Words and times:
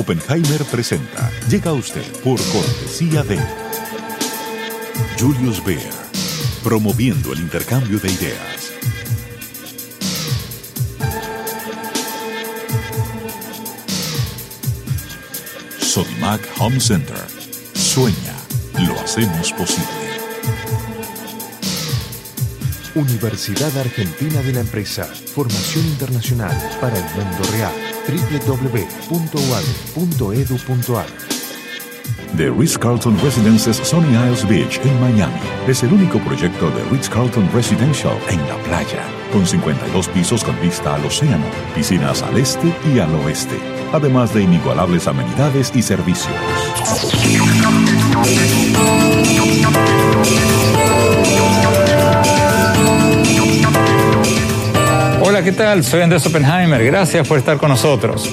Oppenheimer 0.00 0.64
presenta. 0.64 1.30
Llega 1.50 1.72
a 1.72 1.74
usted 1.74 2.10
por 2.24 2.40
cortesía 2.40 3.22
de 3.22 3.38
Julius 5.18 5.62
Baer, 5.62 5.92
promoviendo 6.64 7.34
el 7.34 7.40
intercambio 7.40 7.98
de 7.98 8.10
ideas. 8.10 8.72
Sodimac 15.80 16.40
Home 16.60 16.80
Center. 16.80 17.22
Sueña, 17.74 18.36
lo 18.78 18.98
hacemos 19.00 19.52
posible. 19.52 19.84
Universidad 22.94 23.76
Argentina 23.76 24.40
de 24.40 24.54
la 24.54 24.60
Empresa. 24.60 25.04
Formación 25.04 25.84
internacional 25.84 26.56
para 26.80 26.96
el 26.96 27.04
mundo 27.04 27.42
real. 27.52 27.99
www.uad.edu.ar 28.10 29.40
The 32.36 32.50
Ritz-Carlton 32.50 33.18
Residences 33.22 33.76
Sunny 33.78 34.14
Isles 34.14 34.48
Beach 34.48 34.80
en 34.84 35.00
Miami 35.00 35.40
es 35.66 35.82
el 35.82 35.92
único 35.92 36.18
proyecto 36.20 36.70
de 36.70 36.84
Ritz-Carlton 36.84 37.50
Residential 37.52 38.16
en 38.28 38.38
la 38.48 38.56
playa, 38.64 39.04
con 39.32 39.46
52 39.46 40.08
pisos 40.08 40.44
con 40.44 40.60
vista 40.60 40.94
al 40.94 41.04
océano, 41.04 41.44
piscinas 41.74 42.22
al 42.22 42.38
este 42.38 42.72
y 42.94 43.00
al 43.00 43.14
oeste, 43.16 43.58
además 43.92 44.32
de 44.32 44.42
inigualables 44.42 45.08
amenidades 45.08 45.72
y 45.74 45.82
servicios. 45.82 46.34
¿Qué 55.44 55.52
tal? 55.52 55.82
Soy 55.84 56.02
Andrés 56.02 56.26
Oppenheimer. 56.26 56.84
Gracias 56.84 57.26
por 57.26 57.38
estar 57.38 57.56
con 57.56 57.70
nosotros. 57.70 58.30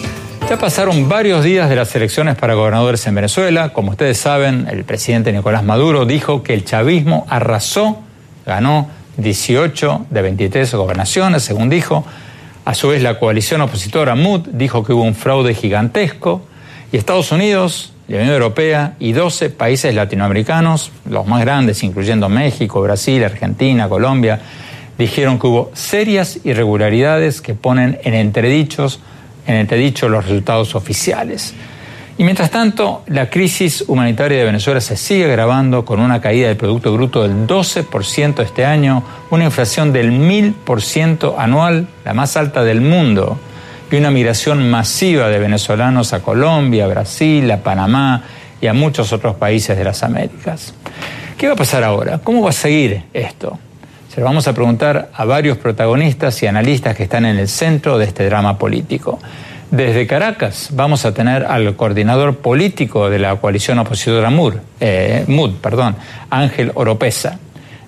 Ya 0.49 0.57
pasaron 0.57 1.07
varios 1.07 1.41
días 1.41 1.69
de 1.69 1.75
las 1.77 1.95
elecciones 1.95 2.35
para 2.35 2.53
gobernadores 2.53 3.07
en 3.07 3.15
Venezuela. 3.15 3.69
Como 3.69 3.91
ustedes 3.91 4.17
saben, 4.17 4.67
el 4.69 4.83
presidente 4.83 5.31
Nicolás 5.31 5.63
Maduro 5.63 6.05
dijo 6.05 6.43
que 6.43 6.53
el 6.53 6.65
chavismo 6.65 7.25
arrasó, 7.29 7.99
ganó 8.45 8.89
18 9.15 10.07
de 10.09 10.21
23 10.21 10.73
gobernaciones, 10.73 11.43
según 11.43 11.69
dijo. 11.69 12.05
A 12.65 12.73
su 12.73 12.89
vez, 12.89 13.01
la 13.01 13.19
coalición 13.19 13.61
opositora 13.61 14.15
MUD 14.15 14.49
dijo 14.51 14.83
que 14.83 14.91
hubo 14.91 15.03
un 15.03 15.15
fraude 15.15 15.53
gigantesco. 15.53 16.41
Y 16.91 16.97
Estados 16.97 17.31
Unidos, 17.31 17.93
la 18.09 18.17
Unión 18.17 18.33
Europea 18.33 18.95
y 18.99 19.13
12 19.13 19.51
países 19.51 19.95
latinoamericanos, 19.95 20.91
los 21.09 21.25
más 21.25 21.39
grandes, 21.39 21.83
incluyendo 21.83 22.27
México, 22.27 22.81
Brasil, 22.81 23.23
Argentina, 23.23 23.87
Colombia, 23.87 24.41
dijeron 24.97 25.39
que 25.39 25.47
hubo 25.47 25.71
serias 25.73 26.39
irregularidades 26.43 27.41
que 27.41 27.53
ponen 27.53 27.99
en 28.03 28.13
entredichos, 28.13 28.99
en 29.45 29.55
entredicho 29.55 30.09
los 30.09 30.25
resultados 30.25 30.75
oficiales. 30.75 31.53
Y 32.19 32.23
mientras 32.23 32.49
tanto, 32.49 33.03
la 33.07 33.29
crisis 33.29 33.83
humanitaria 33.87 34.39
de 34.39 34.45
Venezuela 34.45 34.81
se 34.81 34.97
sigue 34.97 35.25
agravando 35.25 35.85
con 35.85 35.99
una 35.99 36.19
caída 36.19 36.47
del 36.47 36.57
Producto 36.57 36.91
Bruto 36.91 37.21
del 37.21 37.45
12% 37.45 38.41
este 38.41 38.65
año, 38.65 39.03
una 39.29 39.45
inflación 39.45 39.93
del 39.93 40.11
1000% 40.11 41.35
anual, 41.37 41.87
la 42.03 42.15
más 42.15 42.35
alta 42.35 42.63
del 42.63 42.81
mundo, 42.81 43.37
y 43.91 43.97
una 43.97 44.09
migración 44.09 44.67
masiva 44.69 45.29
de 45.29 45.37
venezolanos 45.37 46.11
a 46.13 46.21
Colombia, 46.21 46.87
Brasil, 46.87 47.49
a 47.51 47.61
Panamá 47.61 48.23
y 48.59 48.65
a 48.65 48.73
muchos 48.73 49.13
otros 49.13 49.35
países 49.35 49.77
de 49.77 49.83
las 49.83 50.01
Américas. 50.01 50.73
¿Qué 51.37 51.45
va 51.45 51.53
a 51.53 51.57
pasar 51.57 51.83
ahora? 51.83 52.17
¿Cómo 52.23 52.41
va 52.41 52.49
a 52.49 52.53
seguir 52.53 53.03
esto? 53.13 53.59
Se 54.17 54.23
vamos 54.23 54.47
a 54.47 54.53
preguntar 54.53 55.11
a 55.13 55.25
varios 55.25 55.59
protagonistas 55.59 56.41
y 56.41 56.47
analistas 56.47 56.97
que 56.97 57.03
están 57.03 57.23
en 57.23 57.37
el 57.37 57.47
centro 57.47 57.99
de 57.99 58.05
este 58.05 58.25
drama 58.25 58.57
político. 58.57 59.19
Desde 59.69 60.07
Caracas 60.07 60.69
vamos 60.71 61.05
a 61.05 61.13
tener 61.13 61.45
al 61.45 61.75
coordinador 61.75 62.37
político 62.37 63.11
de 63.11 63.19
la 63.19 63.35
coalición 63.35 63.77
opositora 63.77 64.31
MUD, 64.31 64.55
eh, 64.79 65.23
MUD 65.27 65.57
perdón, 65.57 65.97
Ángel 66.31 66.71
Oropesa. 66.73 67.37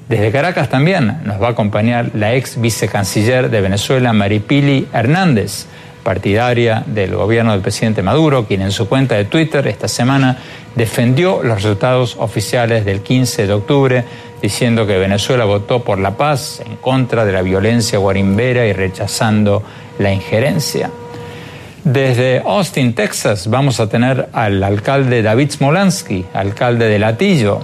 Desde 0.07 0.31
Caracas 0.31 0.69
también 0.69 1.17
nos 1.25 1.41
va 1.41 1.47
a 1.47 1.51
acompañar 1.53 2.11
la 2.13 2.35
ex 2.35 2.61
vicecanciller 2.61 3.49
de 3.49 3.61
Venezuela, 3.61 4.13
Maripili 4.13 4.87
Hernández, 4.93 5.65
partidaria 6.03 6.83
del 6.85 7.15
gobierno 7.15 7.51
del 7.51 7.61
presidente 7.61 8.01
Maduro, 8.01 8.45
quien 8.45 8.61
en 8.61 8.71
su 8.71 8.87
cuenta 8.87 9.15
de 9.15 9.25
Twitter 9.25 9.67
esta 9.67 9.87
semana 9.87 10.37
defendió 10.75 11.41
los 11.43 11.55
resultados 11.55 12.15
oficiales 12.19 12.85
del 12.85 13.01
15 13.01 13.47
de 13.47 13.53
octubre 13.53 14.03
diciendo 14.41 14.87
que 14.87 14.97
Venezuela 14.97 15.45
votó 15.45 15.83
por 15.83 15.99
la 15.99 16.15
paz 16.15 16.61
en 16.65 16.77
contra 16.77 17.25
de 17.25 17.33
la 17.33 17.41
violencia 17.41 17.99
guarimbera 17.99 18.65
y 18.65 18.73
rechazando 18.73 19.63
la 19.97 20.13
injerencia. 20.13 20.89
Desde 21.83 22.39
Austin, 22.45 22.93
Texas, 22.93 23.49
vamos 23.49 23.79
a 23.79 23.89
tener 23.89 24.29
al 24.33 24.63
alcalde 24.63 25.21
David 25.21 25.51
Smolansky, 25.51 26.25
alcalde 26.33 26.87
de 26.87 26.99
Latillo, 26.99 27.61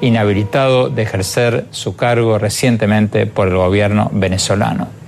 inhabilitado 0.00 0.88
de 0.88 1.02
ejercer 1.02 1.66
su 1.70 1.94
cargo 1.94 2.38
recientemente 2.38 3.26
por 3.26 3.48
el 3.48 3.56
gobierno 3.56 4.10
venezolano. 4.12 4.99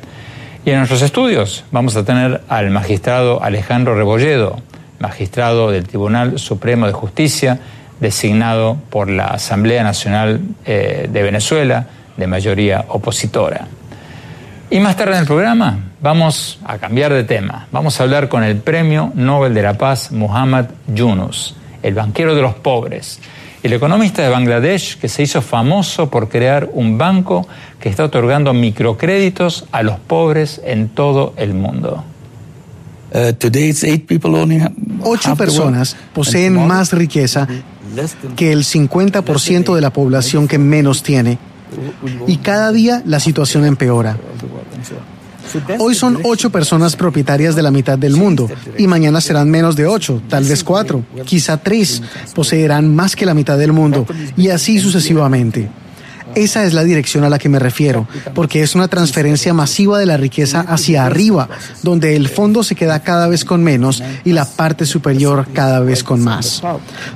Y 0.64 0.70
en 0.70 0.76
nuestros 0.76 1.02
estudios 1.02 1.64
vamos 1.72 1.96
a 1.96 2.04
tener 2.04 2.42
al 2.48 2.70
magistrado 2.70 3.42
Alejandro 3.42 3.96
Rebolledo, 3.96 4.60
magistrado 5.00 5.72
del 5.72 5.88
Tribunal 5.88 6.38
Supremo 6.38 6.86
de 6.86 6.92
Justicia, 6.92 7.58
designado 7.98 8.76
por 8.88 9.10
la 9.10 9.26
Asamblea 9.26 9.82
Nacional 9.82 10.40
eh, 10.64 11.08
de 11.10 11.22
Venezuela, 11.24 11.86
de 12.16 12.26
mayoría 12.28 12.84
opositora. 12.88 13.66
Y 14.70 14.78
más 14.78 14.96
tarde 14.96 15.14
en 15.14 15.20
el 15.20 15.26
programa 15.26 15.78
vamos 16.00 16.60
a 16.64 16.78
cambiar 16.78 17.12
de 17.12 17.24
tema. 17.24 17.66
Vamos 17.72 17.98
a 17.98 18.04
hablar 18.04 18.28
con 18.28 18.44
el 18.44 18.56
Premio 18.58 19.10
Nobel 19.16 19.54
de 19.54 19.62
la 19.62 19.74
Paz 19.74 20.12
Muhammad 20.12 20.66
Yunus, 20.86 21.56
el 21.82 21.94
banquero 21.94 22.36
de 22.36 22.42
los 22.42 22.54
pobres, 22.54 23.18
el 23.62 23.72
economista 23.72 24.22
de 24.22 24.28
Bangladesh 24.28 24.98
que 24.98 25.08
se 25.08 25.22
hizo 25.22 25.40
famoso 25.40 26.10
por 26.10 26.28
crear 26.28 26.68
un 26.72 26.98
banco 26.98 27.46
que 27.80 27.88
está 27.88 28.04
otorgando 28.04 28.52
microcréditos 28.52 29.66
a 29.72 29.82
los 29.82 29.98
pobres 29.98 30.60
en 30.64 30.88
todo 30.88 31.34
el 31.36 31.54
mundo. 31.54 32.04
Uh, 33.14 33.32
Ocho 35.04 35.36
personas 35.36 35.96
poseen 36.14 36.66
más 36.66 36.92
riqueza 36.92 37.46
que 38.36 38.52
el 38.52 38.64
50% 38.64 39.74
de 39.74 39.80
la 39.80 39.92
población 39.92 40.48
que 40.48 40.58
menos 40.58 41.02
tiene. 41.02 41.38
Y 42.26 42.38
cada 42.38 42.72
día 42.72 43.02
la 43.04 43.20
situación 43.20 43.64
empeora. 43.64 44.16
Hoy 45.78 45.94
son 45.94 46.18
ocho 46.24 46.50
personas 46.50 46.96
propietarias 46.96 47.54
de 47.54 47.62
la 47.62 47.70
mitad 47.70 47.98
del 47.98 48.16
mundo 48.16 48.48
y 48.78 48.86
mañana 48.86 49.20
serán 49.20 49.50
menos 49.50 49.76
de 49.76 49.86
ocho, 49.86 50.22
tal 50.28 50.44
vez 50.44 50.64
cuatro, 50.64 51.04
quizá 51.24 51.56
tres, 51.56 52.02
poseerán 52.34 52.94
más 52.94 53.16
que 53.16 53.26
la 53.26 53.34
mitad 53.34 53.58
del 53.58 53.72
mundo 53.72 54.06
y 54.36 54.48
así 54.48 54.78
sucesivamente. 54.78 55.68
Esa 56.34 56.64
es 56.64 56.72
la 56.72 56.84
dirección 56.84 57.24
a 57.24 57.28
la 57.28 57.38
que 57.38 57.48
me 57.48 57.58
refiero, 57.58 58.06
porque 58.34 58.62
es 58.62 58.74
una 58.74 58.88
transferencia 58.88 59.52
masiva 59.54 59.98
de 59.98 60.06
la 60.06 60.16
riqueza 60.16 60.60
hacia 60.60 61.04
arriba, 61.04 61.48
donde 61.82 62.16
el 62.16 62.28
fondo 62.28 62.62
se 62.62 62.74
queda 62.74 63.00
cada 63.00 63.28
vez 63.28 63.44
con 63.44 63.62
menos 63.62 64.02
y 64.24 64.32
la 64.32 64.44
parte 64.44 64.86
superior 64.86 65.46
cada 65.52 65.80
vez 65.80 66.02
con 66.02 66.22
más. 66.22 66.62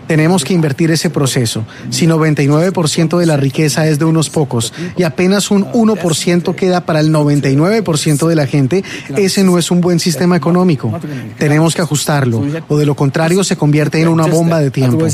Tenemos 0.07 0.45
que 0.45 0.55
invertir 0.55 0.91
ese 0.91 1.11
proceso. 1.11 1.65
Si 1.91 2.07
99% 2.07 3.19
de 3.19 3.27
la 3.27 3.37
riqueza 3.37 3.87
es 3.87 3.99
de 3.99 4.05
unos 4.05 4.31
pocos 4.31 4.73
y 4.97 5.03
apenas 5.03 5.51
un 5.51 5.65
1% 5.73 6.55
queda 6.55 6.85
para 6.85 7.01
el 7.01 7.12
99% 7.12 8.29
de 8.29 8.35
la 8.35 8.47
gente, 8.47 8.85
ese 9.17 9.45
no 9.45 9.59
es 9.59 9.71
un 9.71 9.81
buen 9.81 9.99
sistema 9.99 10.37
económico. 10.37 10.93
Tenemos 11.39 11.75
que 11.75 11.83
ajustarlo, 11.83 12.43
o 12.69 12.77
de 12.77 12.87
lo 12.87 12.95
contrario 12.95 13.45
se 13.45 13.57
convierte 13.57 14.01
en 14.01 14.09
una 14.09 14.27
bomba 14.27 14.61
de 14.61 14.71
tiempo. 14.71 15.07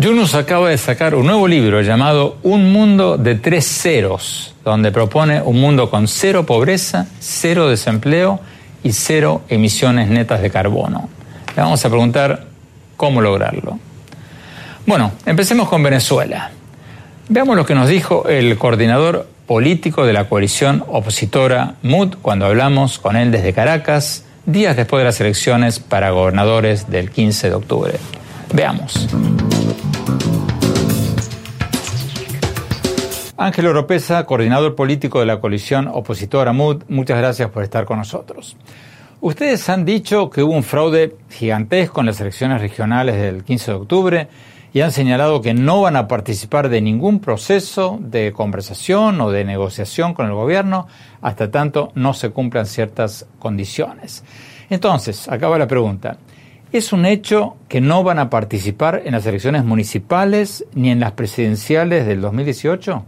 Yunus 0.00 0.36
acaba 0.36 0.68
de 0.68 0.78
sacar 0.78 1.16
un 1.16 1.26
nuevo 1.26 1.48
libro 1.48 1.82
llamado 1.82 2.36
Un 2.44 2.72
mundo 2.72 3.18
de 3.18 3.34
tres 3.34 3.66
ceros, 3.66 4.54
donde 4.64 4.92
propone 4.92 5.42
un 5.42 5.60
mundo 5.60 5.90
con 5.90 6.06
cero 6.06 6.46
pobreza, 6.46 7.08
cero 7.18 7.68
desempleo 7.68 8.38
y 8.84 8.92
cero 8.92 9.42
emisiones 9.48 10.08
netas 10.08 10.40
de 10.40 10.50
carbono. 10.50 11.08
Le 11.56 11.62
vamos 11.62 11.84
a 11.84 11.88
preguntar 11.88 12.46
cómo 12.96 13.20
lograrlo. 13.20 13.80
Bueno, 14.86 15.10
empecemos 15.26 15.68
con 15.68 15.82
Venezuela. 15.82 16.52
Veamos 17.28 17.56
lo 17.56 17.66
que 17.66 17.74
nos 17.74 17.88
dijo 17.88 18.28
el 18.28 18.56
coordinador 18.56 19.26
político 19.48 20.06
de 20.06 20.12
la 20.12 20.28
coalición 20.28 20.84
opositora 20.86 21.74
MUD 21.82 22.18
cuando 22.22 22.46
hablamos 22.46 23.00
con 23.00 23.16
él 23.16 23.32
desde 23.32 23.52
Caracas, 23.52 24.24
días 24.46 24.76
después 24.76 25.00
de 25.00 25.06
las 25.06 25.20
elecciones 25.20 25.80
para 25.80 26.10
gobernadores 26.10 26.88
del 26.88 27.10
15 27.10 27.48
de 27.48 27.54
octubre. 27.56 27.94
Veamos. 28.54 29.08
Ángel 33.40 33.68
Oropesa, 33.68 34.26
coordinador 34.26 34.74
político 34.74 35.20
de 35.20 35.26
la 35.26 35.40
coalición 35.40 35.88
opositora 35.88 36.52
MUD, 36.52 36.82
muchas 36.88 37.18
gracias 37.18 37.48
por 37.50 37.62
estar 37.62 37.84
con 37.84 37.98
nosotros. 37.98 38.56
Ustedes 39.20 39.68
han 39.68 39.84
dicho 39.84 40.28
que 40.28 40.42
hubo 40.42 40.52
un 40.52 40.62
fraude 40.62 41.16
gigantesco 41.30 42.00
en 42.00 42.06
las 42.06 42.20
elecciones 42.20 42.60
regionales 42.60 43.16
del 43.16 43.44
15 43.44 43.70
de 43.70 43.76
octubre 43.76 44.28
y 44.72 44.80
han 44.80 44.92
señalado 44.92 45.40
que 45.40 45.54
no 45.54 45.80
van 45.82 45.96
a 45.96 46.08
participar 46.08 46.68
de 46.68 46.80
ningún 46.80 47.20
proceso 47.20 47.98
de 48.00 48.32
conversación 48.32 49.20
o 49.20 49.30
de 49.30 49.44
negociación 49.44 50.14
con 50.14 50.26
el 50.26 50.34
gobierno 50.34 50.86
hasta 51.22 51.50
tanto 51.50 51.90
no 51.94 52.14
se 52.14 52.30
cumplan 52.30 52.66
ciertas 52.66 53.26
condiciones. 53.38 54.24
Entonces, 54.70 55.28
acaba 55.28 55.58
la 55.58 55.66
pregunta. 55.66 56.18
¿Es 56.70 56.92
un 56.92 57.06
hecho 57.06 57.56
que 57.70 57.80
no 57.80 58.02
van 58.02 58.18
a 58.18 58.28
participar 58.28 59.00
en 59.06 59.12
las 59.12 59.24
elecciones 59.24 59.64
municipales 59.64 60.66
ni 60.74 60.90
en 60.90 61.00
las 61.00 61.12
presidenciales 61.12 62.06
del 62.06 62.20
2018? 62.20 63.06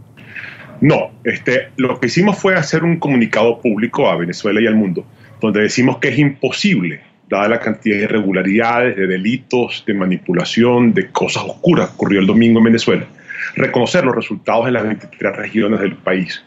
No, 0.81 1.11
este, 1.23 1.67
lo 1.77 1.99
que 1.99 2.07
hicimos 2.07 2.39
fue 2.39 2.55
hacer 2.55 2.83
un 2.83 2.97
comunicado 2.97 3.61
público 3.61 4.09
a 4.09 4.17
Venezuela 4.17 4.59
y 4.59 4.65
al 4.65 4.73
mundo, 4.75 5.05
donde 5.39 5.61
decimos 5.61 5.99
que 5.99 6.07
es 6.07 6.17
imposible, 6.17 7.01
dada 7.29 7.49
la 7.49 7.59
cantidad 7.59 7.97
de 7.97 8.05
irregularidades, 8.05 8.95
de 8.95 9.05
delitos, 9.05 9.83
de 9.85 9.93
manipulación, 9.93 10.95
de 10.95 11.11
cosas 11.11 11.43
oscuras 11.43 11.89
que 11.89 11.95
ocurrió 11.97 12.19
el 12.19 12.25
domingo 12.25 12.57
en 12.57 12.65
Venezuela, 12.65 13.05
reconocer 13.55 14.03
los 14.03 14.15
resultados 14.15 14.65
en 14.67 14.73
las 14.73 14.83
23 14.83 15.35
regiones 15.35 15.81
del 15.81 15.97
país. 15.97 16.43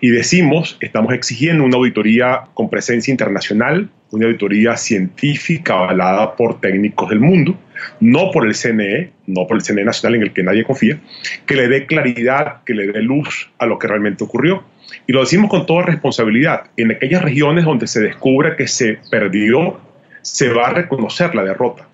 Y 0.00 0.10
decimos, 0.10 0.76
estamos 0.80 1.12
exigiendo 1.12 1.64
una 1.64 1.76
auditoría 1.76 2.42
con 2.54 2.70
presencia 2.70 3.10
internacional, 3.10 3.90
una 4.12 4.26
auditoría 4.26 4.76
científica 4.76 5.74
avalada 5.74 6.36
por 6.36 6.60
técnicos 6.60 7.08
del 7.10 7.20
mundo, 7.20 7.58
no 8.00 8.30
por 8.30 8.46
el 8.46 8.54
CNE, 8.54 9.10
no 9.26 9.46
por 9.46 9.56
el 9.56 9.62
CNE 9.62 9.84
nacional 9.84 10.16
en 10.16 10.22
el 10.22 10.32
que 10.32 10.42
nadie 10.42 10.64
confía, 10.64 11.00
que 11.46 11.56
le 11.56 11.68
dé 11.68 11.86
claridad, 11.86 12.62
que 12.64 12.74
le 12.74 12.88
dé 12.88 13.02
luz 13.02 13.50
a 13.58 13.66
lo 13.66 13.78
que 13.78 13.88
realmente 13.88 14.22
ocurrió. 14.22 14.64
Y 15.06 15.12
lo 15.12 15.20
decimos 15.20 15.50
con 15.50 15.66
toda 15.66 15.84
responsabilidad. 15.84 16.64
En 16.76 16.92
aquellas 16.92 17.22
regiones 17.22 17.64
donde 17.64 17.86
se 17.86 18.00
descubra 18.00 18.56
que 18.56 18.68
se 18.68 18.98
perdió, 19.10 19.80
se 20.20 20.50
va 20.50 20.68
a 20.68 20.74
reconocer 20.74 21.34
la 21.34 21.44
derrota. 21.44 21.88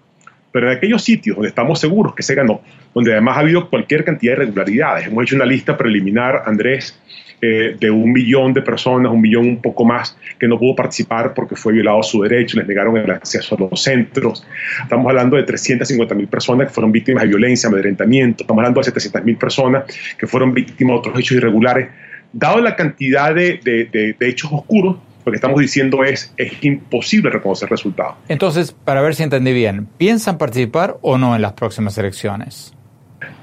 Pero 0.50 0.70
en 0.70 0.76
aquellos 0.76 1.03
sitios 1.03 1.37
donde 1.37 1.50
estamos 1.50 1.79
seguros 1.79 2.15
que 2.15 2.23
se 2.23 2.35
ganó, 2.35 2.62
donde 2.94 3.12
además 3.12 3.37
ha 3.37 3.41
habido 3.41 3.70
cualquier 3.70 4.05
cantidad 4.05 4.37
de 4.37 4.43
irregularidades, 4.43 5.06
hemos 5.06 5.23
hecho 5.23 5.37
una 5.37 5.44
lista 5.44 5.76
preliminar, 5.76 6.43
Andrés, 6.47 6.99
eh, 7.40 7.76
de 7.79 7.90
un 7.90 8.12
millón 8.12 8.52
de 8.52 8.62
personas, 8.62 9.12
un 9.12 9.20
millón 9.20 9.46
un 9.46 9.62
poco 9.62 9.85
más, 9.85 10.17
que 10.38 10.49
no 10.49 10.58
pudo 10.58 10.75
participar 10.75 11.35
porque 11.35 11.55
fue 11.55 11.73
violado 11.73 12.02
su 12.02 12.23
derecho, 12.23 12.58
les 12.58 12.67
negaron 12.67 12.96
el 12.96 13.11
acceso 13.11 13.55
a 13.55 13.61
los 13.61 13.82
centros. 13.82 14.44
Estamos 14.82 15.06
hablando 15.08 15.37
de 15.37 15.44
350 15.44 16.14
mil 16.14 16.29
personas 16.29 16.69
que 16.69 16.75
fueron 16.75 16.90
víctimas 16.90 17.23
de 17.23 17.29
violencia, 17.29 17.69
amedrentamiento. 17.69 18.43
Estamos 18.43 18.61
hablando 18.61 18.81
de 18.81 18.85
700 18.85 19.25
mil 19.25 19.37
personas 19.37 19.85
que 20.19 20.26
fueron 20.26 20.52
víctimas 20.52 20.94
de 20.94 20.99
otros 20.99 21.19
hechos 21.19 21.37
irregulares. 21.37 21.88
Dado 22.32 22.61
la 22.61 22.76
cantidad 22.76 23.35
de, 23.35 23.61
de, 23.62 24.14
de 24.19 24.29
hechos 24.29 24.50
oscuros, 24.52 24.96
lo 25.25 25.32
que 25.32 25.37
estamos 25.37 25.61
diciendo 25.61 26.05
es, 26.05 26.32
es 26.37 26.52
imposible 26.64 27.31
reconocer 27.31 27.69
resultados. 27.69 28.17
Entonces, 28.29 28.73
para 28.73 29.02
ver 29.02 29.14
si 29.14 29.23
entendí 29.23 29.52
bien, 29.52 29.87
¿piensan 29.99 30.38
participar 30.38 30.96
o 31.02 31.19
no 31.19 31.37
en 31.37 31.43
las 31.43 31.52
próximas 31.52 31.96
elecciones? 31.99 32.73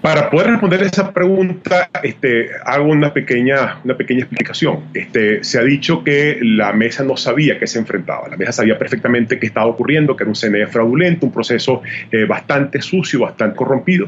Para 0.01 0.29
poder 0.29 0.51
responder 0.51 0.83
esa 0.83 1.11
pregunta, 1.11 1.89
este, 2.01 2.49
hago 2.63 2.85
una 2.85 3.13
pequeña, 3.13 3.79
una 3.83 3.97
pequeña 3.97 4.21
explicación. 4.21 4.85
Este, 4.93 5.43
se 5.43 5.59
ha 5.59 5.63
dicho 5.63 6.03
que 6.03 6.39
la 6.41 6.71
mesa 6.71 7.03
no 7.03 7.17
sabía 7.17 7.59
que 7.59 7.67
se 7.67 7.79
enfrentaba. 7.79 8.29
La 8.29 8.37
mesa 8.37 8.53
sabía 8.53 8.77
perfectamente 8.77 9.37
qué 9.37 9.47
estaba 9.47 9.65
ocurriendo, 9.65 10.15
que 10.15 10.23
era 10.23 10.29
un 10.29 10.35
CNE 10.35 10.67
fraudulento, 10.67 11.25
un 11.25 11.33
proceso 11.33 11.81
eh, 12.11 12.25
bastante 12.25 12.81
sucio, 12.81 13.21
bastante 13.21 13.57
corrompido. 13.57 14.07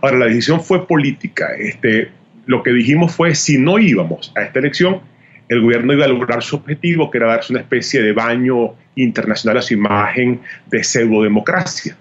Ahora, 0.00 0.18
la 0.18 0.26
decisión 0.26 0.60
fue 0.60 0.86
política. 0.86 1.50
Este, 1.56 2.08
lo 2.46 2.62
que 2.62 2.72
dijimos 2.72 3.14
fue, 3.14 3.34
si 3.34 3.58
no 3.58 3.78
íbamos 3.78 4.32
a 4.34 4.42
esta 4.42 4.58
elección, 4.58 5.00
el 5.48 5.60
gobierno 5.60 5.92
iba 5.92 6.06
a 6.06 6.08
lograr 6.08 6.42
su 6.42 6.56
objetivo, 6.56 7.10
que 7.10 7.18
era 7.18 7.28
darse 7.28 7.52
una 7.52 7.60
especie 7.60 8.02
de 8.02 8.12
baño 8.12 8.74
internacional 8.96 9.58
a 9.58 9.62
su 9.62 9.74
imagen 9.74 10.40
de 10.66 10.82
pseudo-democracia. 10.82 11.96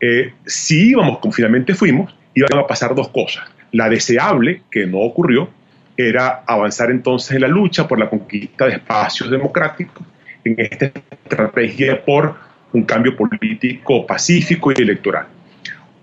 Eh, 0.00 0.32
si 0.46 0.90
íbamos, 0.90 1.18
como 1.18 1.32
finalmente 1.32 1.74
fuimos, 1.74 2.17
iban 2.38 2.58
a 2.58 2.66
pasar 2.66 2.94
dos 2.94 3.08
cosas. 3.08 3.44
La 3.72 3.88
deseable, 3.88 4.62
que 4.70 4.86
no 4.86 4.98
ocurrió, 4.98 5.48
era 5.96 6.42
avanzar 6.46 6.90
entonces 6.90 7.32
en 7.32 7.42
la 7.42 7.48
lucha 7.48 7.88
por 7.88 7.98
la 7.98 8.08
conquista 8.08 8.66
de 8.66 8.74
espacios 8.74 9.30
democráticos, 9.30 10.06
en 10.44 10.54
esta 10.58 10.92
estrategia 11.10 12.04
por 12.04 12.36
un 12.72 12.82
cambio 12.84 13.16
político 13.16 14.06
pacífico 14.06 14.72
y 14.72 14.80
electoral. 14.80 15.26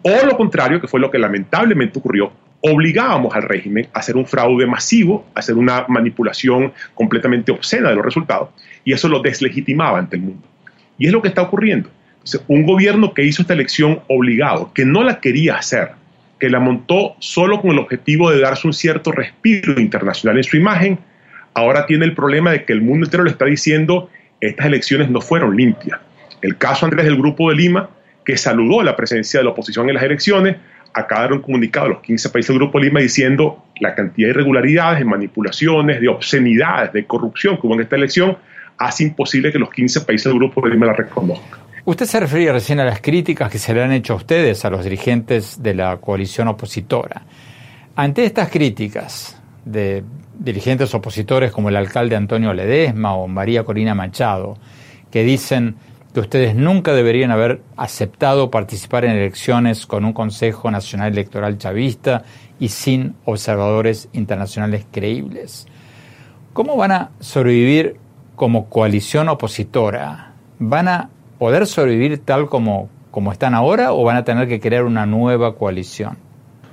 O 0.01 0.25
lo 0.25 0.37
contrario, 0.37 0.81
que 0.81 0.87
fue 0.87 0.99
lo 0.99 1.09
que 1.09 1.17
lamentablemente 1.17 1.97
ocurrió, 1.97 2.31
obligábamos 2.61 3.35
al 3.35 3.43
régimen 3.43 3.87
a 3.93 3.99
hacer 3.99 4.17
un 4.17 4.25
fraude 4.25 4.65
masivo, 4.65 5.25
a 5.33 5.39
hacer 5.39 5.55
una 5.55 5.85
manipulación 5.87 6.73
completamente 6.93 7.51
obscena 7.51 7.89
de 7.89 7.95
los 7.95 8.05
resultados, 8.05 8.49
y 8.83 8.93
eso 8.93 9.07
lo 9.07 9.21
deslegitimaba 9.21 9.99
ante 9.99 10.15
el 10.15 10.23
mundo. 10.23 10.47
Y 10.97 11.07
es 11.07 11.13
lo 11.13 11.21
que 11.21 11.27
está 11.29 11.41
ocurriendo. 11.41 11.89
un 12.47 12.65
gobierno 12.65 13.13
que 13.13 13.23
hizo 13.23 13.43
esta 13.43 13.53
elección 13.53 14.01
obligado, 14.07 14.73
que 14.73 14.83
no 14.83 15.03
la 15.03 15.19
quería 15.19 15.57
hacer, 15.57 15.91
que 16.45 16.51
la 16.51 16.59
montó 16.59 17.15
solo 17.17 17.59
con 17.59 17.71
el 17.71 17.79
objetivo 17.79 18.29
de 18.29 18.39
darse 18.39 18.67
un 18.67 18.73
cierto 18.73 19.11
respiro 19.11 19.81
internacional 19.81 20.37
en 20.37 20.43
su 20.43 20.57
imagen, 20.57 20.99
ahora 21.55 21.87
tiene 21.87 22.05
el 22.05 22.13
problema 22.13 22.51
de 22.51 22.65
que 22.65 22.73
el 22.73 22.83
mundo 22.83 23.07
entero 23.07 23.23
le 23.23 23.31
está 23.31 23.45
diciendo 23.45 24.11
estas 24.39 24.67
elecciones 24.67 25.09
no 25.09 25.21
fueron 25.21 25.57
limpias. 25.57 25.99
El 26.43 26.55
caso 26.59 26.85
Andrés 26.85 27.05
del 27.05 27.17
Grupo 27.17 27.49
de 27.49 27.55
Lima, 27.55 27.89
que 28.23 28.37
saludó 28.37 28.83
la 28.83 28.95
presencia 28.95 29.39
de 29.39 29.43
la 29.43 29.49
oposición 29.49 29.89
en 29.89 29.95
las 29.95 30.03
elecciones, 30.03 30.57
acaba 30.93 31.29
de 31.29 31.33
un 31.33 31.41
comunicado 31.41 31.87
a 31.87 31.89
los 31.89 32.01
15 32.01 32.29
países 32.29 32.49
del 32.49 32.59
Grupo 32.59 32.77
de 32.77 32.85
Lima 32.85 32.99
diciendo 32.99 33.65
la 33.79 33.95
cantidad 33.95 34.27
de 34.27 34.33
irregularidades, 34.33 34.99
de 34.99 35.05
manipulaciones, 35.05 35.99
de 35.99 36.09
obscenidades, 36.09 36.93
de 36.93 37.05
corrupción 37.05 37.55
que 37.59 37.65
hubo 37.65 37.73
en 37.73 37.81
esta 37.81 37.95
elección, 37.95 38.37
hace 38.77 39.03
imposible 39.03 39.51
que 39.51 39.57
los 39.57 39.71
15 39.71 40.01
países 40.01 40.25
del 40.25 40.35
Grupo 40.35 40.61
de 40.61 40.75
Lima 40.75 40.85
la 40.85 40.93
reconozcan. 40.93 41.64
Usted 41.87 42.07
se 42.07 42.19
refería 42.19 42.51
recién 42.51 42.79
a 42.79 42.83
las 42.83 42.99
críticas 42.99 43.51
que 43.51 43.59
se 43.59 43.71
le 43.71 43.83
han 43.83 43.91
hecho 43.91 44.13
a 44.13 44.15
ustedes, 44.15 44.65
a 44.65 44.71
los 44.71 44.83
dirigentes 44.83 45.61
de 45.61 45.75
la 45.75 45.97
coalición 45.97 46.47
opositora. 46.47 47.21
Ante 47.95 48.25
estas 48.25 48.49
críticas 48.49 49.39
de 49.65 50.03
dirigentes 50.39 50.95
opositores 50.95 51.51
como 51.51 51.69
el 51.69 51.75
alcalde 51.75 52.15
Antonio 52.15 52.55
Ledesma 52.55 53.13
o 53.13 53.27
María 53.27 53.63
Corina 53.63 53.93
Machado, 53.93 54.57
que 55.11 55.23
dicen 55.23 55.75
que 56.11 56.21
ustedes 56.21 56.55
nunca 56.55 56.91
deberían 56.93 57.29
haber 57.29 57.61
aceptado 57.77 58.49
participar 58.49 59.05
en 59.05 59.11
elecciones 59.11 59.85
con 59.85 60.05
un 60.05 60.13
Consejo 60.13 60.71
Nacional 60.71 61.11
Electoral 61.11 61.59
chavista 61.59 62.23
y 62.59 62.69
sin 62.69 63.13
observadores 63.25 64.09
internacionales 64.11 64.87
creíbles. 64.91 65.67
¿Cómo 66.51 66.77
van 66.77 66.91
a 66.93 67.11
sobrevivir 67.19 67.97
como 68.35 68.69
coalición 68.69 69.29
opositora? 69.29 70.31
¿Van 70.57 70.87
a 70.87 71.09
poder 71.37 71.67
sobrevivir 71.67 72.17
tal 72.19 72.47
como, 72.47 72.89
como 73.11 73.31
están 73.31 73.53
ahora 73.53 73.93
o 73.93 74.03
van 74.03 74.17
a 74.17 74.23
tener 74.23 74.47
que 74.47 74.59
crear 74.59 74.83
una 74.83 75.05
nueva 75.05 75.55
coalición? 75.55 76.17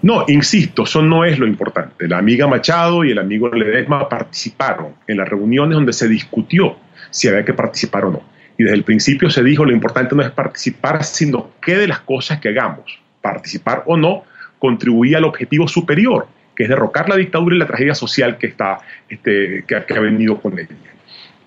No, 0.02 0.24
insisto, 0.26 0.82
eso 0.82 1.00
no 1.00 1.24
es 1.24 1.38
lo 1.38 1.46
importante. 1.46 2.08
La 2.08 2.18
amiga 2.18 2.48
Machado 2.48 3.04
y 3.04 3.12
el 3.12 3.18
amigo 3.20 3.48
Ledesma 3.48 4.08
participaron 4.08 4.94
en 5.06 5.18
las 5.18 5.28
reuniones 5.28 5.76
donde 5.76 5.92
se 5.92 6.08
discutió 6.08 6.76
si 7.10 7.28
había 7.28 7.44
que 7.44 7.54
participar 7.54 8.06
o 8.06 8.10
no. 8.10 8.22
Y 8.58 8.64
desde 8.64 8.76
el 8.76 8.82
principio 8.82 9.30
se 9.30 9.44
dijo 9.44 9.64
lo 9.64 9.72
importante 9.72 10.16
no 10.16 10.22
es 10.22 10.30
participar, 10.32 11.04
sino 11.04 11.50
qué 11.64 11.76
de 11.76 11.86
las 11.86 12.00
cosas 12.00 12.40
que 12.40 12.48
hagamos, 12.48 12.98
participar 13.20 13.84
o 13.86 13.96
no, 13.96 14.24
contribuía 14.58 15.18
al 15.18 15.24
objetivo 15.24 15.68
superior, 15.68 16.26
que 16.56 16.64
es 16.64 16.68
derrocar 16.68 17.08
la 17.08 17.16
dictadura 17.16 17.54
y 17.54 17.58
la 17.58 17.66
tragedia 17.66 17.94
social 17.94 18.38
que, 18.38 18.48
está, 18.48 18.80
este, 19.08 19.64
que, 19.66 19.84
que 19.84 19.94
ha 19.94 20.00
venido 20.00 20.40
con 20.40 20.58
ella. 20.58 20.68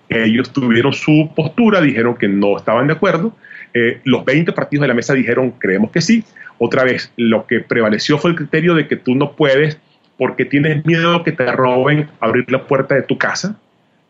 Ellos 0.08 0.52
tuvieron 0.52 0.92
su 0.92 1.30
postura, 1.34 1.80
dijeron 1.80 2.16
que 2.16 2.28
no 2.28 2.56
estaban 2.56 2.86
de 2.86 2.92
acuerdo. 2.92 3.36
Eh, 3.74 4.00
los 4.04 4.24
20 4.24 4.52
partidos 4.52 4.82
de 4.82 4.88
la 4.88 4.94
mesa 4.94 5.14
dijeron, 5.14 5.52
creemos 5.58 5.90
que 5.90 6.00
sí. 6.00 6.24
Otra 6.58 6.84
vez, 6.84 7.12
lo 7.16 7.46
que 7.46 7.60
prevaleció 7.60 8.18
fue 8.18 8.30
el 8.30 8.36
criterio 8.36 8.74
de 8.74 8.86
que 8.86 8.96
tú 8.96 9.14
no 9.14 9.32
puedes, 9.32 9.78
porque 10.16 10.44
tienes 10.44 10.84
miedo 10.86 11.22
que 11.22 11.32
te 11.32 11.50
roben, 11.52 12.08
abrir 12.20 12.50
la 12.50 12.66
puerta 12.66 12.94
de 12.94 13.02
tu 13.02 13.18
casa. 13.18 13.58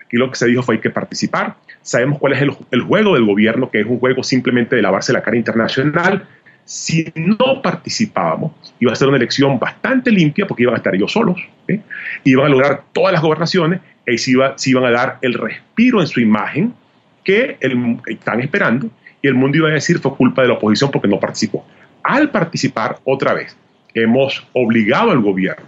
Aquí 0.05 0.17
lo 0.17 0.31
que 0.31 0.37
se 0.37 0.47
dijo 0.47 0.62
fue 0.62 0.76
hay 0.76 0.81
que 0.81 0.91
participar. 0.91 1.57
Sabemos 1.83 2.19
cuál 2.19 2.35
es 2.35 2.43
el, 2.43 2.81
juego 2.83 3.15
del 3.15 3.25
gobierno, 3.25 3.71
que 3.71 3.81
es 3.81 3.87
un 3.87 3.99
juego 3.99 4.23
simplemente 4.23 4.76
de 4.76 4.83
lavarse 4.83 5.12
la 5.12 5.23
cara 5.23 5.37
internacional. 5.37 6.26
Si 6.65 7.12
no 7.15 7.62
participábamos, 7.62 8.53
iba 8.79 8.93
a 8.93 8.97
ser 8.97 9.09
una 9.09 9.17
elección 9.17 9.59
bastante 9.59 10.11
limpia 10.11 10.47
porque 10.47 10.65
iban 10.65 10.75
a 10.75 10.79
estar 10.79 10.95
ellos 10.95 11.12
solos, 11.12 11.38
¿eh? 11.69 11.81
iban 12.25 12.47
a 12.47 12.49
lograr 12.49 12.83
todas 12.93 13.12
las 13.12 13.23
gobernaciones 13.23 13.81
y 14.06 14.18
se, 14.18 14.30
iban 14.30 14.84
a 14.84 14.90
dar 14.90 15.18
el 15.22 15.34
respiro 15.34 16.00
en 16.00 16.06
su 16.06 16.20
imagen 16.20 16.75
que 17.25 17.58
están 18.06 18.40
esperando 18.40 18.88
y 19.20 19.26
el 19.26 19.34
mundo 19.34 19.58
iba 19.58 19.68
a 19.68 19.72
decir 19.72 19.98
fue 19.98 20.16
culpa 20.16 20.42
de 20.42 20.48
la 20.48 20.54
oposición 20.54 20.90
porque 20.90 21.08
no 21.08 21.18
participó. 21.18 21.66
Al 22.02 22.30
participar 22.30 22.98
otra 23.04 23.34
vez, 23.34 23.56
hemos 23.94 24.46
obligado 24.52 25.10
al 25.10 25.20
gobierno 25.20 25.66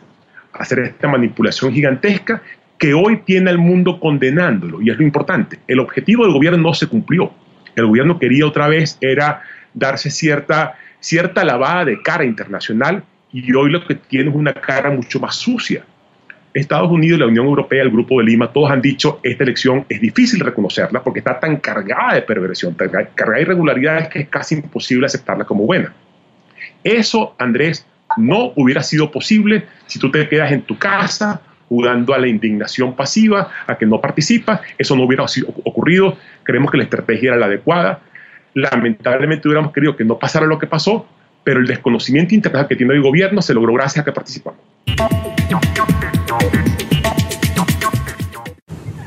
a 0.53 0.63
hacer 0.63 0.79
esta 0.81 1.09
manipulación 1.09 1.73
gigantesca 1.73 2.43
que 2.79 2.95
hoy 2.95 3.19
tiene 3.25 3.51
al 3.51 3.59
mundo 3.59 3.99
condenándolo 3.99 4.81
y 4.81 4.91
es 4.91 4.97
lo 4.97 5.03
importante. 5.03 5.59
El 5.67 5.81
objetivo 5.81 6.25
del 6.25 6.33
gobierno 6.33 6.59
no 6.59 6.75
se 6.75 6.87
cumplió. 6.87 7.33
El 7.75 7.87
gobierno 7.87 8.19
quería 8.19 8.47
otra 8.47 8.69
vez 8.69 8.97
era 9.01 9.43
darse 9.75 10.11
cierta, 10.11 10.77
cierta 11.01 11.45
lavada 11.45 11.87
de 11.87 12.01
cara 12.01 12.25
internacional 12.25 13.03
y 13.33 13.53
hoy 13.53 13.71
lo 13.71 13.85
que 13.85 13.97
tiene 13.97 14.31
es 14.31 14.37
una 14.37 14.55
cara 14.55 14.91
mucho 14.91 15.19
más 15.19 15.35
sucia. 15.35 15.85
Estados 16.59 16.91
Unidos, 16.91 17.21
la 17.21 17.27
Unión 17.27 17.47
Europea, 17.47 17.83
el 17.83 17.91
Grupo 17.91 18.19
de 18.19 18.27
Lima, 18.27 18.53
todos 18.53 18.71
han 18.71 18.83
dicho 18.83 19.21
esta 19.23 19.45
elección 19.45 19.85
es 19.89 20.01
difícil 20.01 20.41
reconocerla 20.41 21.03
porque 21.03 21.21
está 21.21 21.39
tan 21.39 21.57
cargada 21.59 22.15
de 22.15 22.23
perversión, 22.23 22.75
cargada 22.75 23.09
de 23.37 23.43
irregularidades 23.43 24.09
que 24.09 24.21
es 24.21 24.29
casi 24.29 24.57
imposible 24.57 25.07
aceptarla 25.07 25.45
como 25.45 25.65
buena. 25.65 25.93
Eso, 26.83 27.35
Andrés, 27.39 27.87
no 28.17 28.53
hubiera 28.57 28.83
sido 28.83 29.11
posible 29.11 29.65
si 29.87 29.99
tú 29.99 30.11
te 30.11 30.29
quedas 30.29 30.53
en 30.53 30.63
tu 30.63 30.79
casa 30.79 31.43
jugando 31.69 32.15
a 32.15 32.19
la 32.19 32.27
indignación 32.27 32.97
pasiva, 32.97 33.51
a 33.67 33.77
que 33.77 33.85
no 33.85 34.01
participas. 34.01 34.61
Eso 34.79 34.97
no 34.97 35.05
hubiera 35.05 35.25
ocurrido. 35.65 36.17
Creemos 36.43 36.71
que 36.71 36.79
la 36.79 36.85
estrategia 36.85 37.31
era 37.31 37.37
la 37.37 37.47
adecuada. 37.47 38.01
Lamentablemente 38.55 39.47
hubiéramos 39.47 39.73
querido 39.73 39.95
que 39.95 40.05
no 40.05 40.19
pasara 40.19 40.47
lo 40.47 40.59
que 40.59 40.67
pasó, 40.67 41.07
pero 41.45 41.61
el 41.61 41.67
desconocimiento 41.67 42.35
internacional 42.35 42.69
que 42.69 42.77
tiene 42.77 42.95
el 42.95 43.03
gobierno 43.03 43.43
se 43.43 43.55
logró 43.55 43.75
gracias 43.75 44.03
a 44.03 44.05
que 44.05 44.13
participamos. 44.13 44.61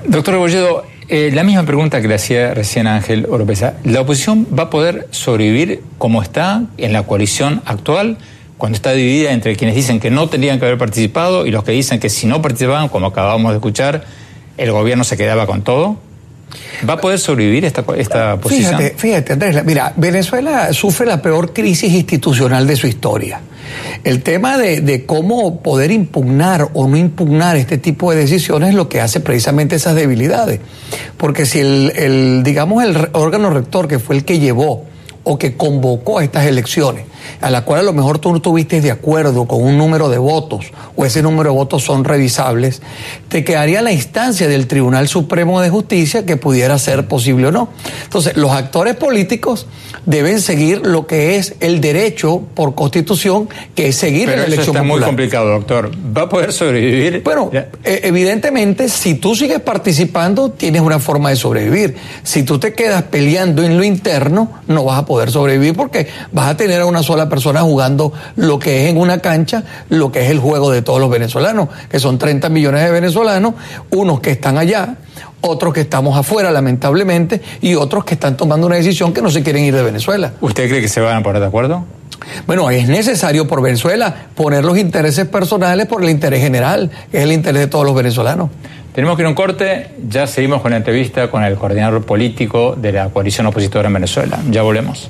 Doctor 0.05 0.33
Rebolledo, 0.33 0.83
eh, 1.07 1.31
la 1.33 1.43
misma 1.43 1.63
pregunta 1.63 2.01
que 2.01 2.07
le 2.07 2.15
hacía 2.15 2.53
recién 2.53 2.87
Ángel 2.87 3.27
Oropesa. 3.29 3.75
¿La 3.83 4.01
oposición 4.01 4.47
va 4.57 4.63
a 4.63 4.69
poder 4.69 5.07
sobrevivir 5.11 5.81
como 5.97 6.21
está 6.21 6.63
en 6.77 6.93
la 6.93 7.03
coalición 7.03 7.61
actual? 7.65 8.17
cuando 8.61 8.75
está 8.75 8.91
dividida 8.91 9.31
entre 9.31 9.55
quienes 9.55 9.75
dicen 9.75 9.99
que 9.99 10.11
no 10.11 10.29
tendrían 10.29 10.59
que 10.59 10.65
haber 10.65 10.77
participado 10.77 11.47
y 11.47 11.51
los 11.51 11.63
que 11.63 11.71
dicen 11.71 11.99
que 11.99 12.11
si 12.11 12.27
no 12.27 12.43
participaban, 12.43 12.89
como 12.89 13.07
acabamos 13.07 13.53
de 13.53 13.57
escuchar, 13.57 14.03
el 14.55 14.71
gobierno 14.71 15.03
se 15.03 15.17
quedaba 15.17 15.47
con 15.47 15.63
todo? 15.63 15.97
¿Va 16.87 16.93
a 16.93 16.97
poder 16.97 17.17
sobrevivir 17.17 17.65
esta, 17.65 17.83
esta 17.97 18.37
posición? 18.37 18.77
Fíjate, 18.77 18.95
fíjate, 18.95 19.33
Andrés, 19.33 19.65
mira, 19.65 19.93
Venezuela 19.95 20.71
sufre 20.73 21.07
la 21.07 21.19
peor 21.23 21.53
crisis 21.53 21.91
institucional 21.91 22.67
de 22.67 22.75
su 22.75 22.85
historia. 22.85 23.41
El 24.03 24.23
tema 24.23 24.57
de, 24.57 25.03
cómo 25.05 25.61
poder 25.61 25.91
impugnar 25.91 26.69
o 26.73 26.87
no 26.87 26.97
impugnar 26.97 27.55
este 27.55 27.77
tipo 27.77 28.11
de 28.11 28.17
decisiones 28.17 28.69
es 28.69 28.75
lo 28.75 28.89
que 28.89 29.01
hace 29.01 29.19
precisamente 29.19 29.75
esas 29.75 29.95
debilidades. 29.95 30.59
Porque 31.17 31.45
si 31.45 31.59
el, 31.59 31.93
el 31.95 32.43
digamos, 32.43 32.83
el 32.83 33.09
órgano 33.13 33.49
rector, 33.49 33.87
que 33.87 33.99
fue 33.99 34.15
el 34.15 34.25
que 34.25 34.39
llevó 34.39 34.85
o 35.23 35.37
que 35.37 35.55
convocó 35.55 36.19
a 36.19 36.23
estas 36.23 36.45
elecciones, 36.45 37.05
a 37.41 37.49
la 37.49 37.65
cual 37.65 37.81
a 37.81 37.83
lo 37.83 37.93
mejor 37.93 38.19
tú 38.19 38.29
no 38.29 38.37
estuviste 38.37 38.81
de 38.81 38.91
acuerdo 38.91 39.45
con 39.45 39.63
un 39.63 39.77
número 39.77 40.09
de 40.09 40.17
votos 40.17 40.71
o 40.95 41.05
ese 41.05 41.21
número 41.21 41.51
de 41.51 41.55
votos 41.55 41.83
son 41.83 42.03
revisables, 42.03 42.81
te 43.29 43.43
quedaría 43.43 43.81
la 43.81 43.91
instancia 43.91 44.47
del 44.47 44.67
Tribunal 44.67 45.07
Supremo 45.07 45.61
de 45.61 45.69
Justicia 45.69 46.25
que 46.25 46.37
pudiera 46.37 46.77
ser 46.79 47.07
posible 47.07 47.47
o 47.47 47.51
no. 47.51 47.69
Entonces, 48.03 48.37
los 48.37 48.51
actores 48.51 48.95
políticos 48.95 49.67
deben 50.05 50.41
seguir 50.41 50.85
lo 50.85 51.07
que 51.07 51.37
es 51.37 51.55
el 51.59 51.81
derecho 51.81 52.41
por 52.53 52.75
constitución, 52.75 53.49
que 53.75 53.87
es 53.87 53.95
seguir 53.95 54.27
la 54.27 54.35
elección 54.35 54.61
eso 54.61 54.71
está 54.71 54.83
muy 54.83 55.01
complicado, 55.01 55.49
doctor. 55.49 55.91
¿Va 56.15 56.23
a 56.23 56.29
poder 56.29 56.51
sobrevivir? 56.51 57.21
Bueno, 57.23 57.51
eh, 57.53 58.01
evidentemente, 58.03 58.89
si 58.89 59.15
tú 59.15 59.35
sigues 59.35 59.59
participando, 59.59 60.51
tienes 60.51 60.81
una 60.81 60.99
forma 60.99 61.29
de 61.29 61.35
sobrevivir. 61.35 61.95
Si 62.23 62.43
tú 62.43 62.59
te 62.59 62.73
quedas 62.73 63.03
peleando 63.03 63.63
en 63.63 63.77
lo 63.77 63.83
interno, 63.83 64.51
no 64.67 64.83
vas 64.83 64.99
a 64.99 65.05
poder 65.05 65.31
sobrevivir 65.31 65.75
porque 65.75 66.07
vas 66.31 66.49
a 66.49 66.57
tener 66.57 66.81
a 66.81 66.85
una 66.85 67.03
sola 67.03 67.10
persona 67.29 67.61
jugando 67.61 68.13
lo 68.35 68.59
que 68.59 68.83
es 68.83 68.89
en 68.89 68.97
una 68.97 69.19
cancha, 69.19 69.63
lo 69.89 70.11
que 70.11 70.23
es 70.23 70.29
el 70.29 70.39
juego 70.39 70.71
de 70.71 70.81
todos 70.81 70.99
los 70.99 71.09
venezolanos, 71.09 71.69
que 71.89 71.99
son 71.99 72.17
30 72.17 72.49
millones 72.49 72.83
de 72.83 72.91
venezolanos, 72.91 73.53
unos 73.91 74.19
que 74.19 74.31
están 74.31 74.57
allá, 74.57 74.95
otros 75.41 75.73
que 75.73 75.81
estamos 75.81 76.17
afuera, 76.17 76.51
lamentablemente, 76.51 77.41
y 77.61 77.75
otros 77.75 78.05
que 78.05 78.13
están 78.13 78.37
tomando 78.37 78.67
una 78.67 78.75
decisión 78.75 79.13
que 79.13 79.21
no 79.21 79.29
se 79.29 79.43
quieren 79.43 79.63
ir 79.63 79.75
de 79.75 79.83
Venezuela. 79.83 80.33
¿Usted 80.41 80.69
cree 80.69 80.81
que 80.81 80.87
se 80.87 81.01
van 81.01 81.17
a 81.17 81.23
poner 81.23 81.41
de 81.41 81.47
acuerdo? 81.47 81.85
Bueno, 82.45 82.69
es 82.69 82.87
necesario 82.87 83.47
por 83.47 83.61
Venezuela 83.61 84.13
poner 84.35 84.63
los 84.63 84.77
intereses 84.77 85.25
personales 85.27 85.87
por 85.87 86.03
el 86.03 86.09
interés 86.09 86.41
general, 86.41 86.91
que 87.11 87.17
es 87.17 87.23
el 87.23 87.31
interés 87.31 87.61
de 87.61 87.67
todos 87.67 87.85
los 87.85 87.95
venezolanos. 87.95 88.49
Tenemos 88.93 89.15
que 89.15 89.23
ir 89.23 89.25
a 89.25 89.29
un 89.29 89.35
corte, 89.35 89.91
ya 90.09 90.27
seguimos 90.27 90.61
con 90.61 90.71
la 90.71 90.77
entrevista 90.77 91.31
con 91.31 91.43
el 91.43 91.55
coordinador 91.55 92.03
político 92.03 92.75
de 92.75 92.91
la 92.91 93.09
coalición 93.09 93.47
opositora 93.47 93.87
en 93.87 93.93
Venezuela. 93.93 94.39
Ya 94.49 94.63
volvemos. 94.63 95.09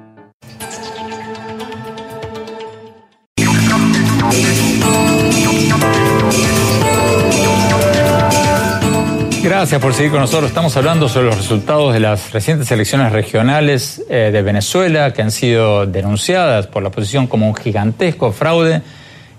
Gracias 9.43 9.81
por 9.81 9.95
seguir 9.95 10.11
con 10.11 10.19
nosotros. 10.19 10.49
Estamos 10.49 10.77
hablando 10.77 11.09
sobre 11.09 11.25
los 11.25 11.37
resultados 11.37 11.93
de 11.93 11.99
las 11.99 12.31
recientes 12.31 12.71
elecciones 12.71 13.11
regionales 13.11 14.03
eh, 14.07 14.29
de 14.31 14.41
Venezuela 14.43 15.13
que 15.13 15.23
han 15.23 15.31
sido 15.31 15.87
denunciadas 15.87 16.67
por 16.67 16.83
la 16.83 16.89
oposición 16.89 17.25
como 17.25 17.47
un 17.47 17.55
gigantesco 17.55 18.31
fraude 18.33 18.83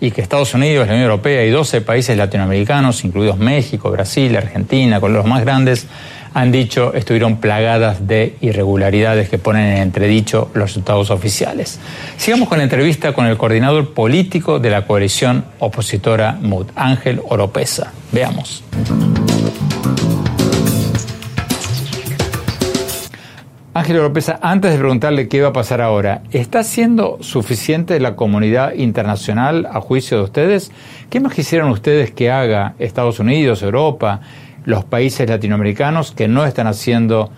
y 0.00 0.10
que 0.10 0.20
Estados 0.20 0.54
Unidos, 0.54 0.88
la 0.88 0.94
Unión 0.94 1.08
Europea 1.08 1.44
y 1.44 1.50
12 1.50 1.82
países 1.82 2.16
latinoamericanos, 2.16 3.04
incluidos 3.04 3.38
México, 3.38 3.92
Brasil, 3.92 4.36
Argentina, 4.36 5.00
con 5.00 5.12
los 5.12 5.24
más 5.24 5.42
grandes, 5.44 5.86
han 6.34 6.50
dicho 6.50 6.92
estuvieron 6.94 7.36
plagadas 7.36 8.08
de 8.08 8.36
irregularidades 8.40 9.28
que 9.28 9.38
ponen 9.38 9.76
en 9.76 9.82
entredicho 9.82 10.50
los 10.54 10.70
resultados 10.70 11.10
oficiales. 11.10 11.78
Sigamos 12.16 12.48
con 12.48 12.58
la 12.58 12.64
entrevista 12.64 13.12
con 13.12 13.26
el 13.26 13.36
coordinador 13.36 13.94
político 13.94 14.58
de 14.58 14.70
la 14.70 14.84
coalición 14.84 15.44
opositora 15.60 16.36
MUD, 16.40 16.66
Ángel 16.74 17.20
Oropesa. 17.28 17.92
Veamos. 18.10 18.64
Ángel 23.74 23.98
Oropesa, 23.98 24.38
antes 24.42 24.70
de 24.70 24.78
preguntarle 24.78 25.28
qué 25.28 25.40
va 25.40 25.48
a 25.48 25.52
pasar 25.52 25.80
ahora, 25.80 26.22
¿está 26.30 26.62
siendo 26.62 27.16
suficiente 27.20 27.98
la 28.00 28.16
comunidad 28.16 28.74
internacional 28.74 29.66
a 29.70 29.80
juicio 29.80 30.18
de 30.18 30.24
ustedes? 30.24 30.70
¿Qué 31.08 31.20
más 31.20 31.32
quisieran 31.32 31.68
ustedes 31.68 32.10
que 32.10 32.30
haga 32.30 32.74
Estados 32.78 33.18
Unidos, 33.18 33.62
Europa, 33.62 34.20
los 34.66 34.84
países 34.84 35.28
latinoamericanos 35.28 36.12
que 36.12 36.28
no 36.28 36.44
están 36.44 36.66
haciendo 36.66 37.32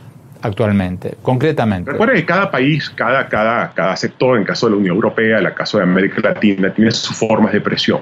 actualmente, 0.44 1.14
concretamente? 1.22 1.90
Recuerda 1.90 2.14
que 2.14 2.24
cada 2.24 2.50
país, 2.50 2.90
cada, 2.90 3.28
cada, 3.28 3.72
cada 3.72 3.96
sector, 3.96 4.36
en 4.36 4.42
el 4.42 4.46
caso 4.46 4.66
de 4.66 4.72
la 4.72 4.78
Unión 4.78 4.94
Europea, 4.94 5.38
en 5.38 5.46
el 5.46 5.54
caso 5.54 5.78
de 5.78 5.84
América 5.84 6.20
Latina, 6.22 6.72
tiene 6.72 6.90
sus 6.90 7.16
formas 7.16 7.52
de 7.52 7.60
presión. 7.60 8.00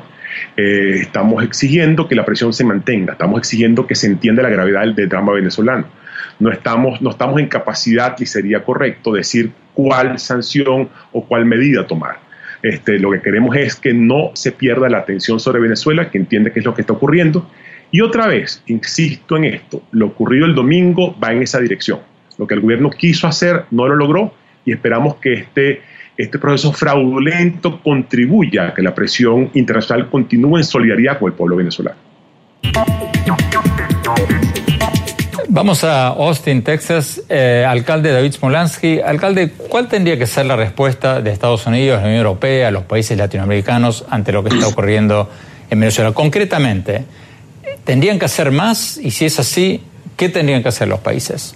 Eh, 0.57 0.99
estamos 1.03 1.43
exigiendo 1.45 2.09
que 2.09 2.15
la 2.15 2.25
presión 2.25 2.53
se 2.53 2.65
mantenga, 2.65 3.13
estamos 3.13 3.39
exigiendo 3.39 3.87
que 3.87 3.95
se 3.95 4.07
entienda 4.07 4.43
la 4.43 4.49
gravedad 4.49 4.83
del, 4.93 5.09
drama 5.09 5.33
venezolano. 5.33 5.87
No 6.41 6.51
estamos, 6.51 7.01
no 7.01 7.11
estamos 7.11 7.39
en 7.39 7.47
capacidad, 7.47 8.17
y 8.19 8.27
sería 8.27 8.65
correcto 8.65 9.13
decir 9.13 9.53
cuál 9.75 10.19
sanción 10.19 10.89
o 11.13 11.25
cuál 11.25 11.45
medida 11.45 11.87
tomar. 11.87 12.19
Este, 12.63 12.99
lo 12.99 13.11
que 13.11 13.21
queremos 13.21 13.57
es 13.57 13.77
que 13.77 13.93
no 13.93 14.31
se 14.35 14.53
pierda 14.53 14.89
la 14.89 14.99
atención 14.99 15.39
sobre 15.39 15.61
Venezuela, 15.61 16.11
que 16.11 16.19
entiende 16.19 16.53
qué 16.53 16.61
es 16.61 16.65
lo 16.65 16.75
que 16.75 16.81
está 16.81 16.93
ocurriendo. 16.93 17.49
Y 17.91 18.01
otra 18.01 18.27
vez, 18.27 18.63
insisto 18.67 19.37
en 19.37 19.45
esto, 19.45 19.83
lo 19.93 20.07
ocurrido 20.07 20.47
el 20.47 20.55
domingo 20.55 21.15
va 21.23 21.33
en 21.33 21.43
esa 21.43 21.61
dirección. 21.61 22.01
Lo 22.39 22.47
que 22.47 22.55
el 22.55 22.61
gobierno 22.61 22.91
quiso 22.91 23.27
hacer 23.27 23.65
no 23.71 23.87
lo 23.87 23.97
logró 23.97 24.33
y 24.65 24.73
esperamos 24.73 25.17
que 25.17 25.35
este, 25.35 25.83
este 26.17 26.39
proceso 26.39 26.73
fraudulento 26.73 27.81
contribuya 27.83 28.69
a 28.69 28.75
que 28.75 28.83
la 28.83 28.95
presión 28.95 29.51
internacional 29.55 30.09
continúe 30.09 30.59
en 30.59 30.65
solidaridad 30.65 31.19
con 31.19 31.31
el 31.31 31.37
pueblo 31.37 31.57
venezolano. 31.57 31.97
Vamos 35.55 35.85
a 35.85 36.07
Austin, 36.09 36.63
Texas. 36.63 37.23
Eh, 37.29 37.65
alcalde 37.69 38.11
David 38.11 38.33
Smolansky. 38.33 39.01
Alcalde, 39.01 39.51
¿cuál 39.51 39.87
tendría 39.87 40.19
que 40.19 40.27
ser 40.27 40.47
la 40.47 40.57
respuesta 40.57 41.21
de 41.21 41.31
Estados 41.31 41.67
Unidos, 41.67 42.01
la 42.01 42.07
Unión 42.07 42.21
Europea, 42.21 42.71
los 42.71 42.85
países 42.85 43.19
latinoamericanos 43.19 44.07
ante 44.09 44.33
lo 44.33 44.43
que 44.43 44.55
está 44.55 44.69
ocurriendo 44.69 45.29
en 45.69 45.79
Venezuela? 45.79 46.13
Concretamente, 46.13 47.05
¿tendrían 47.85 48.19
que 48.19 48.25
hacer 48.25 48.51
más? 48.51 48.97
Y 48.97 49.11
si 49.11 49.27
es 49.27 49.39
así, 49.39 49.83
¿qué 50.17 50.31
tendrían 50.31 50.63
que 50.63 50.71
hacer 50.71 50.89
los 50.89 51.01
países? 51.01 51.55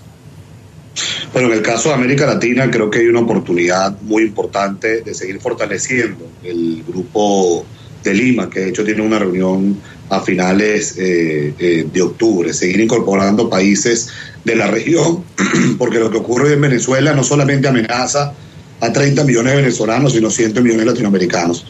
Bueno, 1.33 1.49
en 1.49 1.55
el 1.55 1.63
caso 1.63 1.91
de 1.91 1.97
América 1.97 2.27
Latina 2.27 2.71
creo 2.71 2.91
que 2.91 3.01
hay 3.01 3.07
una 3.07 3.21
oportunidad 3.21 4.01
muy 4.03 4.23
importante 4.23 5.03
de 5.03 5.15
seguir 5.15 5.41
fortaleciendo 5.41 6.27
el 6.43 6.83
grupo 6.87 7.67
de 8.03 8.15
Lima, 8.15 8.49
que 8.49 8.61
de 8.61 8.69
hecho 8.71 8.85
tiene 8.85 9.03
una 9.03 9.19
reunión 9.19 9.79
a 10.09 10.21
finales 10.21 10.97
eh, 10.97 11.53
eh, 11.59 11.87
de 11.93 12.03
octubre, 12.03 12.53
seguir 12.55 12.81
incorporando 12.81 13.51
países 13.51 14.09
de 14.45 14.55
la 14.57 14.69
región, 14.69 15.25
porque 15.79 15.99
lo 15.99 16.11
que 16.11 16.19
ocurre 16.19 16.55
en 16.55 16.61
Venezuela 16.61 17.13
no 17.13 17.25
solamente 17.25 17.69
amenaza 17.69 18.33
a 18.81 18.93
30 18.93 19.25
millones 19.25 19.53
de 19.55 19.63
venezolanos, 19.63 20.13
sino 20.13 20.31
100 20.31 20.63
millones 20.63 20.79
de 20.79 20.85
latinoamericanos. 20.85 21.67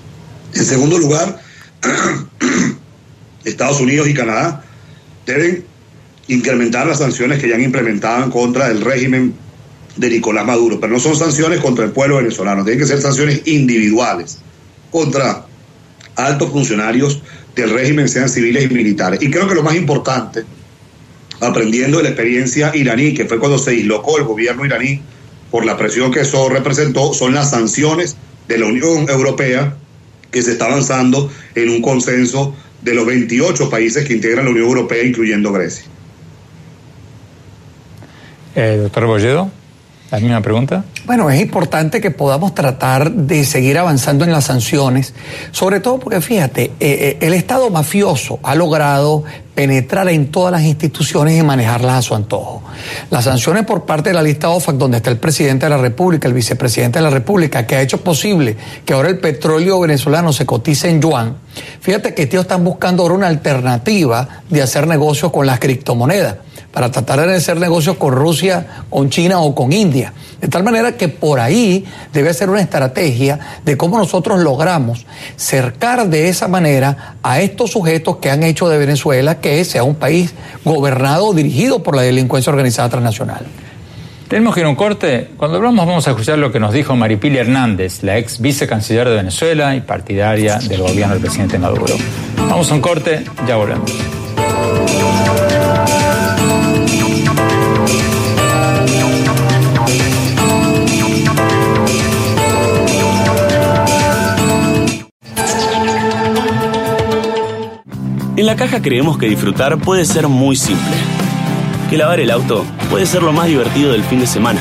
En 0.54 0.64
segundo 0.64 0.98
lugar, 0.98 1.40
Estados 3.44 3.80
Unidos 3.80 4.08
y 4.08 4.14
Canadá 4.14 4.64
deben 5.24 5.64
incrementar 6.28 6.86
las 6.86 6.98
sanciones 6.98 7.40
que 7.40 7.48
ya 7.48 7.54
han 7.54 7.62
implementado 7.62 8.24
en 8.24 8.30
contra 8.30 8.68
del 8.68 8.80
régimen 8.80 9.34
de 9.96 10.10
Nicolás 10.10 10.44
Maduro, 10.44 10.78
pero 10.80 10.92
no 10.92 11.00
son 11.00 11.16
sanciones 11.16 11.60
contra 11.60 11.84
el 11.84 11.92
pueblo 11.92 12.16
venezolano, 12.16 12.64
tienen 12.64 12.80
que 12.80 12.86
ser 12.86 13.00
sanciones 13.00 13.42
individuales 13.46 14.38
contra 14.90 15.46
altos 16.16 16.50
funcionarios 16.50 17.22
del 17.54 17.70
régimen, 17.70 18.08
sean 18.08 18.28
civiles 18.28 18.70
y 18.70 18.74
militares. 18.74 19.22
Y 19.22 19.30
creo 19.30 19.48
que 19.48 19.54
lo 19.54 19.62
más 19.62 19.74
importante, 19.74 20.44
aprendiendo 21.40 21.98
de 21.98 22.04
la 22.04 22.08
experiencia 22.10 22.74
iraní, 22.74 23.14
que 23.14 23.24
fue 23.24 23.38
cuando 23.38 23.58
se 23.58 23.72
dislocó 23.72 24.18
el 24.18 24.24
gobierno 24.24 24.64
iraní 24.64 25.00
por 25.50 25.64
la 25.64 25.76
presión 25.76 26.10
que 26.10 26.20
eso 26.20 26.48
representó, 26.48 27.14
son 27.14 27.34
las 27.34 27.50
sanciones 27.50 28.16
de 28.48 28.58
la 28.58 28.66
Unión 28.66 29.08
Europea 29.08 29.76
que 30.30 30.42
se 30.42 30.52
está 30.52 30.66
avanzando 30.66 31.30
en 31.54 31.70
un 31.70 31.80
consenso 31.80 32.54
de 32.82 32.94
los 32.94 33.06
28 33.06 33.70
países 33.70 34.06
que 34.06 34.12
integran 34.12 34.44
la 34.44 34.50
Unión 34.50 34.66
Europea, 34.66 35.02
incluyendo 35.02 35.52
Grecia. 35.52 35.84
Eh, 38.56 38.78
doctor 38.82 39.06
Bolledo. 39.06 39.50
¿La 40.10 40.20
misma 40.20 40.40
pregunta? 40.40 40.84
Bueno, 41.04 41.28
es 41.30 41.40
importante 41.40 42.00
que 42.00 42.12
podamos 42.12 42.54
tratar 42.54 43.10
de 43.10 43.44
seguir 43.44 43.76
avanzando 43.76 44.24
en 44.24 44.30
las 44.30 44.44
sanciones, 44.44 45.14
sobre 45.50 45.80
todo 45.80 45.98
porque 45.98 46.20
fíjate, 46.20 46.64
eh, 46.64 46.72
eh, 46.80 47.18
el 47.20 47.34
Estado 47.34 47.68
mafioso 47.70 48.38
ha 48.44 48.54
logrado 48.54 49.24
penetrar 49.54 50.08
en 50.08 50.30
todas 50.30 50.52
las 50.52 50.62
instituciones 50.62 51.36
y 51.36 51.42
manejarlas 51.42 51.98
a 51.98 52.02
su 52.02 52.14
antojo. 52.14 52.62
Las 53.10 53.24
sanciones 53.24 53.64
por 53.64 53.84
parte 53.84 54.10
de 54.10 54.14
la 54.14 54.22
lista 54.22 54.48
OFAC, 54.48 54.76
donde 54.76 54.98
está 54.98 55.10
el 55.10 55.18
presidente 55.18 55.66
de 55.66 55.70
la 55.70 55.78
República, 55.78 56.28
el 56.28 56.34
vicepresidente 56.34 57.00
de 57.00 57.02
la 57.02 57.10
República, 57.10 57.66
que 57.66 57.74
ha 57.74 57.82
hecho 57.82 58.00
posible 58.02 58.56
que 58.84 58.92
ahora 58.92 59.08
el 59.08 59.18
petróleo 59.18 59.80
venezolano 59.80 60.32
se 60.32 60.46
cotice 60.46 60.88
en 60.88 61.02
yuan, 61.02 61.36
fíjate 61.80 62.14
que 62.14 62.22
ellos 62.22 62.42
están 62.42 62.62
buscando 62.62 63.02
ahora 63.02 63.16
una 63.16 63.26
alternativa 63.26 64.28
de 64.48 64.62
hacer 64.62 64.86
negocios 64.86 65.32
con 65.32 65.46
las 65.46 65.58
criptomonedas 65.58 66.45
para 66.76 66.90
tratar 66.90 67.26
de 67.26 67.34
hacer 67.34 67.58
negocios 67.58 67.96
con 67.96 68.12
Rusia, 68.12 68.66
con 68.90 69.08
China 69.08 69.40
o 69.40 69.54
con 69.54 69.72
India. 69.72 70.12
De 70.38 70.46
tal 70.46 70.62
manera 70.62 70.92
que 70.92 71.08
por 71.08 71.40
ahí 71.40 71.86
debe 72.12 72.34
ser 72.34 72.50
una 72.50 72.60
estrategia 72.60 73.38
de 73.64 73.78
cómo 73.78 73.96
nosotros 73.96 74.40
logramos 74.40 75.06
cercar 75.36 76.10
de 76.10 76.28
esa 76.28 76.48
manera 76.48 77.14
a 77.22 77.40
estos 77.40 77.70
sujetos 77.70 78.16
que 78.18 78.28
han 78.28 78.42
hecho 78.42 78.68
de 78.68 78.76
Venezuela 78.76 79.40
que 79.40 79.64
sea 79.64 79.84
un 79.84 79.94
país 79.94 80.34
gobernado 80.66 81.28
o 81.28 81.32
dirigido 81.32 81.82
por 81.82 81.96
la 81.96 82.02
delincuencia 82.02 82.50
organizada 82.50 82.90
transnacional. 82.90 83.46
Tenemos 84.28 84.52
que 84.52 84.60
ir 84.60 84.66
a 84.66 84.68
un 84.68 84.76
corte. 84.76 85.30
Cuando 85.38 85.56
hablamos 85.56 85.86
vamos 85.86 86.06
a 86.06 86.10
escuchar 86.10 86.36
lo 86.36 86.52
que 86.52 86.60
nos 86.60 86.74
dijo 86.74 86.94
Maripili 86.94 87.38
Hernández, 87.38 88.02
la 88.02 88.18
ex 88.18 88.38
vicecanciller 88.38 89.08
de 89.08 89.14
Venezuela 89.14 89.74
y 89.74 89.80
partidaria 89.80 90.58
del 90.58 90.82
gobierno 90.82 91.14
del 91.14 91.22
presidente 91.22 91.58
Maduro. 91.58 91.96
Vamos 92.36 92.70
a 92.70 92.74
un 92.74 92.82
corte, 92.82 93.24
ya 93.48 93.56
volvemos. 93.56 93.90
En 108.36 108.44
la 108.44 108.54
caja 108.54 108.82
creemos 108.82 109.16
que 109.16 109.30
disfrutar 109.30 109.78
puede 109.78 110.04
ser 110.04 110.28
muy 110.28 110.56
simple. 110.56 110.94
Que 111.88 111.96
lavar 111.96 112.20
el 112.20 112.30
auto 112.30 112.66
puede 112.90 113.06
ser 113.06 113.22
lo 113.22 113.32
más 113.32 113.46
divertido 113.46 113.92
del 113.92 114.04
fin 114.04 114.20
de 114.20 114.26
semana. 114.26 114.60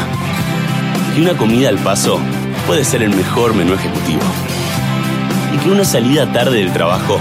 Que 1.14 1.22
una 1.22 1.34
comida 1.34 1.68
al 1.68 1.78
paso 1.80 2.22
puede 2.68 2.86
ser 2.86 3.04
el 3.04 3.14
mejor 3.14 3.54
menú 3.54 3.74
ejecutivo. 3.74 4.22
Y 5.54 5.58
que 5.58 5.70
una 5.72 5.84
salida 5.84 6.32
tarde 6.32 6.60
del 6.60 6.72
trabajo 6.72 7.20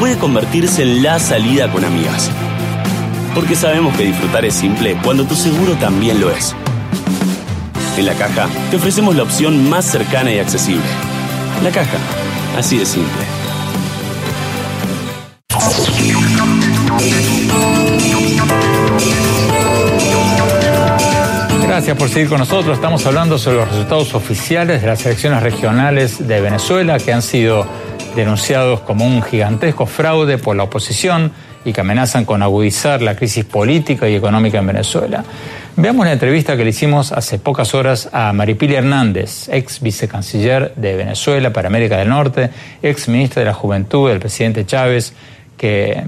puede 0.00 0.16
convertirse 0.16 0.82
en 0.84 1.02
la 1.02 1.18
salida 1.18 1.70
con 1.70 1.84
amigas. 1.84 2.30
Porque 3.34 3.54
sabemos 3.54 3.94
que 3.94 4.06
disfrutar 4.06 4.46
es 4.46 4.54
simple 4.54 4.96
cuando 5.04 5.26
tu 5.26 5.34
seguro 5.34 5.74
también 5.74 6.18
lo 6.18 6.30
es. 6.30 6.56
En 7.98 8.06
la 8.06 8.14
caja 8.14 8.48
te 8.70 8.76
ofrecemos 8.76 9.14
la 9.16 9.24
opción 9.24 9.68
más 9.68 9.84
cercana 9.84 10.32
y 10.32 10.38
accesible. 10.38 10.82
La 11.62 11.70
caja, 11.70 11.98
así 12.56 12.78
de 12.78 12.86
simple. 12.86 13.43
Gracias 21.74 21.98
por 21.98 22.08
seguir 22.08 22.28
con 22.28 22.38
nosotros. 22.38 22.76
Estamos 22.76 23.04
hablando 23.04 23.36
sobre 23.36 23.56
los 23.56 23.68
resultados 23.68 24.14
oficiales 24.14 24.80
de 24.80 24.86
las 24.86 25.04
elecciones 25.04 25.42
regionales 25.42 26.24
de 26.24 26.40
Venezuela 26.40 27.00
que 27.00 27.12
han 27.12 27.20
sido 27.20 27.66
denunciados 28.14 28.78
como 28.78 29.04
un 29.04 29.20
gigantesco 29.22 29.84
fraude 29.84 30.38
por 30.38 30.54
la 30.54 30.62
oposición 30.62 31.32
y 31.64 31.72
que 31.72 31.80
amenazan 31.80 32.26
con 32.26 32.44
agudizar 32.44 33.02
la 33.02 33.16
crisis 33.16 33.44
política 33.44 34.08
y 34.08 34.14
económica 34.14 34.58
en 34.58 34.68
Venezuela. 34.68 35.24
Veamos 35.74 36.06
la 36.06 36.12
entrevista 36.12 36.56
que 36.56 36.62
le 36.62 36.70
hicimos 36.70 37.10
hace 37.10 37.40
pocas 37.40 37.74
horas 37.74 38.08
a 38.12 38.32
Maripili 38.32 38.76
Hernández, 38.76 39.48
ex 39.48 39.80
vicecanciller 39.80 40.72
de 40.76 40.94
Venezuela 40.94 41.52
para 41.52 41.66
América 41.66 41.96
del 41.96 42.08
Norte, 42.08 42.50
ex 42.82 43.08
ministra 43.08 43.40
de 43.40 43.46
la 43.46 43.54
Juventud 43.54 44.08
del 44.10 44.20
presidente 44.20 44.64
Chávez, 44.64 45.12
que 45.56 46.04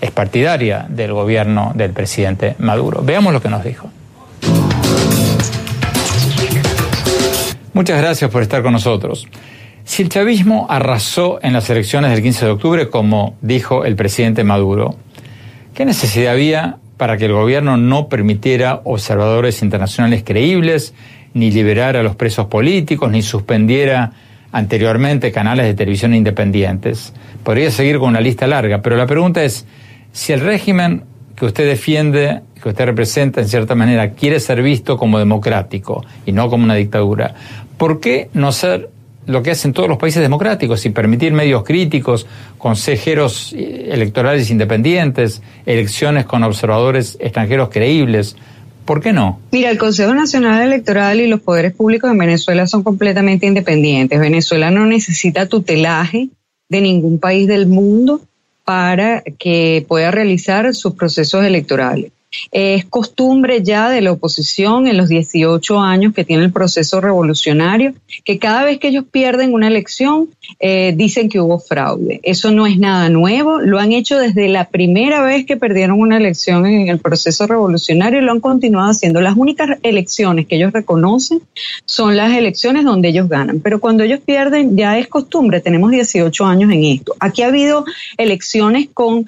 es 0.00 0.10
partidaria 0.10 0.84
del 0.88 1.12
gobierno 1.12 1.70
del 1.76 1.92
presidente 1.92 2.56
Maduro. 2.58 3.02
Veamos 3.04 3.32
lo 3.32 3.40
que 3.40 3.50
nos 3.50 3.62
dijo. 3.62 3.88
Muchas 7.76 8.00
gracias 8.00 8.30
por 8.30 8.40
estar 8.40 8.62
con 8.62 8.72
nosotros. 8.72 9.28
Si 9.84 10.02
el 10.02 10.08
chavismo 10.08 10.66
arrasó 10.70 11.38
en 11.42 11.52
las 11.52 11.68
elecciones 11.68 12.10
del 12.10 12.22
15 12.22 12.46
de 12.46 12.50
octubre, 12.52 12.88
como 12.88 13.36
dijo 13.42 13.84
el 13.84 13.96
presidente 13.96 14.44
Maduro, 14.44 14.96
¿qué 15.74 15.84
necesidad 15.84 16.32
había 16.32 16.78
para 16.96 17.18
que 17.18 17.26
el 17.26 17.34
gobierno 17.34 17.76
no 17.76 18.08
permitiera 18.08 18.80
observadores 18.84 19.60
internacionales 19.60 20.22
creíbles, 20.24 20.94
ni 21.34 21.50
liberara 21.50 22.00
a 22.00 22.02
los 22.02 22.16
presos 22.16 22.46
políticos, 22.46 23.10
ni 23.10 23.20
suspendiera 23.20 24.10
anteriormente 24.52 25.30
canales 25.30 25.66
de 25.66 25.74
televisión 25.74 26.14
independientes? 26.14 27.12
Podría 27.44 27.70
seguir 27.70 27.98
con 27.98 28.08
una 28.08 28.22
lista 28.22 28.46
larga, 28.46 28.80
pero 28.80 28.96
la 28.96 29.06
pregunta 29.06 29.44
es, 29.44 29.66
si 30.12 30.32
el 30.32 30.40
régimen 30.40 31.04
que 31.36 31.44
usted 31.44 31.66
defiende, 31.66 32.40
que 32.66 32.70
usted 32.70 32.86
representa 32.86 33.40
en 33.40 33.46
cierta 33.46 33.76
manera, 33.76 34.10
quiere 34.10 34.40
ser 34.40 34.60
visto 34.60 34.96
como 34.96 35.20
democrático 35.20 36.04
y 36.26 36.32
no 36.32 36.50
como 36.50 36.64
una 36.64 36.74
dictadura, 36.74 37.32
¿por 37.78 38.00
qué 38.00 38.28
no 38.32 38.50
ser 38.50 38.90
lo 39.24 39.40
que 39.44 39.52
hacen 39.52 39.72
todos 39.72 39.88
los 39.88 39.98
países 39.98 40.20
democráticos 40.20 40.84
y 40.84 40.90
permitir 40.90 41.32
medios 41.32 41.62
críticos, 41.62 42.26
consejeros 42.58 43.52
eh, 43.52 43.90
electorales 43.92 44.50
independientes, 44.50 45.42
elecciones 45.64 46.26
con 46.26 46.42
observadores 46.42 47.16
extranjeros 47.20 47.68
creíbles? 47.68 48.34
¿Por 48.84 49.00
qué 49.00 49.12
no? 49.12 49.38
Mira, 49.52 49.70
el 49.70 49.78
Consejo 49.78 50.12
Nacional 50.12 50.60
Electoral 50.64 51.20
y 51.20 51.28
los 51.28 51.42
poderes 51.42 51.72
públicos 51.72 52.10
en 52.10 52.18
Venezuela 52.18 52.66
son 52.66 52.82
completamente 52.82 53.46
independientes. 53.46 54.18
Venezuela 54.18 54.72
no 54.72 54.86
necesita 54.86 55.46
tutelaje 55.46 56.30
de 56.68 56.80
ningún 56.80 57.20
país 57.20 57.46
del 57.46 57.68
mundo 57.68 58.22
para 58.64 59.22
que 59.38 59.86
pueda 59.86 60.10
realizar 60.10 60.74
sus 60.74 60.94
procesos 60.94 61.44
electorales. 61.44 62.10
Es 62.50 62.84
costumbre 62.84 63.62
ya 63.62 63.88
de 63.88 64.00
la 64.00 64.12
oposición 64.12 64.86
en 64.86 64.96
los 64.96 65.08
18 65.08 65.78
años 65.78 66.12
que 66.14 66.24
tiene 66.24 66.44
el 66.44 66.52
proceso 66.52 67.00
revolucionario 67.00 67.94
que 68.24 68.38
cada 68.38 68.64
vez 68.64 68.78
que 68.78 68.88
ellos 68.88 69.04
pierden 69.10 69.52
una 69.52 69.68
elección 69.68 70.28
eh, 70.58 70.92
dicen 70.96 71.28
que 71.28 71.40
hubo 71.40 71.58
fraude. 71.58 72.20
Eso 72.22 72.50
no 72.50 72.66
es 72.66 72.78
nada 72.78 73.08
nuevo, 73.08 73.60
lo 73.60 73.78
han 73.78 73.92
hecho 73.92 74.18
desde 74.18 74.48
la 74.48 74.68
primera 74.68 75.22
vez 75.22 75.46
que 75.46 75.56
perdieron 75.56 76.00
una 76.00 76.16
elección 76.16 76.66
en 76.66 76.88
el 76.88 76.98
proceso 76.98 77.46
revolucionario 77.46 78.20
y 78.20 78.24
lo 78.24 78.32
han 78.32 78.40
continuado 78.40 78.90
haciendo. 78.90 79.20
Las 79.20 79.36
únicas 79.36 79.78
elecciones 79.82 80.46
que 80.46 80.56
ellos 80.56 80.72
reconocen 80.72 81.40
son 81.84 82.16
las 82.16 82.36
elecciones 82.36 82.84
donde 82.84 83.08
ellos 83.08 83.28
ganan, 83.28 83.60
pero 83.60 83.80
cuando 83.80 84.02
ellos 84.02 84.20
pierden 84.24 84.76
ya 84.76 84.98
es 84.98 85.08
costumbre, 85.08 85.60
tenemos 85.60 85.90
18 85.90 86.44
años 86.44 86.72
en 86.72 86.84
esto. 86.84 87.14
Aquí 87.20 87.42
ha 87.42 87.48
habido 87.48 87.84
elecciones 88.16 88.88
con 88.92 89.26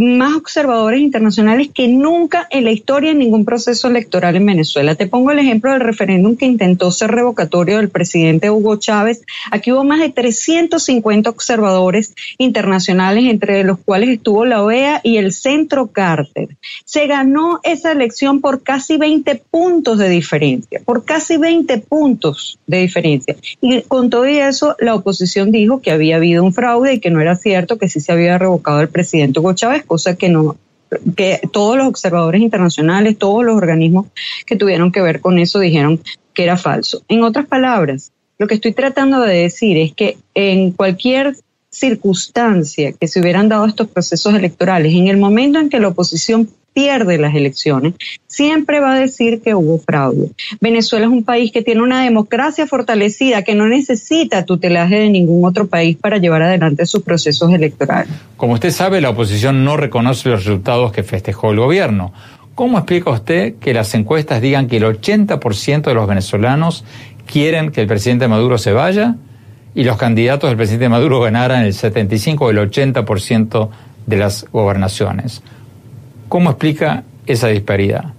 más 0.00 0.34
observadores 0.34 1.00
internacionales 1.00 1.68
que 1.74 1.86
nunca 1.86 2.48
en 2.50 2.64
la 2.64 2.70
historia 2.70 3.10
en 3.10 3.18
ningún 3.18 3.44
proceso 3.44 3.88
electoral 3.88 4.34
en 4.34 4.46
Venezuela. 4.46 4.94
Te 4.94 5.06
pongo 5.06 5.30
el 5.30 5.38
ejemplo 5.38 5.72
del 5.72 5.80
referéndum 5.80 6.36
que 6.36 6.46
intentó 6.46 6.90
ser 6.90 7.10
revocatorio 7.10 7.76
del 7.76 7.90
presidente 7.90 8.50
Hugo 8.50 8.76
Chávez. 8.76 9.22
Aquí 9.50 9.72
hubo 9.72 9.84
más 9.84 10.00
de 10.00 10.08
350 10.08 11.28
observadores 11.28 12.14
internacionales, 12.38 13.24
entre 13.26 13.62
los 13.62 13.78
cuales 13.78 14.08
estuvo 14.08 14.46
la 14.46 14.62
OEA 14.62 15.02
y 15.04 15.18
el 15.18 15.34
Centro 15.34 15.88
Carter. 15.88 16.48
Se 16.86 17.06
ganó 17.06 17.60
esa 17.62 17.92
elección 17.92 18.40
por 18.40 18.62
casi 18.62 18.96
20 18.96 19.42
puntos 19.50 19.98
de 19.98 20.08
diferencia, 20.08 20.80
por 20.82 21.04
casi 21.04 21.36
20 21.36 21.76
puntos 21.78 22.58
de 22.66 22.78
diferencia. 22.78 23.36
Y 23.60 23.82
con 23.82 24.08
todo 24.08 24.24
eso, 24.24 24.76
la 24.78 24.94
oposición 24.94 25.52
dijo 25.52 25.82
que 25.82 25.90
había 25.90 26.16
habido 26.16 26.42
un 26.42 26.54
fraude 26.54 26.94
y 26.94 27.00
que 27.00 27.10
no 27.10 27.20
era 27.20 27.36
cierto, 27.36 27.76
que 27.76 27.90
sí 27.90 28.00
se 28.00 28.12
había 28.12 28.38
revocado 28.38 28.80
el 28.80 28.88
presidente 28.88 29.40
Hugo 29.40 29.52
Chávez, 29.52 29.84
cosa 29.90 30.14
que 30.14 30.28
no 30.28 30.56
que 31.16 31.40
todos 31.52 31.76
los 31.76 31.88
observadores 31.88 32.40
internacionales, 32.40 33.18
todos 33.18 33.44
los 33.44 33.56
organismos 33.56 34.06
que 34.46 34.56
tuvieron 34.56 34.92
que 34.92 35.02
ver 35.02 35.20
con 35.20 35.38
eso 35.38 35.58
dijeron 35.58 36.00
que 36.32 36.44
era 36.44 36.56
falso. 36.56 37.02
En 37.08 37.24
otras 37.24 37.46
palabras, 37.46 38.12
lo 38.38 38.46
que 38.46 38.54
estoy 38.54 38.72
tratando 38.72 39.20
de 39.20 39.34
decir 39.34 39.76
es 39.78 39.92
que 39.92 40.16
en 40.34 40.70
cualquier 40.70 41.36
circunstancia 41.70 42.92
que 42.92 43.08
se 43.08 43.20
hubieran 43.20 43.48
dado 43.48 43.66
estos 43.66 43.88
procesos 43.88 44.34
electorales, 44.34 44.92
en 44.92 45.08
el 45.08 45.16
momento 45.16 45.58
en 45.58 45.70
que 45.70 45.80
la 45.80 45.88
oposición 45.88 46.48
pierde 46.72 47.18
las 47.18 47.34
elecciones, 47.34 47.94
siempre 48.26 48.80
va 48.80 48.94
a 48.94 48.98
decir 48.98 49.42
que 49.42 49.54
hubo 49.54 49.78
fraude. 49.78 50.30
Venezuela 50.60 51.06
es 51.06 51.12
un 51.12 51.24
país 51.24 51.52
que 51.52 51.62
tiene 51.62 51.82
una 51.82 52.04
democracia 52.04 52.66
fortalecida, 52.66 53.42
que 53.42 53.54
no 53.54 53.66
necesita 53.66 54.44
tutelaje 54.44 55.00
de 55.00 55.10
ningún 55.10 55.44
otro 55.44 55.66
país 55.66 55.96
para 55.96 56.18
llevar 56.18 56.42
adelante 56.42 56.86
sus 56.86 57.02
procesos 57.02 57.52
electorales. 57.52 58.12
Como 58.36 58.54
usted 58.54 58.70
sabe, 58.70 59.00
la 59.00 59.10
oposición 59.10 59.64
no 59.64 59.76
reconoce 59.76 60.28
los 60.28 60.44
resultados 60.44 60.92
que 60.92 61.02
festejó 61.02 61.50
el 61.50 61.58
gobierno. 61.58 62.12
¿Cómo 62.54 62.78
explica 62.78 63.10
usted 63.10 63.54
que 63.56 63.72
las 63.72 63.94
encuestas 63.94 64.40
digan 64.42 64.68
que 64.68 64.76
el 64.76 64.84
80% 64.84 65.82
de 65.82 65.94
los 65.94 66.06
venezolanos 66.06 66.84
quieren 67.26 67.70
que 67.70 67.80
el 67.80 67.86
presidente 67.86 68.28
Maduro 68.28 68.58
se 68.58 68.72
vaya 68.72 69.16
y 69.74 69.84
los 69.84 69.96
candidatos 69.96 70.50
del 70.50 70.56
presidente 70.56 70.88
Maduro 70.88 71.20
ganaran 71.20 71.64
el 71.64 71.72
75 71.72 72.44
o 72.44 72.50
el 72.50 72.58
80% 72.58 73.70
de 74.06 74.16
las 74.16 74.46
gobernaciones? 74.52 75.42
¿Cómo 76.30 76.50
explica 76.50 77.02
esa 77.26 77.48
disparidad? 77.48 78.14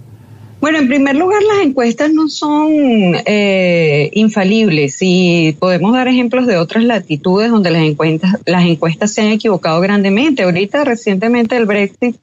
Bueno, 0.62 0.78
en 0.78 0.86
primer 0.86 1.16
lugar, 1.16 1.42
las 1.42 1.66
encuestas 1.66 2.12
no 2.12 2.28
son 2.28 2.70
eh, 3.26 4.10
infalibles 4.12 4.98
y 5.00 5.56
podemos 5.58 5.92
dar 5.92 6.06
ejemplos 6.06 6.46
de 6.46 6.56
otras 6.56 6.84
latitudes 6.84 7.50
donde 7.50 7.72
las 7.72 7.82
encuestas, 7.82 8.38
las 8.46 8.64
encuestas 8.64 9.12
se 9.12 9.22
han 9.22 9.32
equivocado 9.32 9.80
grandemente. 9.80 10.44
Ahorita, 10.44 10.84
recientemente, 10.84 11.56
el 11.56 11.66
Brexit 11.66 12.16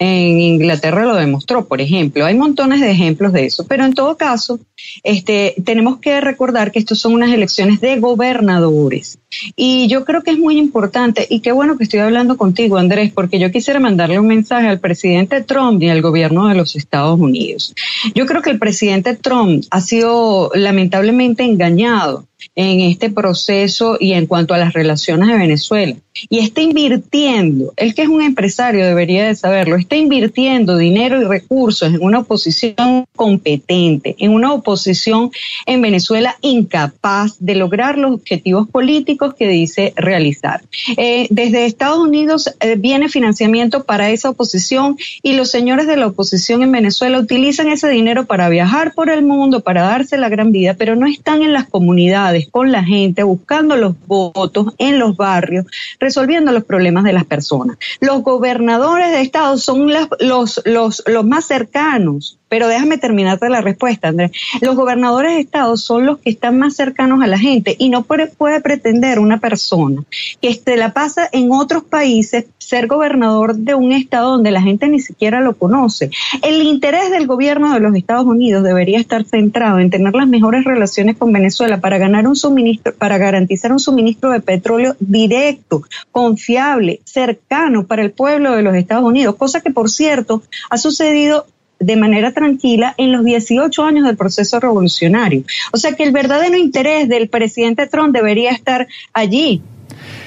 en 0.00 0.40
Inglaterra 0.40 1.04
lo 1.04 1.14
demostró, 1.14 1.66
por 1.66 1.80
ejemplo. 1.80 2.26
Hay 2.26 2.34
montones 2.34 2.80
de 2.80 2.90
ejemplos 2.90 3.32
de 3.32 3.46
eso, 3.46 3.64
pero 3.64 3.84
en 3.84 3.94
todo 3.94 4.16
caso, 4.16 4.58
este, 5.04 5.54
tenemos 5.64 5.98
que 5.98 6.20
recordar 6.20 6.72
que 6.72 6.80
estos 6.80 6.98
son 6.98 7.14
unas 7.14 7.32
elecciones 7.32 7.80
de 7.80 8.00
gobernadores. 8.00 9.18
Y 9.54 9.86
yo 9.86 10.04
creo 10.04 10.22
que 10.24 10.32
es 10.32 10.38
muy 10.38 10.58
importante, 10.58 11.26
y 11.30 11.40
qué 11.40 11.52
bueno 11.52 11.76
que 11.76 11.84
estoy 11.84 12.00
hablando 12.00 12.36
contigo, 12.36 12.76
Andrés, 12.76 13.12
porque 13.12 13.38
yo 13.38 13.52
quisiera 13.52 13.78
mandarle 13.78 14.18
un 14.18 14.26
mensaje 14.26 14.66
al 14.66 14.80
presidente 14.80 15.42
Trump 15.42 15.80
y 15.80 15.88
al 15.88 16.02
gobierno 16.02 16.48
de 16.48 16.56
los 16.56 16.74
Estados 16.74 17.20
Unidos. 17.20 17.72
Yo 18.14 18.26
creo 18.26 18.42
que 18.42 18.50
el 18.50 18.58
presidente 18.58 19.16
Trump 19.16 19.64
ha 19.70 19.80
sido 19.80 20.50
lamentablemente 20.54 21.42
engañado 21.42 22.26
en 22.54 22.80
este 22.80 23.10
proceso 23.10 23.96
y 23.98 24.12
en 24.12 24.26
cuanto 24.26 24.54
a 24.54 24.58
las 24.58 24.72
relaciones 24.72 25.28
de 25.28 25.34
Venezuela. 25.34 25.96
Y 26.30 26.38
está 26.38 26.60
invirtiendo, 26.60 27.72
el 27.76 27.92
que 27.92 28.02
es 28.02 28.08
un 28.08 28.22
empresario 28.22 28.86
debería 28.86 29.26
de 29.26 29.34
saberlo, 29.34 29.74
está 29.74 29.96
invirtiendo 29.96 30.76
dinero 30.76 31.20
y 31.20 31.24
recursos 31.24 31.92
en 31.92 32.00
una 32.00 32.20
oposición 32.20 33.04
competente, 33.16 34.14
en 34.18 34.30
una 34.30 34.52
oposición 34.52 35.32
en 35.66 35.82
Venezuela 35.82 36.36
incapaz 36.40 37.36
de 37.40 37.56
lograr 37.56 37.98
los 37.98 38.12
objetivos 38.12 38.68
políticos 38.68 39.34
que 39.34 39.48
dice 39.48 39.92
realizar. 39.96 40.62
Eh, 40.96 41.26
desde 41.30 41.66
Estados 41.66 41.98
Unidos 41.98 42.48
eh, 42.60 42.76
viene 42.76 43.08
financiamiento 43.08 43.82
para 43.82 44.10
esa 44.10 44.30
oposición 44.30 44.96
y 45.20 45.32
los 45.32 45.50
señores 45.50 45.88
de 45.88 45.96
la 45.96 46.06
oposición 46.06 46.62
en 46.62 46.70
Venezuela 46.70 47.18
utilizan 47.18 47.68
ese 47.68 47.88
dinero 47.88 48.24
para 48.26 48.48
viajar 48.48 48.94
por 48.94 49.10
el 49.10 49.24
mundo, 49.24 49.62
para 49.62 49.82
darse 49.82 50.16
la 50.16 50.28
gran 50.28 50.52
vida, 50.52 50.74
pero 50.74 50.94
no 50.94 51.08
están 51.08 51.42
en 51.42 51.52
las 51.52 51.68
comunidades 51.68 52.23
con 52.50 52.72
la 52.72 52.82
gente, 52.82 53.22
buscando 53.22 53.76
los 53.76 53.94
votos 54.06 54.74
en 54.78 54.98
los 54.98 55.16
barrios, 55.16 55.66
resolviendo 55.98 56.52
los 56.52 56.64
problemas 56.64 57.04
de 57.04 57.12
las 57.12 57.24
personas. 57.24 57.76
Los 58.00 58.22
gobernadores 58.22 59.10
de 59.10 59.20
estado 59.20 59.56
son 59.58 59.92
los, 60.20 60.62
los 60.64 61.24
más 61.24 61.46
cercanos 61.46 62.38
pero 62.54 62.68
déjame 62.68 62.98
terminarte 62.98 63.48
la 63.48 63.62
respuesta, 63.62 64.06
Andrés. 64.06 64.30
Los 64.60 64.76
gobernadores 64.76 65.32
de 65.32 65.40
estado 65.40 65.76
son 65.76 66.06
los 66.06 66.18
que 66.18 66.30
están 66.30 66.56
más 66.56 66.76
cercanos 66.76 67.20
a 67.20 67.26
la 67.26 67.36
gente 67.36 67.74
y 67.76 67.88
no 67.88 68.04
puede, 68.04 68.30
pretender 68.60 69.18
una 69.18 69.40
persona 69.40 70.04
que 70.40 70.54
se 70.54 70.76
la 70.76 70.92
pasa 70.92 71.28
en 71.32 71.50
otros 71.50 71.82
países 71.82 72.44
ser 72.58 72.86
gobernador 72.86 73.56
de 73.56 73.74
un 73.74 73.90
estado 73.90 74.30
donde 74.30 74.52
la 74.52 74.62
gente 74.62 74.86
ni 74.86 75.00
siquiera 75.00 75.40
lo 75.40 75.56
conoce. 75.56 76.10
El 76.42 76.62
interés 76.62 77.10
del 77.10 77.26
gobierno 77.26 77.74
de 77.74 77.80
los 77.80 77.96
Estados 77.96 78.24
Unidos 78.24 78.62
debería 78.62 79.00
estar 79.00 79.24
centrado 79.24 79.80
en 79.80 79.90
tener 79.90 80.14
las 80.14 80.28
mejores 80.28 80.62
relaciones 80.62 81.16
con 81.16 81.32
Venezuela 81.32 81.80
para 81.80 81.98
ganar 81.98 82.28
un 82.28 82.36
suministro, 82.36 82.94
para 82.94 83.18
garantizar 83.18 83.72
un 83.72 83.80
suministro 83.80 84.30
de 84.30 84.40
petróleo 84.40 84.94
directo, 85.00 85.82
confiable, 86.12 87.00
cercano 87.04 87.84
para 87.84 88.02
el 88.02 88.12
pueblo 88.12 88.52
de 88.52 88.62
los 88.62 88.76
Estados 88.76 89.04
Unidos, 89.04 89.34
cosa 89.34 89.60
que 89.60 89.72
por 89.72 89.90
cierto 89.90 90.42
ha 90.70 90.78
sucedido 90.78 91.46
de 91.78 91.96
manera 91.96 92.32
tranquila 92.32 92.94
en 92.96 93.12
los 93.12 93.24
18 93.24 93.82
años 93.82 94.06
del 94.06 94.16
proceso 94.16 94.60
revolucionario. 94.60 95.42
O 95.72 95.76
sea 95.76 95.92
que 95.92 96.04
el 96.04 96.12
verdadero 96.12 96.56
interés 96.56 97.08
del 97.08 97.28
presidente 97.28 97.86
Trump 97.86 98.14
debería 98.14 98.50
estar 98.50 98.86
allí. 99.12 99.62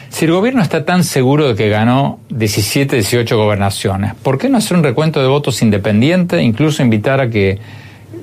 Si 0.09 0.25
el 0.25 0.31
gobierno 0.31 0.61
está 0.61 0.85
tan 0.85 1.03
seguro 1.03 1.47
de 1.49 1.55
que 1.55 1.69
ganó 1.69 2.19
17, 2.29 2.95
18 2.95 3.37
gobernaciones, 3.37 4.15
¿por 4.15 4.37
qué 4.37 4.49
no 4.49 4.57
hacer 4.57 4.77
un 4.77 4.83
recuento 4.83 5.21
de 5.21 5.27
votos 5.27 5.61
independiente, 5.61 6.41
incluso 6.41 6.81
invitar 6.81 7.19
a 7.19 7.29
que 7.29 7.59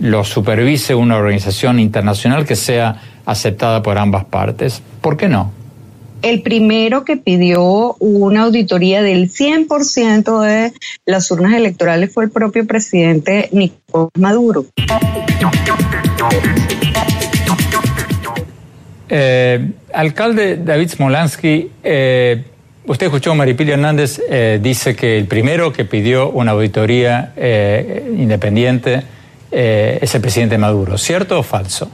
lo 0.00 0.24
supervise 0.24 0.94
una 0.94 1.16
organización 1.16 1.78
internacional 1.78 2.46
que 2.46 2.56
sea 2.56 3.00
aceptada 3.26 3.82
por 3.82 3.98
ambas 3.98 4.24
partes? 4.24 4.82
¿Por 5.00 5.16
qué 5.16 5.28
no? 5.28 5.52
El 6.24 6.40
primero 6.40 7.04
que 7.04 7.18
pidió 7.18 7.94
una 7.98 8.44
auditoría 8.44 9.02
del 9.02 9.30
100% 9.30 10.40
de 10.40 10.72
las 11.04 11.30
urnas 11.30 11.52
electorales 11.52 12.12
fue 12.12 12.24
el 12.24 12.30
propio 12.30 12.66
presidente 12.66 13.50
Nicolás 13.52 14.08
Maduro. 14.18 14.64
Eh, 19.10 19.70
alcalde 19.92 20.56
David 20.56 20.88
Smolansky, 20.88 21.70
eh, 21.82 22.42
usted 22.86 23.06
escuchó 23.06 23.34
Maripilio 23.34 23.74
Hernández, 23.74 24.18
eh, 24.30 24.58
dice 24.62 24.96
que 24.96 25.18
el 25.18 25.26
primero 25.26 25.74
que 25.74 25.84
pidió 25.84 26.30
una 26.30 26.52
auditoría 26.52 27.34
independiente 28.16 29.02
es 29.50 30.14
el 30.14 30.20
presidente 30.22 30.56
Maduro, 30.56 30.96
¿cierto 30.96 31.38
o 31.38 31.42
falso? 31.42 31.90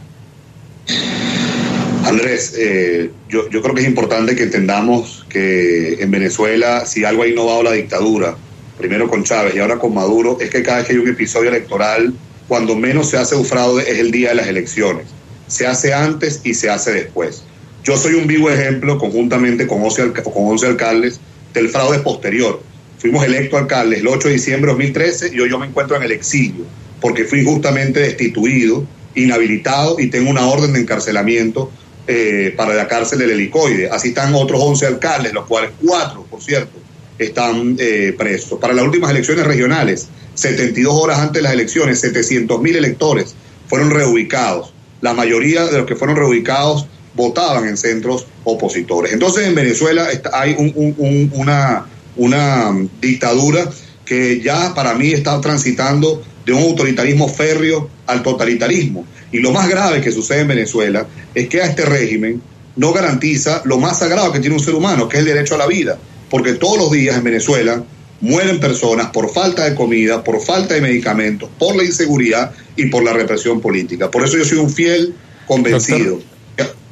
Andrés, 2.04 2.54
eh, 2.56 3.10
yo, 3.28 3.48
creo 3.48 3.74
que 3.74 3.82
es 3.82 3.86
importante 3.86 4.34
que 4.34 4.44
entendamos 4.44 5.26
que 5.28 6.02
en 6.02 6.10
Venezuela, 6.10 6.86
si 6.86 7.04
algo 7.04 7.22
ha 7.22 7.28
innovado 7.28 7.62
la 7.62 7.72
dictadura, 7.72 8.36
primero 8.78 9.08
con 9.08 9.22
Chávez 9.22 9.54
y 9.54 9.58
ahora 9.58 9.78
con 9.78 9.94
Maduro, 9.94 10.38
es 10.40 10.50
que 10.50 10.62
cada 10.62 10.78
vez 10.78 10.86
que 10.86 10.92
hay 10.94 10.98
un 10.98 11.08
episodio 11.08 11.50
electoral, 11.50 12.14
cuando 12.48 12.74
menos 12.74 13.10
se 13.10 13.18
hace 13.18 13.36
un 13.36 13.44
fraude 13.44 13.90
es 13.90 13.98
el 13.98 14.10
día 14.10 14.30
de 14.30 14.36
las 14.36 14.48
elecciones. 14.48 15.06
Se 15.46 15.66
hace 15.66 15.92
antes 15.92 16.40
y 16.42 16.54
se 16.54 16.70
hace 16.70 16.92
después. 16.92 17.44
Yo 17.84 17.96
soy 17.96 18.14
un 18.14 18.26
vivo 18.26 18.50
ejemplo, 18.50 18.98
conjuntamente 18.98 19.66
con 19.66 19.82
11, 19.82 20.12
con 20.12 20.48
11 20.48 20.66
alcaldes, 20.66 21.20
del 21.52 21.68
fraude 21.68 22.00
posterior. 22.00 22.62
Fuimos 22.98 23.24
electos 23.24 23.60
alcaldes 23.60 24.00
el 24.00 24.08
8 24.08 24.28
de 24.28 24.34
diciembre 24.34 24.72
de 24.72 24.78
2013 24.78 25.30
y 25.34 25.40
hoy 25.40 25.50
yo 25.50 25.58
me 25.58 25.66
encuentro 25.66 25.96
en 25.96 26.02
el 26.02 26.12
exilio, 26.12 26.64
porque 27.00 27.24
fui 27.24 27.44
justamente 27.44 28.00
destituido, 28.00 28.84
inhabilitado 29.14 29.98
y 29.98 30.08
tengo 30.08 30.30
una 30.30 30.46
orden 30.46 30.72
de 30.72 30.80
encarcelamiento 30.80 31.70
eh, 32.12 32.52
para 32.56 32.74
la 32.74 32.88
cárcel 32.88 33.20
del 33.20 33.30
helicoide. 33.30 33.88
Así 33.88 34.08
están 34.08 34.34
otros 34.34 34.60
11 34.60 34.84
alcaldes, 34.84 35.32
los 35.32 35.46
cuales 35.46 35.70
cuatro, 35.80 36.26
por 36.28 36.42
cierto, 36.42 36.76
están 37.16 37.76
eh, 37.78 38.16
presos. 38.18 38.58
Para 38.58 38.74
las 38.74 38.84
últimas 38.84 39.12
elecciones 39.12 39.46
regionales, 39.46 40.08
72 40.34 40.92
horas 40.92 41.20
antes 41.20 41.34
de 41.34 41.42
las 41.42 41.52
elecciones, 41.52 42.00
700 42.00 42.60
mil 42.60 42.74
electores 42.74 43.36
fueron 43.68 43.92
reubicados. 43.92 44.72
La 45.00 45.14
mayoría 45.14 45.66
de 45.66 45.78
los 45.78 45.86
que 45.86 45.94
fueron 45.94 46.16
reubicados 46.16 46.84
votaban 47.14 47.68
en 47.68 47.76
centros 47.76 48.26
opositores. 48.42 49.12
Entonces 49.12 49.46
en 49.46 49.54
Venezuela 49.54 50.08
hay 50.32 50.56
una, 50.58 51.86
una 52.16 52.76
dictadura 53.00 53.70
que 54.04 54.40
ya 54.40 54.74
para 54.74 54.94
mí 54.94 55.12
está 55.12 55.40
transitando 55.40 56.24
de 56.44 56.54
un 56.54 56.62
autoritarismo 56.64 57.28
férreo 57.28 57.88
al 58.08 58.24
totalitarismo. 58.24 59.06
Y 59.32 59.38
lo 59.38 59.52
más 59.52 59.68
grave 59.68 60.00
que 60.00 60.10
sucede 60.10 60.40
en 60.40 60.48
Venezuela 60.48 61.06
es 61.34 61.48
que 61.48 61.62
a 61.62 61.66
este 61.66 61.84
régimen 61.84 62.42
no 62.76 62.92
garantiza 62.92 63.62
lo 63.64 63.78
más 63.78 63.98
sagrado 63.98 64.32
que 64.32 64.40
tiene 64.40 64.56
un 64.56 64.62
ser 64.62 64.74
humano, 64.74 65.08
que 65.08 65.18
es 65.18 65.20
el 65.20 65.26
derecho 65.26 65.54
a 65.54 65.58
la 65.58 65.66
vida. 65.66 65.98
Porque 66.28 66.54
todos 66.54 66.78
los 66.78 66.90
días 66.90 67.16
en 67.16 67.24
Venezuela 67.24 67.82
mueren 68.20 68.60
personas 68.60 69.10
por 69.10 69.32
falta 69.32 69.64
de 69.64 69.74
comida, 69.74 70.22
por 70.22 70.40
falta 70.40 70.74
de 70.74 70.80
medicamentos, 70.80 71.48
por 71.58 71.76
la 71.76 71.84
inseguridad 71.84 72.52
y 72.76 72.86
por 72.86 73.02
la 73.02 73.12
represión 73.12 73.60
política. 73.60 74.10
Por 74.10 74.24
eso 74.24 74.36
yo 74.36 74.44
soy 74.44 74.58
un 74.58 74.70
fiel 74.70 75.14
convencido 75.46 76.20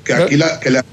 que, 0.04 0.14
aquí 0.14 0.36
la... 0.36 0.58
Que 0.60 0.70
la 0.70 0.84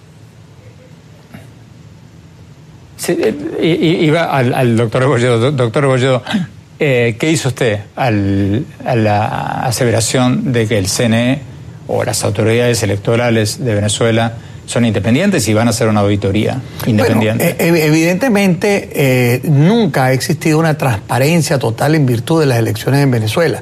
eh, 3.07 3.99
iba 4.01 4.35
al, 4.35 4.75
doctor 4.75 5.05
Bolledo. 5.05 5.51
Doctor 5.51 5.85
Bolledo, 5.85 6.23
eh, 6.79 7.15
¿qué 7.19 7.31
hizo 7.31 7.49
usted 7.49 7.79
al, 7.95 8.65
a 8.85 8.95
la 8.95 9.65
aseveración 9.65 10.51
de 10.51 10.67
que 10.67 10.77
el 10.77 10.87
CNE 10.87 11.39
o 11.87 12.03
las 12.03 12.23
autoridades 12.23 12.81
electorales 12.83 13.63
de 13.63 13.75
Venezuela 13.75 14.33
son 14.65 14.85
independientes 14.85 15.47
y 15.47 15.53
van 15.53 15.67
a 15.67 15.69
hacer 15.71 15.87
una 15.87 16.01
auditoría 16.01 16.61
independiente. 16.85 17.55
Eh, 17.59 17.85
evidentemente, 17.85 18.89
eh, 18.93 19.41
nunca 19.43 20.05
ha 20.05 20.13
existido 20.13 20.59
una 20.59 20.77
transparencia 20.77 21.59
total 21.59 21.95
en 21.95 22.05
virtud 22.05 22.39
de 22.39 22.45
las 22.47 22.57
elecciones 22.57 23.01
en 23.01 23.11
Venezuela. 23.11 23.61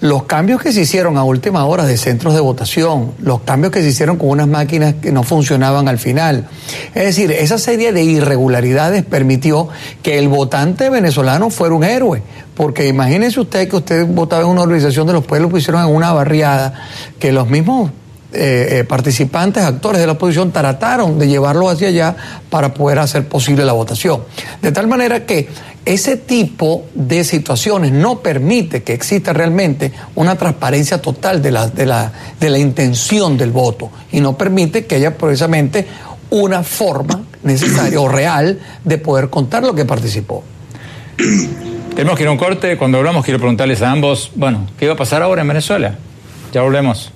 Los 0.00 0.24
cambios 0.24 0.62
que 0.62 0.72
se 0.72 0.82
hicieron 0.82 1.16
a 1.16 1.24
última 1.24 1.64
hora 1.64 1.84
de 1.84 1.96
centros 1.96 2.34
de 2.34 2.40
votación, 2.40 3.12
los 3.20 3.40
cambios 3.40 3.72
que 3.72 3.82
se 3.82 3.88
hicieron 3.88 4.16
con 4.16 4.30
unas 4.30 4.48
máquinas 4.48 4.94
que 4.94 5.12
no 5.12 5.22
funcionaban 5.22 5.88
al 5.88 5.98
final. 5.98 6.48
Es 6.94 7.04
decir, 7.04 7.32
esa 7.32 7.58
serie 7.58 7.92
de 7.92 8.02
irregularidades 8.04 9.04
permitió 9.04 9.68
que 10.02 10.18
el 10.18 10.28
votante 10.28 10.88
venezolano 10.90 11.50
fuera 11.50 11.74
un 11.74 11.84
héroe. 11.84 12.22
Porque 12.54 12.88
imagínense 12.88 13.38
usted 13.38 13.68
que 13.68 13.76
usted 13.76 14.06
votaba 14.06 14.42
en 14.42 14.48
una 14.48 14.62
organización 14.62 15.06
de 15.06 15.12
los 15.12 15.24
pueblos 15.24 15.52
que 15.52 15.58
hicieron 15.58 15.88
en 15.88 15.94
una 15.94 16.12
barriada, 16.12 16.74
que 17.20 17.30
los 17.30 17.48
mismos 17.48 17.92
eh, 18.32 18.80
eh, 18.80 18.84
participantes, 18.84 19.64
actores 19.64 20.00
de 20.00 20.06
la 20.06 20.12
oposición, 20.12 20.52
trataron 20.52 21.18
de 21.18 21.28
llevarlo 21.28 21.70
hacia 21.70 21.88
allá 21.88 22.14
para 22.50 22.74
poder 22.74 22.98
hacer 22.98 23.26
posible 23.26 23.64
la 23.64 23.72
votación. 23.72 24.22
De 24.60 24.70
tal 24.70 24.86
manera 24.86 25.24
que 25.24 25.48
ese 25.84 26.18
tipo 26.18 26.84
de 26.94 27.24
situaciones 27.24 27.92
no 27.92 28.20
permite 28.20 28.82
que 28.82 28.92
exista 28.92 29.32
realmente 29.32 29.92
una 30.14 30.36
transparencia 30.36 31.00
total 31.00 31.40
de 31.40 31.50
la, 31.50 31.68
de 31.68 31.86
la, 31.86 32.12
de 32.38 32.50
la 32.50 32.58
intención 32.58 33.38
del 33.38 33.50
voto 33.50 33.90
y 34.12 34.20
no 34.20 34.36
permite 34.36 34.84
que 34.84 34.96
haya 34.96 35.16
precisamente 35.16 35.86
una 36.28 36.62
forma 36.62 37.22
necesaria 37.42 37.98
o 37.98 38.08
real 38.08 38.60
de 38.84 38.98
poder 38.98 39.30
contar 39.30 39.62
lo 39.62 39.74
que 39.74 39.86
participó. 39.86 40.44
Tenemos 41.94 42.16
que 42.16 42.24
ir 42.24 42.28
un 42.28 42.36
corte. 42.36 42.76
Cuando 42.76 42.98
hablamos, 42.98 43.24
quiero 43.24 43.40
preguntarles 43.40 43.80
a 43.80 43.90
ambos, 43.90 44.30
bueno, 44.34 44.66
¿qué 44.78 44.86
va 44.86 44.92
a 44.92 44.96
pasar 44.96 45.22
ahora 45.22 45.40
en 45.40 45.48
Venezuela? 45.48 45.96
Ya 46.52 46.62
volvemos. 46.62 47.10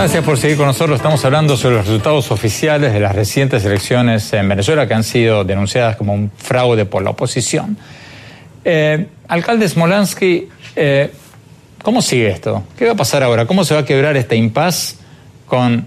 Gracias 0.00 0.24
por 0.24 0.38
seguir 0.38 0.56
con 0.56 0.64
nosotros. 0.64 0.96
Estamos 0.96 1.22
hablando 1.26 1.58
sobre 1.58 1.76
los 1.76 1.84
resultados 1.86 2.30
oficiales 2.30 2.94
de 2.94 3.00
las 3.00 3.14
recientes 3.14 3.62
elecciones 3.66 4.32
en 4.32 4.48
Venezuela 4.48 4.88
que 4.88 4.94
han 4.94 5.04
sido 5.04 5.44
denunciadas 5.44 5.96
como 5.96 6.14
un 6.14 6.30
fraude 6.38 6.86
por 6.86 7.02
la 7.02 7.10
oposición. 7.10 7.76
Eh, 8.64 9.08
alcalde 9.28 9.68
Smolansky, 9.68 10.48
eh, 10.74 11.12
¿cómo 11.82 12.00
sigue 12.00 12.30
esto? 12.30 12.62
¿Qué 12.78 12.86
va 12.86 12.92
a 12.92 12.96
pasar 12.96 13.22
ahora? 13.22 13.44
¿Cómo 13.44 13.62
se 13.62 13.74
va 13.74 13.80
a 13.80 13.84
quebrar 13.84 14.16
este 14.16 14.36
impas 14.36 14.96
con 15.44 15.84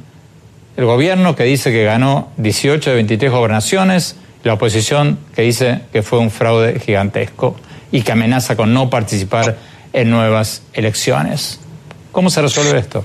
el 0.78 0.86
gobierno 0.86 1.36
que 1.36 1.46
dice 1.46 1.72
que 1.72 1.84
ganó 1.84 2.30
18 2.38 2.92
de 2.92 2.96
23 2.98 3.32
gobernaciones, 3.32 4.16
la 4.44 4.54
oposición 4.54 5.18
que 5.36 5.42
dice 5.42 5.80
que 5.92 6.04
fue 6.04 6.20
un 6.20 6.30
fraude 6.30 6.80
gigantesco 6.80 7.56
y 7.92 8.04
que 8.04 8.12
amenaza 8.12 8.56
con 8.56 8.76
no 8.76 8.92
participar 8.92 9.58
en 9.92 10.12
nuevas 10.12 10.62
elecciones? 10.74 11.60
¿Cómo 12.12 12.30
se 12.30 12.44
resuelve 12.44 12.78
esto? 12.78 13.04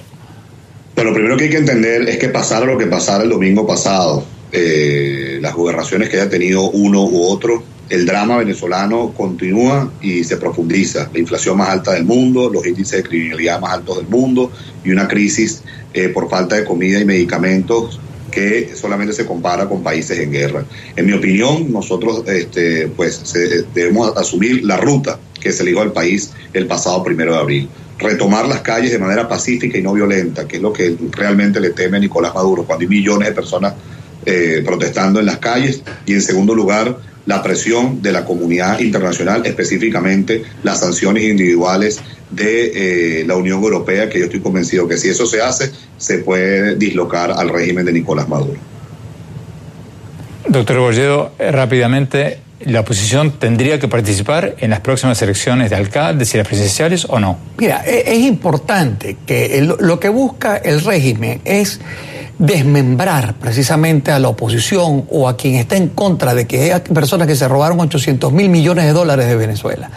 Bueno, 0.98 1.12
lo 1.12 1.14
primero 1.14 1.36
que 1.36 1.44
hay 1.44 1.50
que 1.50 1.58
entender 1.58 2.08
es 2.08 2.18
que 2.18 2.28
pasara 2.28 2.66
lo 2.66 2.76
que 2.76 2.86
pasara 2.86 3.22
el 3.22 3.30
domingo 3.30 3.64
pasado, 3.64 4.24
eh, 4.50 5.38
las 5.40 5.54
gobernaciones 5.54 6.08
que 6.08 6.16
haya 6.16 6.28
tenido 6.28 6.70
uno 6.70 7.04
u 7.04 7.22
otro, 7.22 7.62
el 7.88 8.04
drama 8.04 8.38
venezolano 8.38 9.14
continúa 9.16 9.92
y 10.02 10.24
se 10.24 10.38
profundiza. 10.38 11.08
La 11.12 11.20
inflación 11.20 11.56
más 11.56 11.68
alta 11.68 11.92
del 11.92 12.04
mundo, 12.04 12.50
los 12.52 12.66
índices 12.66 13.04
de 13.04 13.08
criminalidad 13.08 13.60
más 13.60 13.74
altos 13.74 13.98
del 13.98 14.08
mundo 14.08 14.50
y 14.84 14.90
una 14.90 15.06
crisis 15.06 15.62
eh, 15.94 16.08
por 16.08 16.28
falta 16.28 16.56
de 16.56 16.64
comida 16.64 16.98
y 16.98 17.04
medicamentos 17.04 18.00
que 18.32 18.74
solamente 18.74 19.12
se 19.12 19.24
compara 19.24 19.68
con 19.68 19.84
países 19.84 20.18
en 20.18 20.32
guerra. 20.32 20.64
En 20.96 21.06
mi 21.06 21.12
opinión, 21.12 21.72
nosotros 21.72 22.24
este, 22.26 22.88
pues, 22.88 23.22
debemos 23.72 24.16
asumir 24.16 24.64
la 24.64 24.76
ruta 24.76 25.20
que 25.40 25.52
se 25.52 25.62
eligió 25.62 25.80
al 25.80 25.92
país 25.92 26.32
el 26.52 26.66
pasado 26.66 27.04
primero 27.04 27.34
de 27.34 27.38
abril 27.38 27.68
retomar 27.98 28.46
las 28.46 28.60
calles 28.60 28.92
de 28.92 28.98
manera 28.98 29.28
pacífica 29.28 29.76
y 29.76 29.82
no 29.82 29.92
violenta, 29.92 30.46
que 30.46 30.56
es 30.56 30.62
lo 30.62 30.72
que 30.72 30.96
realmente 31.10 31.60
le 31.60 31.70
teme 31.70 31.96
a 31.96 32.00
Nicolás 32.00 32.34
Maduro, 32.34 32.64
cuando 32.64 32.82
hay 32.82 32.88
millones 32.88 33.28
de 33.28 33.34
personas 33.34 33.74
eh, 34.24 34.62
protestando 34.64 35.20
en 35.20 35.26
las 35.26 35.38
calles. 35.38 35.82
Y 36.06 36.12
en 36.12 36.22
segundo 36.22 36.54
lugar, 36.54 36.96
la 37.26 37.42
presión 37.42 38.00
de 38.00 38.12
la 38.12 38.24
comunidad 38.24 38.78
internacional, 38.80 39.44
específicamente 39.44 40.42
las 40.62 40.80
sanciones 40.80 41.24
individuales 41.24 42.00
de 42.30 43.20
eh, 43.20 43.24
la 43.26 43.36
Unión 43.36 43.62
Europea, 43.62 44.08
que 44.08 44.18
yo 44.18 44.26
estoy 44.26 44.40
convencido 44.40 44.86
que 44.86 44.96
si 44.96 45.08
eso 45.08 45.26
se 45.26 45.40
hace, 45.40 45.70
se 45.96 46.18
puede 46.18 46.76
dislocar 46.76 47.32
al 47.32 47.48
régimen 47.48 47.84
de 47.84 47.92
Nicolás 47.92 48.28
Maduro. 48.28 48.58
Doctor 50.48 50.78
Bolledo, 50.78 51.32
eh, 51.38 51.52
rápidamente, 51.52 52.38
la 52.60 52.80
oposición 52.80 53.32
tendría 53.32 53.78
que 53.78 53.88
participar 53.88 54.56
en 54.58 54.70
las 54.70 54.80
próximas 54.80 55.20
elecciones 55.22 55.70
de 55.70 55.76
alcaldes 55.76 56.34
y 56.34 56.38
las 56.38 56.46
presidenciales 56.46 57.06
o 57.08 57.20
no? 57.20 57.38
Mira, 57.56 57.82
e-, 57.86 58.04
es, 58.06 58.18
importante 58.18 59.16
que 59.26 59.62
lo 59.62 60.00
que 60.00 60.08
busca 60.08 60.56
el 60.56 60.80
régimen 60.80 61.40
es 61.44 61.80
desmembrar 62.38 63.34
precisamente 63.34 64.12
a 64.12 64.18
la 64.18 64.28
oposición 64.28 65.06
o 65.10 65.28
a 65.28 65.36
quien 65.36 65.56
está 65.56 65.76
en 65.76 65.88
contra 65.88 66.34
de 66.34 66.46
que 66.46 66.72
hay 66.72 66.80
personas 66.80 67.26
que 67.26 67.34
se 67.34 67.48
robaron 67.48 67.80
800 67.80 68.32
mil 68.32 68.48
millones 68.48 68.84
de 68.84 68.92
dólares 68.92 69.26
de 69.26 69.34
Venezuela. 69.34 69.90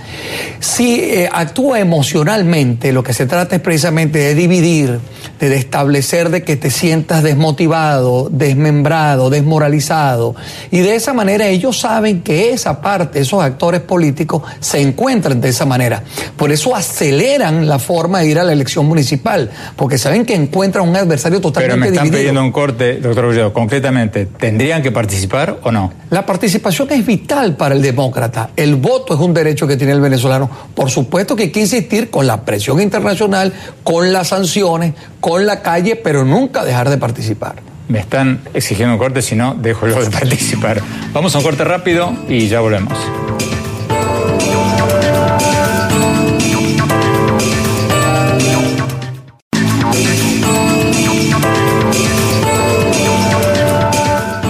Si 0.59 0.99
eh, 0.99 1.29
actúa 1.31 1.79
emocionalmente, 1.79 2.91
lo 2.93 3.03
que 3.03 3.13
se 3.13 3.27
trata 3.27 3.55
es 3.55 3.61
precisamente 3.61 4.19
de 4.19 4.33
dividir, 4.33 4.99
de 5.39 5.55
establecer 5.55 6.29
de 6.29 6.43
que 6.43 6.55
te 6.55 6.71
sientas 6.71 7.21
desmotivado, 7.21 8.29
desmembrado, 8.31 9.29
desmoralizado. 9.29 10.35
Y 10.71 10.79
de 10.79 10.95
esa 10.95 11.13
manera 11.13 11.47
ellos 11.47 11.79
saben 11.79 12.21
que 12.21 12.50
esa 12.51 12.81
parte, 12.81 13.19
esos 13.19 13.41
actores 13.41 13.81
políticos, 13.81 14.43
se 14.59 14.81
encuentran 14.81 15.39
de 15.39 15.49
esa 15.49 15.65
manera. 15.65 16.03
Por 16.35 16.51
eso 16.51 16.75
aceleran 16.75 17.67
la 17.67 17.79
forma 17.79 18.19
de 18.19 18.27
ir 18.27 18.39
a 18.39 18.43
la 18.43 18.53
elección 18.53 18.85
municipal, 18.85 19.49
porque 19.75 19.97
saben 19.97 20.25
que 20.25 20.35
encuentran 20.35 20.87
un 20.87 20.95
adversario 20.95 21.39
totalmente 21.39 21.91
dividido 22.01 22.41
un 22.41 22.51
corte, 22.51 22.99
doctor 22.99 23.25
Ulledo, 23.25 23.53
concretamente, 23.53 24.25
¿tendrían 24.25 24.81
que 24.81 24.91
participar 24.91 25.59
o 25.63 25.71
no? 25.71 25.93
La 26.09 26.25
participación 26.25 26.91
es 26.91 27.05
vital 27.05 27.55
para 27.55 27.75
el 27.75 27.81
demócrata. 27.81 28.49
El 28.55 28.75
voto 28.75 29.13
es 29.13 29.19
un 29.19 29.33
derecho 29.33 29.67
que 29.67 29.77
tiene 29.77 29.93
el 29.93 30.01
venezolano. 30.01 30.49
Por 30.75 30.89
supuesto 30.89 31.35
que 31.35 31.43
hay 31.43 31.51
que 31.51 31.61
insistir 31.61 32.09
con 32.09 32.27
la 32.27 32.43
presión 32.43 32.81
internacional, 32.81 33.53
con 33.83 34.11
las 34.11 34.29
sanciones, 34.29 34.93
con 35.19 35.45
la 35.45 35.61
calle, 35.61 35.95
pero 35.95 36.25
nunca 36.25 36.65
dejar 36.65 36.89
de 36.89 36.97
participar. 36.97 37.70
Me 37.91 37.99
están 37.99 38.39
exigiendo 38.53 38.93
un 38.93 38.99
corte, 38.99 39.21
si 39.21 39.35
no, 39.35 39.53
dejo 39.53 39.85
de 39.85 40.09
participar. 40.09 40.81
Vamos 41.11 41.35
a 41.35 41.39
un 41.39 41.43
corte 41.43 41.65
rápido 41.65 42.15
y 42.29 42.47
ya 42.47 42.61
volvemos. 42.61 42.97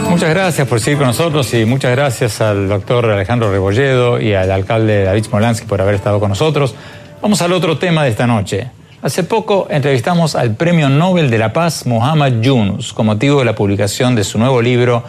Muchas 0.08 0.30
gracias 0.30 0.68
por 0.68 0.80
seguir 0.80 1.00
con 1.00 1.08
nosotros 1.08 1.52
y 1.56 1.66
muchas 1.66 1.96
gracias 1.96 2.42
al 2.42 2.70
doctor 2.70 3.08
Alejandro 3.10 3.52
Rebolledo 3.52 4.22
y 4.22 4.36
al 4.36 4.52
alcalde 4.52 5.04
David 5.04 5.24
Smolansky 5.24 5.66
por 5.66 5.82
haber 5.82 5.96
estado 5.96 6.20
con 6.20 6.30
nosotros. 6.30 6.76
Vamos 7.24 7.42
al 7.42 7.54
otro 7.54 7.80
tema 7.80 8.04
de 8.04 8.12
esta 8.12 8.28
noche. 8.28 8.70
Hace 9.04 9.24
poco 9.24 9.66
entrevistamos 9.72 10.36
al 10.36 10.54
Premio 10.54 10.88
Nobel 10.88 11.32
de 11.32 11.40
la 11.40 11.54
Paz 11.54 11.88
Muhammad 11.88 12.34
Yunus 12.42 12.94
con 12.94 13.08
motivo 13.08 13.40
de 13.40 13.46
la 13.46 13.56
publicación 13.56 14.14
de 14.14 14.24
su 14.24 14.38
nuevo 14.38 14.62
libro 14.62 15.04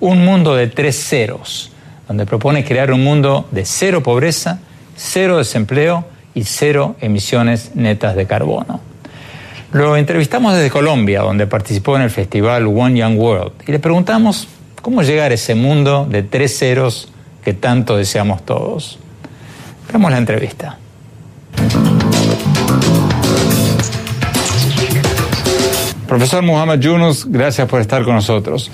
Un 0.00 0.24
mundo 0.24 0.56
de 0.56 0.66
tres 0.66 0.96
ceros, 0.96 1.70
donde 2.08 2.26
propone 2.26 2.64
crear 2.64 2.90
un 2.90 3.04
mundo 3.04 3.46
de 3.52 3.64
cero 3.64 4.02
pobreza, 4.02 4.58
cero 4.96 5.38
desempleo 5.38 6.04
y 6.34 6.42
cero 6.42 6.96
emisiones 7.00 7.76
netas 7.76 8.16
de 8.16 8.26
carbono. 8.26 8.80
Lo 9.70 9.96
entrevistamos 9.96 10.52
desde 10.54 10.68
Colombia, 10.68 11.20
donde 11.20 11.46
participó 11.46 11.94
en 11.94 12.02
el 12.02 12.10
festival 12.10 12.66
One 12.66 12.98
Young 12.98 13.16
World, 13.16 13.52
y 13.64 13.70
le 13.70 13.78
preguntamos 13.78 14.48
¿Cómo 14.82 15.02
llegar 15.02 15.30
a 15.30 15.34
ese 15.34 15.54
mundo 15.54 16.04
de 16.10 16.24
tres 16.24 16.58
ceros 16.58 17.08
que 17.44 17.54
tanto 17.54 17.96
deseamos 17.96 18.44
todos? 18.44 18.98
Veamos 19.88 20.10
la 20.10 20.18
entrevista. 20.18 20.78
Profesor 26.06 26.42
Muhammad 26.42 26.78
Yunus, 26.78 27.26
gracias 27.26 27.68
por 27.68 27.80
estar 27.80 28.04
con 28.04 28.14
nosotros. 28.14 28.70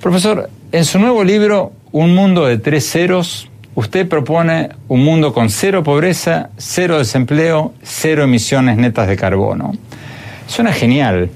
Profesor, 0.00 0.48
en 0.70 0.84
su 0.84 0.98
nuevo 1.00 1.24
libro, 1.24 1.72
Un 1.90 2.14
mundo 2.14 2.46
de 2.46 2.58
tres 2.58 2.88
ceros, 2.88 3.48
usted 3.74 4.06
propone 4.06 4.68
un 4.86 5.02
mundo 5.04 5.32
con 5.32 5.50
cero 5.50 5.82
pobreza, 5.82 6.50
cero 6.58 6.98
desempleo, 6.98 7.74
cero 7.82 8.22
emisiones 8.22 8.76
netas 8.76 9.08
de 9.08 9.16
carbono. 9.16 9.72
Suena 10.46 10.72
genial, 10.72 11.30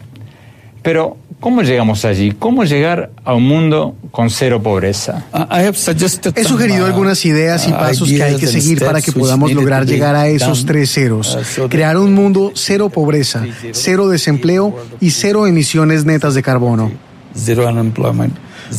pero 0.83 1.17
¿cómo 1.41 1.63
llegamos 1.63 2.05
allí? 2.05 2.33
¿Cómo 2.33 2.65
llegar 2.65 3.11
a 3.25 3.35
un 3.35 3.45
mundo 3.45 3.97
con 4.11 4.31
cero 4.31 4.63
pobreza? 4.63 5.25
He 6.35 6.45
sugerido 6.45 6.85
uh, 6.85 6.87
algunas 6.87 7.25
ideas 7.25 7.67
y 7.67 7.73
pasos 7.73 8.09
que 8.09 8.23
hay 8.23 8.37
que 8.37 8.47
seguir 8.47 8.85
para 8.85 9.01
que 9.01 9.13
podamos 9.13 9.53
lograr 9.53 9.87
llegar 9.87 10.15
a 10.15 10.29
esos 10.29 10.65
tres 10.65 10.93
ceros. 10.93 11.59
Uh, 11.59 11.69
Crear 11.69 11.97
un 11.97 12.15
mundo 12.15 12.53
cero 12.55 12.91
pobreza, 12.91 13.45
cero 13.73 14.09
desempleo 14.09 14.77
y 15.01 15.11
cero 15.11 15.47
emisiones 15.47 16.05
netas 16.05 16.35
de 16.35 16.43
carbono. 16.43 17.10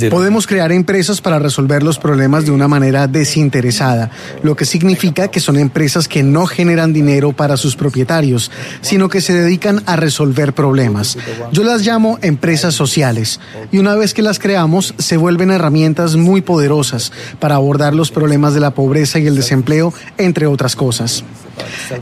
Podemos 0.10 0.48
crear 0.48 0.72
empresas 0.72 1.20
para 1.20 1.40
resolver 1.40 1.84
los 1.84 2.00
problemas 2.00 2.46
de 2.46 2.52
una 2.52 2.68
manera 2.68 3.08
desinteresada, 3.08 4.10
lo 4.42 4.56
que 4.56 4.66
significa 4.66 5.28
que 5.28 5.42
son 5.42 5.58
empresas 5.58 6.08
que 6.08 6.24
no 6.24 6.46
generan 6.46 6.94
dinero 6.94 7.34
para 7.34 7.58
sus 7.58 7.76
propietarios, 7.76 8.52
sino 8.82 9.10
que 9.10 9.20
se 9.20 9.34
dedican 9.34 9.84
a 9.86 9.98
resolver 9.98 10.54
problemas. 10.54 11.18
Yo 11.52 11.64
las 11.64 11.86
llamo 11.86 12.20
empresas 12.22 12.74
sociales 12.74 13.40
y 13.72 13.80
una 13.80 13.96
vez 13.96 14.14
que 14.14 14.22
las 14.22 14.40
creamos 14.40 14.94
se 14.98 15.18
vuelven 15.18 15.52
herramientas 15.52 16.16
muy 16.16 16.42
poderosas 16.42 17.12
para 17.40 17.56
abordar 17.56 17.94
los 17.94 18.12
problemas 18.12 18.54
de 18.54 18.62
la 18.62 18.72
pobreza 18.72 19.20
y 19.20 19.28
el 19.28 19.36
desempleo, 19.36 19.94
entre 20.18 20.48
otras 20.48 20.76
cosas. 20.76 21.24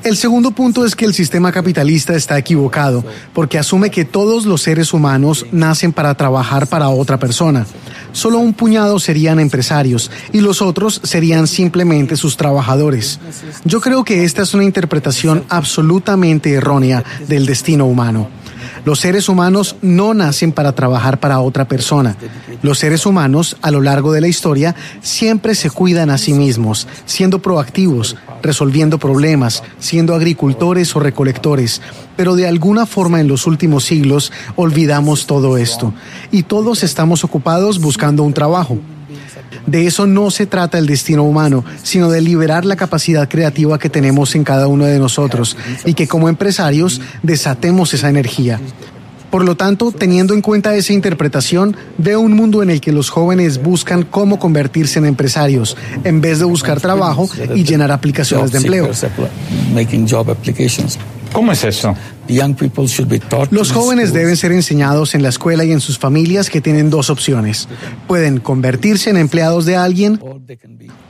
El 0.04 0.18
segundo 0.18 0.52
punto 0.52 0.86
es 0.86 0.96
que 0.96 1.06
el 1.06 1.14
sistema 1.14 1.52
capitalista 1.52 2.16
está 2.16 2.38
equivocado 2.38 3.04
porque 3.34 3.58
asume 3.58 3.90
que 3.92 4.06
todos 4.06 4.46
los 4.46 4.62
seres 4.62 4.94
humanos 4.94 5.46
nacen 5.52 5.94
para 5.94 6.16
trabajar 6.16 6.68
para 6.68 6.90
otra 6.90 7.18
persona. 7.18 7.66
Solo 8.12 8.40
un 8.40 8.54
puñado 8.54 9.00
serían 9.00 9.40
empresarios 9.40 10.10
y 10.34 10.42
los 10.42 10.62
otros 10.62 11.00
serían 11.04 11.48
simplemente 11.48 12.16
sus 12.16 12.38
trabajadores. 12.38 13.20
Yo 13.66 13.82
creo 13.82 14.04
que 14.04 14.24
esta 14.24 14.42
es 14.42 14.54
una 14.54 14.64
interpretación 14.64 15.44
absolutamente 15.50 16.54
errónea 16.54 17.04
del 17.28 17.46
destino 17.46 17.86
humano. 17.86 18.30
Los 18.86 19.00
seres 19.00 19.30
humanos 19.30 19.76
no 19.82 20.14
nacen 20.14 20.52
para 20.52 20.74
trabajar 20.74 21.20
para 21.20 21.40
otra 21.40 21.68
persona. 21.68 22.16
Los 22.62 22.80
seres 22.80 23.06
humanos, 23.06 23.58
a 23.62 23.72
lo 23.72 23.82
largo 23.82 24.12
de 24.12 24.22
la 24.22 24.28
historia, 24.28 24.76
siempre 25.02 25.56
se 25.56 25.70
cuidan 25.70 26.10
a 26.10 26.18
sí 26.18 26.34
mismos, 26.34 26.88
siendo 27.06 27.40
proactivos, 27.40 28.16
resolviendo 28.42 28.98
problemas, 28.98 29.64
siendo 29.80 30.16
agricultores 30.16 30.96
o 30.96 31.00
recolectores. 31.00 31.82
Pero 32.16 32.36
de 32.36 32.48
alguna 32.48 32.86
forma 32.86 33.20
en 33.20 33.28
los 33.28 33.48
últimos 33.48 33.86
siglos 33.86 34.32
olvidamos 34.56 35.26
todo 35.26 35.58
esto 35.58 35.94
y 36.32 36.44
todos 36.44 36.84
estamos 36.84 37.24
ocupados 37.24 37.80
buscando 37.80 38.24
un 38.24 38.34
trabajo. 38.34 38.80
De 39.70 39.86
eso 39.86 40.08
no 40.08 40.32
se 40.32 40.48
trata 40.48 40.80
el 40.80 40.88
destino 40.88 41.24
humano, 41.24 41.64
sino 41.84 42.10
de 42.10 42.22
liberar 42.22 42.66
la 42.66 42.76
capacidad 42.76 43.30
creativa 43.30 43.78
que 43.78 43.90
tenemos 43.90 44.34
en 44.34 44.44
cada 44.44 44.66
uno 44.66 44.86
de 44.86 44.98
nosotros 44.98 45.56
y 45.86 45.94
que 45.94 46.08
como 46.08 46.28
empresarios 46.28 47.02
desatemos 47.22 47.94
esa 47.94 48.10
energía. 48.10 48.60
Por 49.30 49.46
lo 49.46 49.56
tanto, 49.56 49.92
teniendo 49.92 50.34
en 50.34 50.42
cuenta 50.42 50.74
esa 50.74 50.92
interpretación, 50.92 51.78
veo 52.00 52.20
un 52.20 52.34
mundo 52.34 52.64
en 52.64 52.72
el 52.72 52.82
que 52.82 52.92
los 52.92 53.12
jóvenes 53.12 53.62
buscan 53.62 54.02
cómo 54.02 54.40
convertirse 54.40 54.98
en 54.98 55.06
empresarios, 55.06 55.78
en 56.04 56.20
vez 56.20 56.40
de 56.40 56.46
buscar 56.46 56.82
trabajo 56.82 57.30
y 57.54 57.64
llenar 57.64 57.92
aplicaciones 57.92 58.52
de 58.52 58.58
empleo. 58.58 58.90
¿Cómo 61.32 61.52
es 61.52 61.64
eso? 61.64 61.96
Los 63.52 63.72
jóvenes 63.72 64.14
deben 64.14 64.38
ser 64.38 64.52
enseñados 64.52 65.16
en 65.16 65.24
la 65.24 65.30
escuela 65.30 65.64
y 65.64 65.72
en 65.72 65.82
sus 65.82 65.98
familias 65.98 66.50
que 66.50 66.62
tienen 66.62 66.90
dos 66.90 67.10
opciones. 67.10 67.68
Pueden 68.08 68.40
convertirse 68.40 69.10
en 69.10 69.18
empleados 69.18 69.66
de 69.66 69.76
alguien 69.76 70.20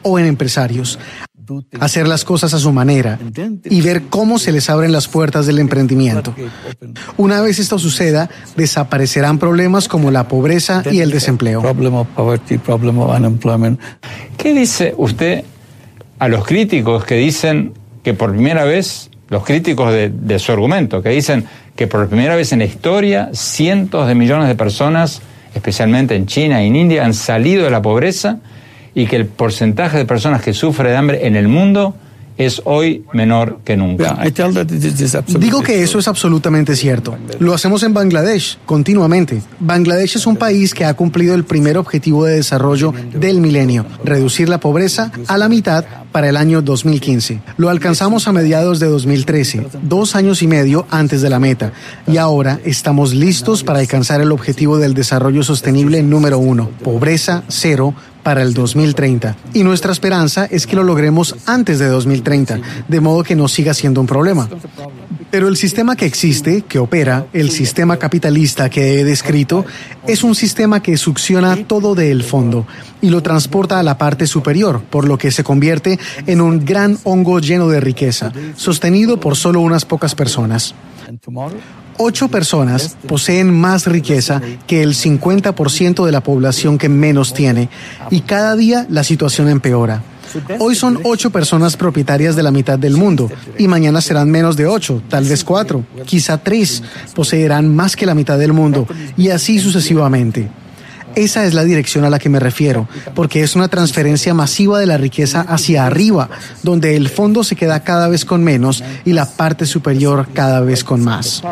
o 0.04 0.20
en 0.20 0.26
empresarios 0.26 0.98
hacer 1.80 2.08
las 2.08 2.26
cosas 2.26 2.54
a 2.54 2.60
su 2.60 2.72
manera 2.72 3.20
y 3.66 3.82
ver 3.82 4.04
cómo 4.10 4.40
se 4.40 4.52
les 4.52 4.70
abren 4.70 4.92
las 4.92 5.08
puertas 5.08 5.46
del 5.46 5.60
emprendimiento. 5.60 6.36
Una 7.18 7.42
vez 7.42 7.60
esto 7.60 7.80
suceda, 7.80 8.30
desaparecerán 8.56 9.40
problemas 9.40 9.88
como 9.88 10.12
la 10.12 10.28
pobreza 10.28 10.84
y 10.92 11.00
el 11.00 11.12
desempleo. 11.12 11.62
¿Qué 14.38 14.54
dice 14.54 14.94
usted 14.98 15.44
a 16.20 16.28
los 16.28 16.46
críticos 16.46 17.06
que 17.06 17.16
dicen 17.16 17.74
que 18.04 18.14
por 18.14 18.32
primera 18.32 18.64
vez 18.64 19.09
los 19.30 19.44
críticos 19.44 19.94
de, 19.94 20.40
su 20.40 20.52
argumento, 20.52 21.02
que 21.02 21.10
dicen 21.10 21.46
que 21.76 21.88
por 21.88 22.08
primera 22.08 22.36
vez 22.36 22.52
en 22.52 22.60
la 22.60 22.66
historia 22.66 23.30
cientos 23.34 24.08
de 24.08 24.16
millones 24.16 24.48
de 24.48 24.56
personas, 24.56 25.22
especialmente 25.54 26.16
en 26.16 26.26
China 26.26 26.64
y 26.64 26.68
en 26.68 26.76
India, 26.76 27.06
han 27.06 27.14
salido 27.14 27.64
de 27.64 27.70
la 27.70 27.82
pobreza 27.82 28.40
y 28.96 29.06
que 29.06 29.16
el 29.16 29.26
porcentaje 29.26 29.98
de 29.98 30.06
personas 30.06 30.42
que 30.42 30.54
sufre 30.54 30.90
de 30.90 30.98
hambre 30.98 31.28
en 31.28 31.36
el 31.36 31.48
mundo 31.48 31.96
es 32.40 32.62
hoy 32.64 33.04
menor 33.12 33.60
que 33.66 33.76
nunca. 33.76 34.18
Digo 35.38 35.62
que 35.62 35.84
eso 35.84 36.00
es 36.00 36.08
absolutamente 36.08 36.76
cierto. 36.76 37.18
Lo 37.40 37.54
hacemos 37.54 37.84
en 37.84 37.94
Bangladesh 37.94 38.58
continuamente. 38.66 39.42
Bangladesh 39.60 40.16
es 40.16 40.26
un 40.26 40.38
país 40.38 40.74
que 40.74 40.86
ha 40.86 40.94
cumplido 40.94 41.36
el 41.36 41.44
primer 41.44 41.78
objetivo 41.78 42.24
de 42.24 42.36
desarrollo 42.36 42.94
del 43.14 43.42
milenio, 43.42 43.86
reducir 44.06 44.48
la 44.48 44.62
pobreza 44.62 45.12
a 45.28 45.38
la 45.38 45.50
mitad 45.50 45.84
para 46.14 46.30
el 46.30 46.38
año 46.38 46.62
2015. 46.62 47.42
Lo 47.58 47.70
alcanzamos 47.70 48.28
a 48.30 48.32
mediados 48.32 48.80
de 48.80 48.88
2013, 48.88 49.68
dos 49.84 50.16
años 50.16 50.42
y 50.42 50.48
medio 50.48 50.88
antes 50.90 51.22
de 51.22 51.30
la 51.30 51.40
meta, 51.40 51.74
y 52.08 52.18
ahora 52.18 52.60
estamos 52.64 53.14
listos 53.14 53.64
para 53.64 53.80
alcanzar 53.80 54.22
el 54.22 54.32
objetivo 54.32 54.78
del 54.78 54.94
desarrollo 54.94 55.44
sostenible 55.44 56.02
número 56.04 56.40
uno, 56.40 56.70
pobreza 56.84 57.44
cero 57.50 57.94
para 58.30 58.44
el 58.44 58.54
2030. 58.54 59.38
Y 59.56 59.64
nuestra 59.64 59.92
esperanza 59.92 60.46
es 60.46 60.68
que 60.68 60.76
lo 60.76 60.84
logremos 60.84 61.36
antes 61.48 61.80
de 61.80 61.88
2030, 61.88 62.60
de 62.88 63.00
modo 63.00 63.24
que 63.24 63.36
no 63.36 63.48
siga 63.48 63.74
siendo 63.74 64.02
un 64.02 64.06
problema. 64.06 64.48
Pero 65.32 65.48
el 65.48 65.58
sistema 65.58 65.96
que 65.96 66.06
existe, 66.06 66.62
que 66.62 66.78
opera, 66.78 67.26
el 67.34 67.50
sistema 67.50 67.98
capitalista 67.98 68.70
que 68.70 69.00
he 69.00 69.04
descrito, 69.04 69.66
es 70.06 70.24
un 70.24 70.36
sistema 70.36 70.80
que 70.80 70.96
succiona 70.96 71.56
todo 71.66 71.96
del 71.96 72.22
fondo 72.22 72.68
y 73.02 73.10
lo 73.10 73.24
transporta 73.24 73.80
a 73.80 73.84
la 73.84 73.98
parte 73.98 74.28
superior, 74.28 74.80
por 74.92 75.08
lo 75.08 75.18
que 75.18 75.32
se 75.32 75.44
convierte 75.44 75.98
en 76.28 76.40
un 76.40 76.64
gran 76.64 77.00
hongo 77.06 77.40
lleno 77.40 77.68
de 77.68 77.80
riqueza, 77.80 78.32
sostenido 78.56 79.20
por 79.20 79.38
solo 79.38 79.60
unas 79.62 79.86
pocas 79.86 80.14
personas 80.14 80.76
ocho 82.00 82.30
personas 82.30 82.98
poseen 83.08 83.54
más 83.54 83.86
riqueza 83.86 84.42
que 84.66 84.82
el 84.82 84.96
50% 84.96 86.06
de 86.06 86.12
la 86.12 86.24
población 86.24 86.78
que 86.78 86.90
menos 86.90 87.34
tiene 87.34 87.70
y 88.10 88.22
cada 88.22 88.56
día 88.56 88.88
la 88.90 89.04
situación 89.04 89.50
empeora. 89.50 90.02
Hoy 90.60 90.76
son 90.76 91.00
ocho 91.04 91.32
personas 91.32 91.76
propietarias 91.76 92.36
de 92.36 92.44
la 92.44 92.52
mitad 92.52 92.80
del 92.80 92.96
mundo 92.96 93.30
y 93.58 93.68
mañana 93.68 94.00
serán 94.00 94.30
menos 94.32 94.56
de 94.56 94.68
ocho, 94.68 95.02
tal 95.10 95.26
vez 95.26 95.44
cuatro, 95.44 95.84
quizá 96.06 96.38
tres, 96.38 96.84
poseerán 97.16 97.76
más 97.76 97.96
que 97.96 98.06
la 98.06 98.16
mitad 98.16 98.38
del 98.38 98.54
mundo 98.54 98.88
y 99.18 99.30
así 99.30 99.60
sucesivamente. 99.60 100.50
Esa 101.16 101.46
es 101.46 101.54
la 101.54 101.64
dirección 101.64 102.06
a 102.06 102.10
la 102.10 102.20
que 102.20 102.30
me 102.30 102.40
refiero, 102.40 102.88
porque 103.16 103.42
es 103.42 103.56
una 103.56 103.68
transferencia 103.68 104.34
masiva 104.34 104.80
de 104.80 104.86
la 104.86 104.98
riqueza 104.98 105.42
hacia 105.42 105.86
arriba, 105.86 106.30
donde 106.64 106.96
el 106.96 107.10
fondo 107.10 107.44
se 107.44 107.56
queda 107.56 107.84
cada 107.84 108.08
vez 108.08 108.26
con 108.26 108.44
menos 108.44 108.84
y 109.06 109.14
la 109.14 109.26
parte 109.26 109.66
superior 109.66 110.28
cada 110.34 110.62
vez 110.62 110.84
con 110.84 111.04
más. 111.04 111.44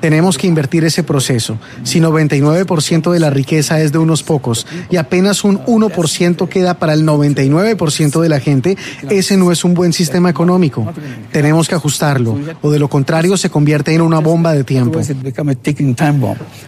Tenemos 0.00 0.38
que 0.38 0.46
invertir 0.46 0.84
ese 0.84 1.02
proceso. 1.02 1.58
Si 1.82 2.00
99% 2.00 3.12
de 3.12 3.20
la 3.20 3.30
riqueza 3.30 3.80
es 3.80 3.92
de 3.92 3.98
unos 3.98 4.22
pocos 4.22 4.66
y 4.90 4.96
apenas 4.96 5.44
un 5.44 5.64
1% 5.64 6.48
queda 6.48 6.74
para 6.78 6.92
el 6.92 7.06
99% 7.06 8.20
de 8.20 8.28
la 8.28 8.40
gente, 8.40 8.76
ese 9.08 9.36
no 9.36 9.52
es 9.52 9.64
un 9.64 9.74
buen 9.74 9.92
sistema 9.92 10.30
económico. 10.30 10.92
Tenemos 11.32 11.68
que 11.68 11.74
ajustarlo, 11.74 12.38
o 12.62 12.70
de 12.70 12.78
lo 12.78 12.88
contrario 12.88 13.36
se 13.36 13.50
convierte 13.50 13.94
en 13.94 14.00
una 14.00 14.18
bomba 14.18 14.52
de 14.52 14.64
tiempo. 14.64 15.00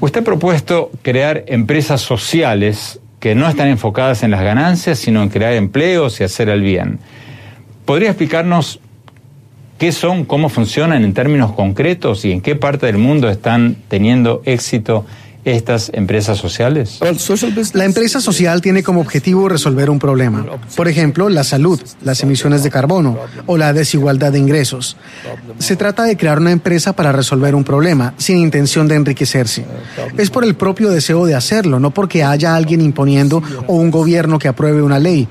Usted 0.01 0.20
ha 0.20 0.24
propuesto 0.24 0.90
crear 1.03 1.44
empresas 1.46 2.01
sociales 2.01 2.27
sociales 2.28 3.00
que 3.20 3.34
no 3.34 3.48
están 3.48 3.68
enfocadas 3.68 4.22
en 4.22 4.30
las 4.30 4.42
ganancias, 4.42 4.98
sino 4.98 5.22
en 5.22 5.30
crear 5.30 5.54
empleos 5.54 6.20
y 6.20 6.24
hacer 6.24 6.50
el 6.50 6.60
bien. 6.60 6.98
¿Podría 7.86 8.10
explicarnos 8.10 8.80
qué 9.78 9.92
son, 9.92 10.26
cómo 10.26 10.50
funcionan 10.50 11.04
en 11.04 11.14
términos 11.14 11.52
concretos 11.52 12.26
y 12.26 12.32
en 12.32 12.42
qué 12.42 12.54
parte 12.54 12.84
del 12.84 12.98
mundo 12.98 13.30
están 13.30 13.78
teniendo 13.88 14.42
éxito 14.44 15.06
estas 15.44 15.90
empresas 15.94 16.38
sociales? 16.38 16.98
La 17.72 17.85
empresa 17.85 18.20
social 18.20 18.61
tiene 18.61 18.83
como 18.83 19.01
objetivo 19.01 19.48
resolver 19.48 19.90
un 19.90 19.98
problema. 19.98 20.44
Por 20.77 20.88
ejemplo, 20.88 21.29
la 21.29 21.44
salud, 21.44 21.81
las 22.03 22.22
emisiones 22.22 22.62
de 22.62 22.70
carbono 22.70 23.18
o 23.46 23.57
la 23.57 23.72
desigualdad 23.72 24.33
de 24.33 24.38
ingresos. 24.38 24.96
Se 25.58 25.77
trata 25.77 26.04
de 26.04 26.17
crear 26.17 26.38
una 26.38 26.52
empresa 26.52 26.92
para 26.92 27.12
resolver 27.12 27.54
un 27.54 27.65
problema, 27.65 28.15
sin 28.19 28.38
intención 28.38 28.88
de 28.88 28.96
enriquecerse. 28.96 29.65
Es 30.17 30.31
por 30.31 30.44
el 30.44 30.54
propio 30.54 30.90
deseo 30.90 31.27
de 31.27 31.35
hacerlo, 31.35 31.81
no 31.81 31.90
porque 31.90 32.25
haya 32.25 32.54
alguien 32.54 32.81
imponiendo 32.81 33.42
o 33.67 33.75
un 33.75 33.90
gobierno 33.90 34.38
que 34.38 34.48
apruebe 34.48 34.83
una 34.83 34.98
ley. 34.98 35.29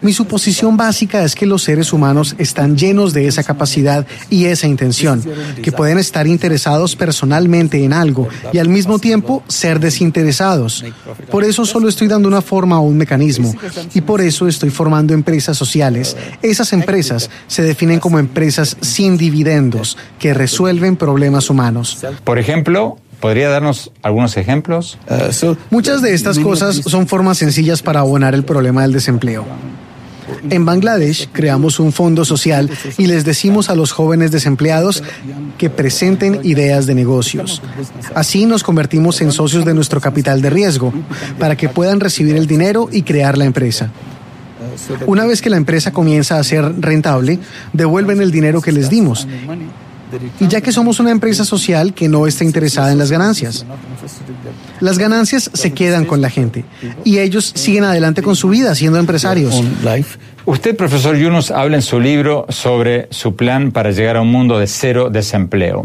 Mi 0.00 0.12
suposición 0.12 0.76
básica 0.76 1.24
es 1.24 1.34
que 1.34 1.46
los 1.46 1.62
seres 1.62 1.92
humanos 1.92 2.34
están 2.38 2.76
llenos 2.76 3.12
de 3.12 3.26
esa 3.26 3.42
capacidad 3.42 4.06
y 4.30 4.46
esa 4.46 4.66
intención, 4.66 5.22
que 5.62 5.72
pueden 5.72 5.98
estar 5.98 6.26
interesados 6.26 6.96
personalmente 6.96 7.82
en 7.82 7.92
algo 7.92 8.28
y 8.52 8.58
al 8.58 8.68
mismo 8.68 8.98
tiempo 8.98 9.42
ser 9.48 9.80
desinteresados. 9.80 10.84
Por 11.30 11.44
eso 11.44 11.64
solo 11.64 11.88
estoy 11.88 12.08
dando 12.08 12.28
una 12.28 12.42
forma 12.42 12.78
o 12.80 12.82
un 12.82 12.96
mecanismo. 12.96 13.54
Y 13.94 14.00
por 14.00 14.20
eso 14.20 14.48
estoy 14.48 14.70
formando 14.70 15.14
empresas 15.14 15.56
sociales. 15.56 16.16
Esas 16.42 16.72
empresas 16.72 17.30
se 17.46 17.62
definen 17.62 18.00
como 18.00 18.18
empresas 18.18 18.76
sin 18.80 19.16
dividendos 19.16 19.96
que 20.18 20.34
resuelven 20.34 20.96
problemas 20.96 21.50
humanos. 21.50 21.98
Por 22.24 22.38
ejemplo, 22.38 22.98
¿Podría 23.20 23.48
darnos 23.48 23.90
algunos 24.02 24.36
ejemplos? 24.36 24.98
Muchas 25.70 26.02
de 26.02 26.12
estas 26.12 26.38
cosas 26.38 26.76
son 26.76 27.08
formas 27.08 27.38
sencillas 27.38 27.80
para 27.80 28.00
abonar 28.00 28.34
el 28.34 28.44
problema 28.44 28.82
del 28.82 28.92
desempleo. 28.92 29.46
En 30.50 30.64
Bangladesh 30.64 31.28
creamos 31.32 31.80
un 31.80 31.92
fondo 31.92 32.24
social 32.24 32.70
y 32.98 33.06
les 33.06 33.24
decimos 33.24 33.70
a 33.70 33.74
los 33.74 33.92
jóvenes 33.92 34.30
desempleados 34.30 35.02
que 35.58 35.70
presenten 35.70 36.40
ideas 36.42 36.86
de 36.86 36.94
negocios. 36.94 37.62
Así 38.14 38.46
nos 38.46 38.62
convertimos 38.62 39.20
en 39.20 39.32
socios 39.32 39.64
de 39.64 39.74
nuestro 39.74 40.00
capital 40.00 40.42
de 40.42 40.50
riesgo 40.50 40.92
para 41.38 41.56
que 41.56 41.68
puedan 41.68 42.00
recibir 42.00 42.36
el 42.36 42.46
dinero 42.46 42.88
y 42.90 43.02
crear 43.02 43.38
la 43.38 43.44
empresa. 43.44 43.90
Una 45.06 45.24
vez 45.24 45.40
que 45.40 45.50
la 45.50 45.56
empresa 45.56 45.92
comienza 45.92 46.38
a 46.38 46.44
ser 46.44 46.80
rentable, 46.80 47.38
devuelven 47.72 48.20
el 48.20 48.30
dinero 48.30 48.60
que 48.60 48.72
les 48.72 48.90
dimos 48.90 49.26
y 50.40 50.48
ya 50.48 50.60
que 50.60 50.72
somos 50.72 51.00
una 51.00 51.10
empresa 51.10 51.44
social 51.44 51.94
que 51.94 52.08
no 52.08 52.26
está 52.26 52.44
interesada 52.44 52.92
en 52.92 52.98
las 52.98 53.10
ganancias. 53.10 53.64
Las 54.80 54.98
ganancias 54.98 55.50
se 55.52 55.72
quedan 55.72 56.04
con 56.04 56.20
la 56.20 56.30
gente 56.30 56.64
y 57.04 57.18
ellos 57.18 57.52
siguen 57.54 57.84
adelante 57.84 58.22
con 58.22 58.36
su 58.36 58.48
vida 58.48 58.74
siendo 58.74 58.98
empresarios. 58.98 59.62
Usted, 60.46 60.76
profesor 60.76 61.16
Yunus, 61.16 61.50
habla 61.50 61.76
en 61.76 61.82
su 61.82 61.98
libro 62.00 62.46
sobre 62.50 63.08
su 63.10 63.34
plan 63.34 63.72
para 63.72 63.92
llegar 63.92 64.16
a 64.16 64.20
un 64.20 64.30
mundo 64.30 64.58
de 64.58 64.66
cero 64.66 65.08
desempleo. 65.10 65.84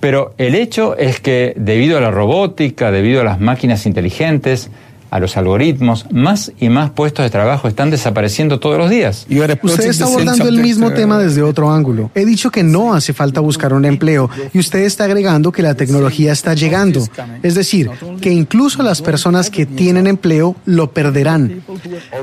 Pero 0.00 0.34
el 0.38 0.54
hecho 0.54 0.96
es 0.96 1.18
que 1.18 1.54
debido 1.56 1.98
a 1.98 2.00
la 2.00 2.12
robótica, 2.12 2.92
debido 2.92 3.20
a 3.20 3.24
las 3.24 3.40
máquinas 3.40 3.86
inteligentes, 3.86 4.70
a 5.10 5.20
los 5.20 5.36
algoritmos, 5.36 6.06
más 6.10 6.52
y 6.58 6.68
más 6.68 6.90
puestos 6.90 7.24
de 7.24 7.30
trabajo 7.30 7.68
están 7.68 7.90
desapareciendo 7.90 8.60
todos 8.60 8.78
los 8.78 8.90
días. 8.90 9.26
Usted 9.62 9.86
está 9.86 10.04
abordando 10.04 10.48
el 10.48 10.60
mismo 10.60 10.92
tema 10.92 11.18
desde 11.18 11.42
otro 11.42 11.70
ángulo. 11.70 12.10
He 12.14 12.24
dicho 12.24 12.50
que 12.50 12.62
no 12.62 12.94
hace 12.94 13.12
falta 13.12 13.40
buscar 13.40 13.72
un 13.72 13.84
empleo 13.84 14.30
y 14.52 14.58
usted 14.58 14.80
está 14.80 15.04
agregando 15.04 15.52
que 15.52 15.62
la 15.62 15.74
tecnología 15.74 16.32
está 16.32 16.54
llegando. 16.54 17.06
Es 17.42 17.54
decir, 17.54 17.90
que 18.20 18.30
incluso 18.30 18.82
las 18.82 19.02
personas 19.02 19.50
que 19.50 19.66
tienen 19.66 20.06
empleo 20.06 20.56
lo 20.64 20.92
perderán. 20.92 21.62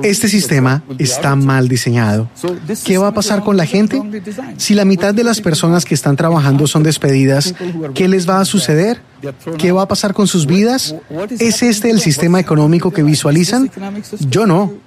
Este 0.04 0.28
sistema 0.28 0.84
está 0.98 1.36
mal 1.36 1.68
diseñado. 1.68 2.30
¿Qué 2.84 2.98
va 2.98 3.10
a 3.10 3.14
pasar 3.14 3.44
con 3.44 3.58
la 3.58 3.66
gente? 3.66 4.02
Si 4.58 4.74
la 4.74 4.86
mitad 4.86 5.14
de 5.14 5.24
las 5.24 5.42
personas 5.42 5.86
que 5.86 5.96
están 5.96 6.16
trabajando 6.16 6.68
son 6.68 6.84
despedidas, 6.84 7.54
¿qué 7.94 8.08
les 8.08 8.30
va 8.30 8.40
a 8.40 8.46
suceder? 8.46 9.02
¿Qué 9.58 9.72
va 9.72 9.84
a 9.84 9.88
pasar 9.88 10.14
con 10.14 10.28
sus 10.28 10.46
vidas? 10.46 10.96
¿Es 11.40 11.64
este 11.64 11.90
el 11.90 12.00
sistema 12.00 12.40
económico 12.40 12.75
que 12.80 13.04
visualizan? 13.04 13.70
Yo 14.30 14.46
no. 14.46 14.85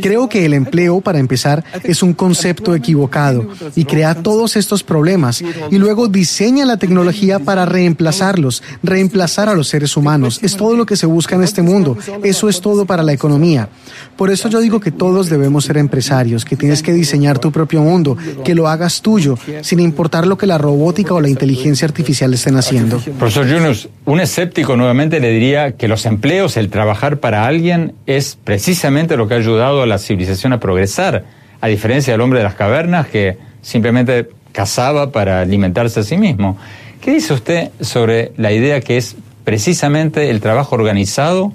Creo 0.00 0.28
que 0.28 0.44
el 0.44 0.54
empleo, 0.54 1.00
para 1.00 1.18
empezar, 1.18 1.64
es 1.82 2.02
un 2.02 2.12
concepto 2.12 2.74
equivocado 2.74 3.46
y 3.74 3.84
crea 3.84 4.14
todos 4.14 4.56
estos 4.56 4.82
problemas 4.82 5.42
y 5.70 5.78
luego 5.78 6.08
diseña 6.08 6.64
la 6.64 6.76
tecnología 6.76 7.38
para 7.38 7.66
reemplazarlos, 7.66 8.62
reemplazar 8.82 9.48
a 9.48 9.54
los 9.54 9.68
seres 9.68 9.96
humanos. 9.96 10.40
Es 10.42 10.56
todo 10.56 10.76
lo 10.76 10.86
que 10.86 10.96
se 10.96 11.06
busca 11.06 11.34
en 11.34 11.42
este 11.42 11.62
mundo. 11.62 11.96
Eso 12.22 12.48
es 12.48 12.60
todo 12.60 12.86
para 12.86 13.02
la 13.02 13.12
economía. 13.12 13.68
Por 14.16 14.30
eso 14.30 14.48
yo 14.48 14.60
digo 14.60 14.80
que 14.80 14.90
todos 14.90 15.28
debemos 15.28 15.64
ser 15.64 15.76
empresarios, 15.76 16.44
que 16.44 16.56
tienes 16.56 16.82
que 16.82 16.92
diseñar 16.92 17.38
tu 17.38 17.52
propio 17.52 17.82
mundo, 17.82 18.16
que 18.44 18.54
lo 18.54 18.68
hagas 18.68 19.02
tuyo, 19.02 19.38
sin 19.62 19.80
importar 19.80 20.26
lo 20.26 20.38
que 20.38 20.46
la 20.46 20.58
robótica 20.58 21.14
o 21.14 21.20
la 21.20 21.28
inteligencia 21.28 21.86
artificial 21.86 22.32
estén 22.34 22.56
haciendo. 22.56 22.98
Profesor 23.18 23.46
Yunus, 23.46 23.88
un 24.04 24.20
escéptico 24.20 24.76
nuevamente 24.76 25.20
le 25.20 25.30
diría 25.30 25.72
que 25.72 25.88
los 25.88 26.06
empleos, 26.06 26.56
el 26.56 26.70
trabajar 26.70 27.18
para 27.18 27.46
alguien, 27.46 27.94
es 28.06 28.38
precisamente 28.42 29.16
lo 29.16 29.28
que 29.28 29.34
ha 29.34 29.38
ayudado 29.38 29.65
a 29.66 29.86
la 29.86 29.98
civilización 29.98 30.52
a 30.52 30.60
progresar, 30.60 31.24
a 31.60 31.66
diferencia 31.68 32.12
del 32.12 32.20
hombre 32.20 32.38
de 32.38 32.44
las 32.44 32.54
cavernas 32.54 33.06
que 33.08 33.36
simplemente 33.62 34.28
cazaba 34.52 35.12
para 35.12 35.40
alimentarse 35.40 36.00
a 36.00 36.02
sí 36.02 36.16
mismo. 36.16 36.56
¿Qué 37.00 37.12
dice 37.12 37.34
usted 37.34 37.70
sobre 37.80 38.32
la 38.36 38.52
idea 38.52 38.80
que 38.80 38.96
es 38.96 39.16
precisamente 39.44 40.30
el 40.30 40.40
trabajo 40.40 40.74
organizado 40.74 41.52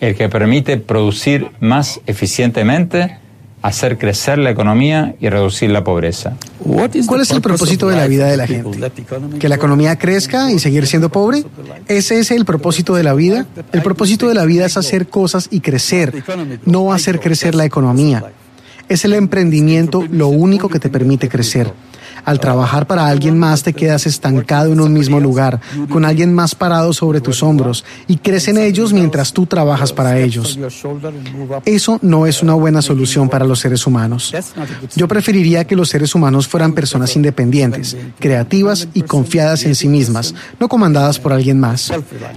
el 0.00 0.14
que 0.14 0.28
permite 0.28 0.76
producir 0.76 1.48
más 1.60 2.00
eficientemente, 2.06 3.18
hacer 3.64 3.96
crecer 3.96 4.36
la 4.36 4.50
economía 4.50 5.14
y 5.20 5.30
reducir 5.30 5.70
la 5.70 5.82
pobreza? 5.82 6.34
¿Cuál 6.62 7.22
es 7.22 7.30
el 7.30 7.40
propósito 7.40 7.88
de 7.88 7.96
la 7.96 8.06
vida 8.06 8.26
de 8.26 8.36
la 8.36 8.46
gente? 8.46 8.78
¿Que 9.38 9.48
la 9.48 9.54
economía 9.54 9.96
crezca 9.96 10.52
y 10.52 10.58
seguir 10.58 10.86
siendo 10.86 11.08
pobre? 11.08 11.44
¿Ese 11.88 12.18
es 12.18 12.30
el 12.30 12.44
propósito 12.44 12.94
de 12.94 13.02
la 13.02 13.14
vida? 13.14 13.46
El 13.72 13.80
propósito 13.80 14.28
de 14.28 14.34
la 14.34 14.44
vida 14.44 14.66
es 14.66 14.76
hacer 14.76 15.08
cosas 15.08 15.48
y 15.50 15.60
crecer, 15.60 16.12
no 16.66 16.92
hacer 16.92 17.20
crecer 17.20 17.54
la 17.54 17.64
economía. 17.64 18.22
Es 18.90 19.06
el 19.06 19.14
emprendimiento 19.14 20.04
lo 20.10 20.28
único 20.28 20.68
que 20.68 20.78
te 20.78 20.90
permite 20.90 21.30
crecer. 21.30 21.72
Al 22.24 22.40
trabajar 22.40 22.86
para 22.86 23.06
alguien 23.06 23.38
más 23.38 23.62
te 23.62 23.72
quedas 23.72 24.06
estancado 24.06 24.72
en 24.72 24.80
un 24.80 24.92
mismo 24.92 25.20
lugar, 25.20 25.60
con 25.90 26.04
alguien 26.04 26.32
más 26.32 26.54
parado 26.54 26.92
sobre 26.92 27.20
tus 27.20 27.42
hombros, 27.42 27.84
y 28.06 28.16
crecen 28.16 28.58
ellos 28.58 28.92
mientras 28.92 29.32
tú 29.32 29.46
trabajas 29.46 29.92
para 29.92 30.18
ellos. 30.18 30.58
Eso 31.64 31.98
no 32.02 32.26
es 32.26 32.42
una 32.42 32.54
buena 32.54 32.82
solución 32.82 33.28
para 33.28 33.44
los 33.44 33.60
seres 33.60 33.86
humanos. 33.86 34.34
Yo 34.96 35.06
preferiría 35.08 35.64
que 35.64 35.76
los 35.76 35.88
seres 35.88 36.14
humanos 36.14 36.48
fueran 36.48 36.72
personas 36.72 37.14
independientes, 37.16 37.96
creativas 38.18 38.88
y 38.94 39.02
confiadas 39.02 39.64
en 39.64 39.74
sí 39.74 39.88
mismas, 39.88 40.34
no 40.58 40.68
comandadas 40.68 41.18
por 41.18 41.32
alguien 41.32 41.60
más. 41.60 41.92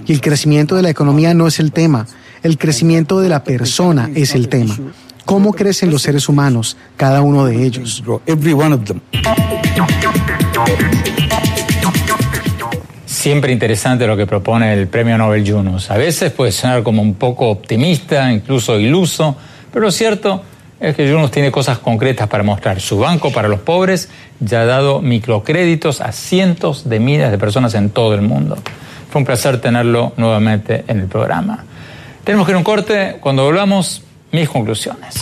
Y 0.06 0.12
el 0.12 0.20
crecimiento 0.20 0.76
de 0.76 0.82
la 0.82 0.90
economía 0.90 1.34
no 1.34 1.46
es 1.46 1.60
el 1.60 1.72
tema, 1.72 2.06
el 2.42 2.58
crecimiento 2.58 3.20
de 3.20 3.28
la 3.28 3.42
persona 3.42 4.10
es 4.14 4.34
el 4.34 4.48
tema 4.48 4.76
cómo 5.28 5.52
crecen 5.52 5.90
los 5.90 6.00
seres 6.00 6.26
humanos, 6.30 6.78
cada 6.96 7.20
uno 7.20 7.44
de 7.44 7.62
ellos. 7.62 8.02
Siempre 13.04 13.52
interesante 13.52 14.06
lo 14.06 14.16
que 14.16 14.26
propone 14.26 14.72
el 14.72 14.88
premio 14.88 15.18
Nobel 15.18 15.44
Yunus. 15.44 15.90
A 15.90 15.98
veces 15.98 16.32
puede 16.32 16.50
sonar 16.50 16.82
como 16.82 17.02
un 17.02 17.12
poco 17.12 17.50
optimista, 17.50 18.32
incluso 18.32 18.80
iluso, 18.80 19.36
pero 19.70 19.84
lo 19.84 19.90
cierto 19.90 20.42
es 20.80 20.96
que 20.96 21.06
Yunus 21.06 21.30
tiene 21.30 21.50
cosas 21.52 21.76
concretas 21.76 22.26
para 22.26 22.42
mostrar. 22.42 22.80
Su 22.80 22.98
banco 22.98 23.30
para 23.30 23.48
los 23.48 23.60
pobres 23.60 24.08
ya 24.40 24.62
ha 24.62 24.64
dado 24.64 25.02
microcréditos 25.02 26.00
a 26.00 26.10
cientos 26.12 26.88
de 26.88 27.00
miles 27.00 27.30
de 27.30 27.36
personas 27.36 27.74
en 27.74 27.90
todo 27.90 28.14
el 28.14 28.22
mundo. 28.22 28.56
Fue 29.10 29.20
un 29.20 29.26
placer 29.26 29.60
tenerlo 29.60 30.14
nuevamente 30.16 30.84
en 30.88 31.00
el 31.00 31.06
programa. 31.06 31.66
Tenemos 32.24 32.46
que 32.46 32.52
ir 32.52 32.56
a 32.56 32.58
un 32.58 32.64
corte. 32.64 33.18
Cuando 33.20 33.44
volvamos, 33.44 34.04
mis 34.32 34.48
conclusiones. 34.48 35.14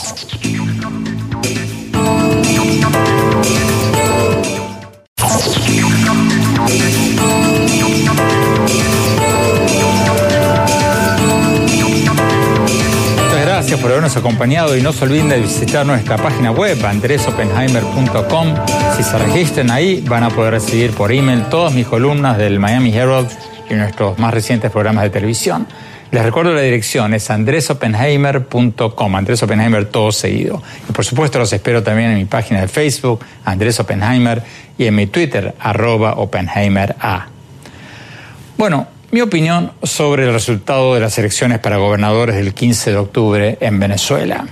Muchas 13.16 13.40
gracias 13.44 13.80
por 13.80 13.90
habernos 13.90 14.16
acompañado 14.16 14.76
y 14.76 14.82
no 14.82 14.92
se 14.92 15.04
olviden 15.04 15.28
de 15.28 15.40
visitar 15.40 15.86
nuestra 15.86 16.16
página 16.16 16.50
web 16.50 16.84
andresopenheimer.com. 16.84 18.54
Si 18.96 19.02
se 19.02 19.18
registran 19.18 19.70
ahí 19.70 20.00
van 20.00 20.24
a 20.24 20.30
poder 20.30 20.54
recibir 20.54 20.92
por 20.92 21.12
email 21.12 21.44
todas 21.50 21.72
mis 21.72 21.86
columnas 21.86 22.38
del 22.38 22.58
Miami 22.58 22.94
Herald 22.94 23.28
y 23.70 23.74
nuestros 23.74 24.18
más 24.18 24.32
recientes 24.32 24.70
programas 24.70 25.04
de 25.04 25.10
televisión. 25.10 25.66
Les 26.10 26.22
recuerdo 26.22 26.54
la 26.54 26.60
dirección, 26.60 27.14
es 27.14 27.30
andresopenheimer.com, 27.30 29.16
Andrés 29.16 29.42
Oppenheimer 29.42 29.86
todo 29.86 30.12
seguido. 30.12 30.62
Y 30.88 30.92
por 30.92 31.04
supuesto 31.04 31.38
los 31.38 31.52
espero 31.52 31.82
también 31.82 32.12
en 32.12 32.18
mi 32.18 32.26
página 32.26 32.60
de 32.60 32.68
Facebook, 32.68 33.24
Andrés 33.44 33.80
Oppenheimer, 33.80 34.42
y 34.78 34.86
en 34.86 34.94
mi 34.94 35.06
Twitter, 35.06 35.54
arroba 35.58 36.14
OppenheimerA. 36.14 37.28
Bueno, 38.56 38.86
mi 39.10 39.20
opinión 39.20 39.72
sobre 39.82 40.24
el 40.24 40.32
resultado 40.32 40.94
de 40.94 41.00
las 41.00 41.18
elecciones 41.18 41.58
para 41.58 41.76
gobernadores 41.76 42.36
del 42.36 42.54
15 42.54 42.90
de 42.90 42.96
octubre 42.96 43.58
en 43.60 43.78
Venezuela. 43.78 44.46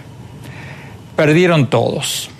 Perdieron 1.16 1.70
todos. 1.70 2.30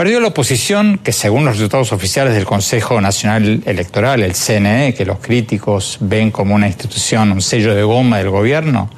Perdió 0.00 0.18
la 0.18 0.28
oposición, 0.28 0.96
que 0.96 1.12
según 1.12 1.44
los 1.44 1.56
resultados 1.56 1.92
oficiales 1.92 2.32
del 2.32 2.46
Consejo 2.46 3.02
Nacional 3.02 3.62
Electoral, 3.66 4.22
el 4.22 4.32
CNE, 4.32 4.94
que 4.94 5.04
los 5.04 5.18
críticos 5.18 5.98
ven 6.00 6.30
como 6.30 6.54
una 6.54 6.68
institución, 6.68 7.30
un 7.30 7.42
sello 7.42 7.74
de 7.74 7.82
goma 7.82 8.16
del 8.16 8.30
gobierno, 8.30 8.88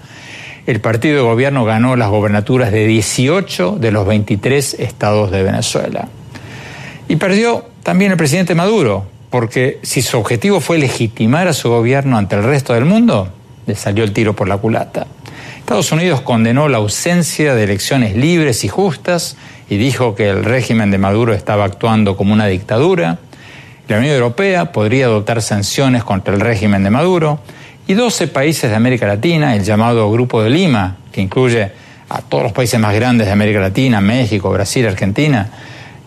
el 0.64 0.80
partido 0.80 1.16
de 1.16 1.22
gobierno 1.22 1.64
ganó 1.64 1.96
las 1.96 2.08
gobernaturas 2.08 2.70
de 2.70 2.86
18 2.86 3.78
de 3.80 3.90
los 3.90 4.06
23 4.06 4.74
estados 4.74 5.32
de 5.32 5.42
Venezuela. 5.42 6.06
Y 7.08 7.16
perdió 7.16 7.64
también 7.82 8.12
el 8.12 8.16
presidente 8.16 8.54
Maduro, 8.54 9.04
porque 9.28 9.80
si 9.82 10.02
su 10.02 10.16
objetivo 10.18 10.60
fue 10.60 10.78
legitimar 10.78 11.48
a 11.48 11.52
su 11.52 11.68
gobierno 11.68 12.16
ante 12.16 12.36
el 12.36 12.44
resto 12.44 12.74
del 12.74 12.84
mundo, 12.84 13.28
le 13.66 13.74
salió 13.74 14.04
el 14.04 14.12
tiro 14.12 14.36
por 14.36 14.46
la 14.46 14.58
culata. 14.58 15.08
Estados 15.62 15.92
Unidos 15.92 16.20
condenó 16.22 16.68
la 16.68 16.78
ausencia 16.78 17.54
de 17.54 17.62
elecciones 17.62 18.16
libres 18.16 18.64
y 18.64 18.68
justas 18.68 19.36
y 19.70 19.76
dijo 19.76 20.16
que 20.16 20.28
el 20.28 20.44
régimen 20.44 20.90
de 20.90 20.98
Maduro 20.98 21.32
estaba 21.32 21.64
actuando 21.64 22.16
como 22.16 22.32
una 22.32 22.46
dictadura. 22.46 23.20
La 23.86 23.98
Unión 23.98 24.12
Europea 24.12 24.72
podría 24.72 25.06
adoptar 25.06 25.40
sanciones 25.40 26.02
contra 26.02 26.34
el 26.34 26.40
régimen 26.40 26.82
de 26.82 26.90
Maduro 26.90 27.38
y 27.86 27.94
12 27.94 28.26
países 28.26 28.70
de 28.70 28.76
América 28.76 29.06
Latina, 29.06 29.54
el 29.54 29.62
llamado 29.62 30.10
Grupo 30.10 30.42
de 30.42 30.50
Lima, 30.50 30.96
que 31.12 31.20
incluye 31.20 31.70
a 32.08 32.20
todos 32.22 32.42
los 32.42 32.52
países 32.52 32.78
más 32.80 32.92
grandes 32.92 33.28
de 33.28 33.32
América 33.32 33.60
Latina, 33.60 34.00
México, 34.00 34.50
Brasil, 34.50 34.84
Argentina, 34.88 35.48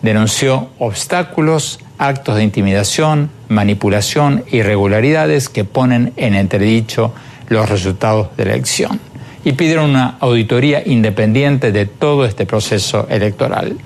denunció 0.02 0.68
obstáculos, 0.78 1.80
actos 1.96 2.36
de 2.36 2.44
intimidación, 2.44 3.30
manipulación, 3.48 4.44
irregularidades 4.52 5.48
que 5.48 5.64
ponen 5.64 6.12
en 6.16 6.34
entredicho 6.34 7.14
los 7.48 7.70
resultados 7.70 8.28
de 8.36 8.44
la 8.44 8.52
elección 8.52 9.00
y 9.46 9.52
pidieron 9.52 9.90
una 9.90 10.16
auditoría 10.18 10.82
independiente 10.84 11.70
de 11.70 11.86
todo 11.86 12.24
este 12.24 12.46
proceso 12.46 13.06
electoral. 13.08 13.76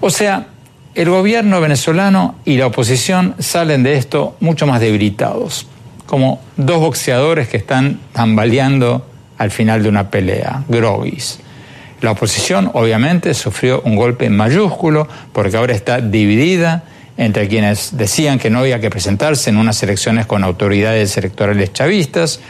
O 0.00 0.08
sea, 0.08 0.46
el 0.94 1.10
gobierno 1.10 1.60
venezolano 1.60 2.36
y 2.46 2.56
la 2.56 2.68
oposición 2.68 3.34
salen 3.38 3.82
de 3.82 3.98
esto 3.98 4.38
mucho 4.40 4.66
más 4.66 4.80
debilitados, 4.80 5.66
como 6.06 6.40
dos 6.56 6.80
boxeadores 6.80 7.46
que 7.48 7.58
están 7.58 8.00
tambaleando 8.14 9.06
al 9.36 9.50
final 9.50 9.82
de 9.82 9.90
una 9.90 10.08
pelea, 10.08 10.64
groguis. 10.66 11.40
La 12.00 12.12
oposición 12.12 12.70
obviamente 12.72 13.34
sufrió 13.34 13.82
un 13.84 13.96
golpe 13.96 14.30
mayúsculo 14.30 15.06
porque 15.34 15.58
ahora 15.58 15.74
está 15.74 16.00
dividida 16.00 16.84
entre 17.18 17.48
quienes 17.48 17.98
decían 17.98 18.38
que 18.38 18.48
no 18.48 18.60
había 18.60 18.80
que 18.80 18.88
presentarse 18.88 19.50
en 19.50 19.58
unas 19.58 19.82
elecciones 19.82 20.24
con 20.24 20.42
autoridades 20.42 21.18
electorales 21.18 21.74
chavistas 21.74 22.40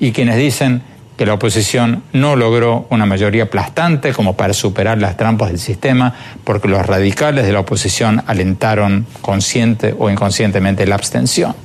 y 0.00 0.12
quienes 0.12 0.38
dicen 0.38 0.82
que 1.18 1.26
la 1.26 1.34
oposición 1.34 2.04
no 2.12 2.36
logró 2.36 2.86
una 2.90 3.04
mayoría 3.04 3.42
aplastante 3.42 4.12
como 4.12 4.36
para 4.36 4.54
superar 4.54 4.98
las 4.98 5.16
trampas 5.16 5.48
del 5.48 5.58
sistema, 5.58 6.14
porque 6.44 6.68
los 6.68 6.86
radicales 6.86 7.44
de 7.44 7.52
la 7.52 7.58
oposición 7.58 8.22
alentaron 8.28 9.04
consciente 9.20 9.96
o 9.98 10.08
inconscientemente 10.08 10.86
la 10.86 10.94
abstención. 10.94 11.56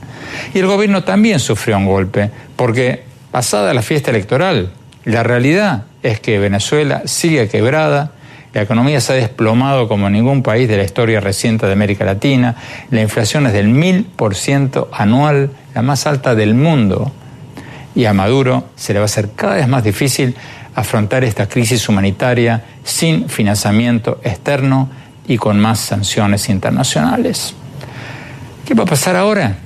Y 0.55 0.59
el 0.59 0.65
gobierno 0.65 1.03
también 1.03 1.39
sufrió 1.39 1.77
un 1.77 1.85
golpe, 1.85 2.31
porque 2.55 3.03
pasada 3.31 3.75
la 3.75 3.83
fiesta 3.83 4.09
electoral, 4.09 4.71
la 5.05 5.21
realidad 5.21 5.83
es 6.01 6.19
que 6.19 6.39
Venezuela 6.39 7.03
sigue 7.05 7.47
quebrada, 7.47 8.11
la 8.53 8.63
economía 8.63 9.01
se 9.01 9.13
ha 9.13 9.15
desplomado 9.17 9.87
como 9.87 10.09
ningún 10.09 10.41
país 10.41 10.67
de 10.67 10.77
la 10.77 10.83
historia 10.83 11.19
reciente 11.19 11.67
de 11.67 11.73
América 11.73 12.05
Latina, 12.05 12.55
la 12.89 13.01
inflación 13.01 13.45
es 13.45 13.53
del 13.53 13.67
mil 13.67 14.05
por 14.15 14.33
ciento 14.33 14.89
anual, 14.91 15.51
la 15.75 15.83
más 15.83 16.07
alta 16.07 16.33
del 16.33 16.55
mundo, 16.55 17.11
y 17.95 18.05
a 18.05 18.13
Maduro 18.13 18.65
se 18.75 18.93
le 18.93 18.99
va 18.99 19.03
a 19.03 19.05
hacer 19.05 19.31
cada 19.35 19.55
vez 19.55 19.67
más 19.67 19.83
difícil 19.83 20.35
afrontar 20.75 21.23
esta 21.23 21.47
crisis 21.47 21.87
humanitaria 21.87 22.63
sin 22.83 23.29
financiamiento 23.29 24.19
externo 24.23 24.89
y 25.27 25.37
con 25.37 25.59
más 25.59 25.79
sanciones 25.79 26.49
internacionales. 26.49 27.53
¿Qué 28.65 28.73
va 28.73 28.83
a 28.83 28.87
pasar 28.87 29.15
ahora? 29.15 29.57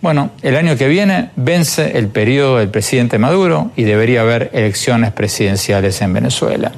Bueno, 0.00 0.32
el 0.42 0.56
año 0.56 0.76
que 0.76 0.88
viene 0.88 1.30
vence 1.36 1.96
el 1.96 2.08
periodo 2.08 2.58
del 2.58 2.70
presidente 2.70 3.18
Maduro 3.18 3.70
y 3.76 3.84
debería 3.84 4.22
haber 4.22 4.50
elecciones 4.52 5.12
presidenciales 5.12 6.02
en 6.02 6.12
Venezuela. 6.12 6.72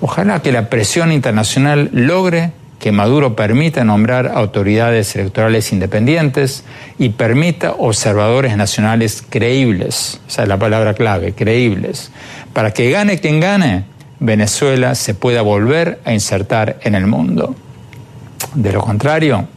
Ojalá 0.00 0.40
que 0.40 0.52
la 0.52 0.70
presión 0.70 1.12
internacional 1.12 1.90
logre 1.92 2.52
que 2.78 2.92
Maduro 2.92 3.34
permita 3.34 3.82
nombrar 3.84 4.28
autoridades 4.28 5.14
electorales 5.16 5.72
independientes 5.72 6.64
y 6.98 7.10
permita 7.10 7.72
observadores 7.72 8.56
nacionales 8.56 9.24
creíbles, 9.28 10.20
esa 10.28 10.42
es 10.42 10.48
la 10.48 10.58
palabra 10.58 10.94
clave, 10.94 11.32
creíbles, 11.32 12.12
para 12.52 12.72
que 12.72 12.90
gane 12.90 13.18
quien 13.18 13.40
gane, 13.40 13.84
Venezuela 14.20 14.94
se 14.94 15.14
pueda 15.14 15.42
volver 15.42 16.00
a 16.04 16.12
insertar 16.12 16.78
en 16.82 16.94
el 16.94 17.06
mundo. 17.06 17.54
De 18.54 18.72
lo 18.72 18.80
contrario, 18.80 19.48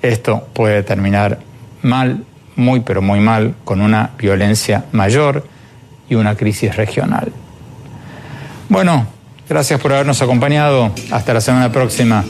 esto 0.00 0.48
puede 0.52 0.82
terminar 0.82 1.38
mal, 1.82 2.24
muy 2.56 2.80
pero 2.80 3.02
muy 3.02 3.20
mal, 3.20 3.54
con 3.64 3.80
una 3.80 4.10
violencia 4.18 4.84
mayor 4.92 5.46
y 6.08 6.14
una 6.14 6.36
crisis 6.36 6.76
regional. 6.76 7.32
Bueno, 8.68 9.06
gracias 9.52 9.78
por 9.80 9.92
habernos 9.92 10.22
acompañado. 10.22 10.90
Hasta 11.10 11.34
la 11.34 11.40
semana 11.40 11.70
próxima. 11.70 12.24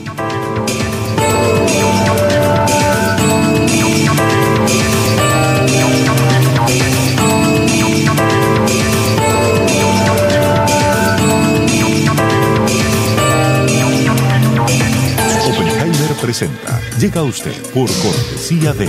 presenta. 16.21 16.79
Llega 16.99 17.19
a 17.19 17.23
usted 17.23 17.51
por 17.73 17.91
cortesía 18.01 18.71
de 18.71 18.87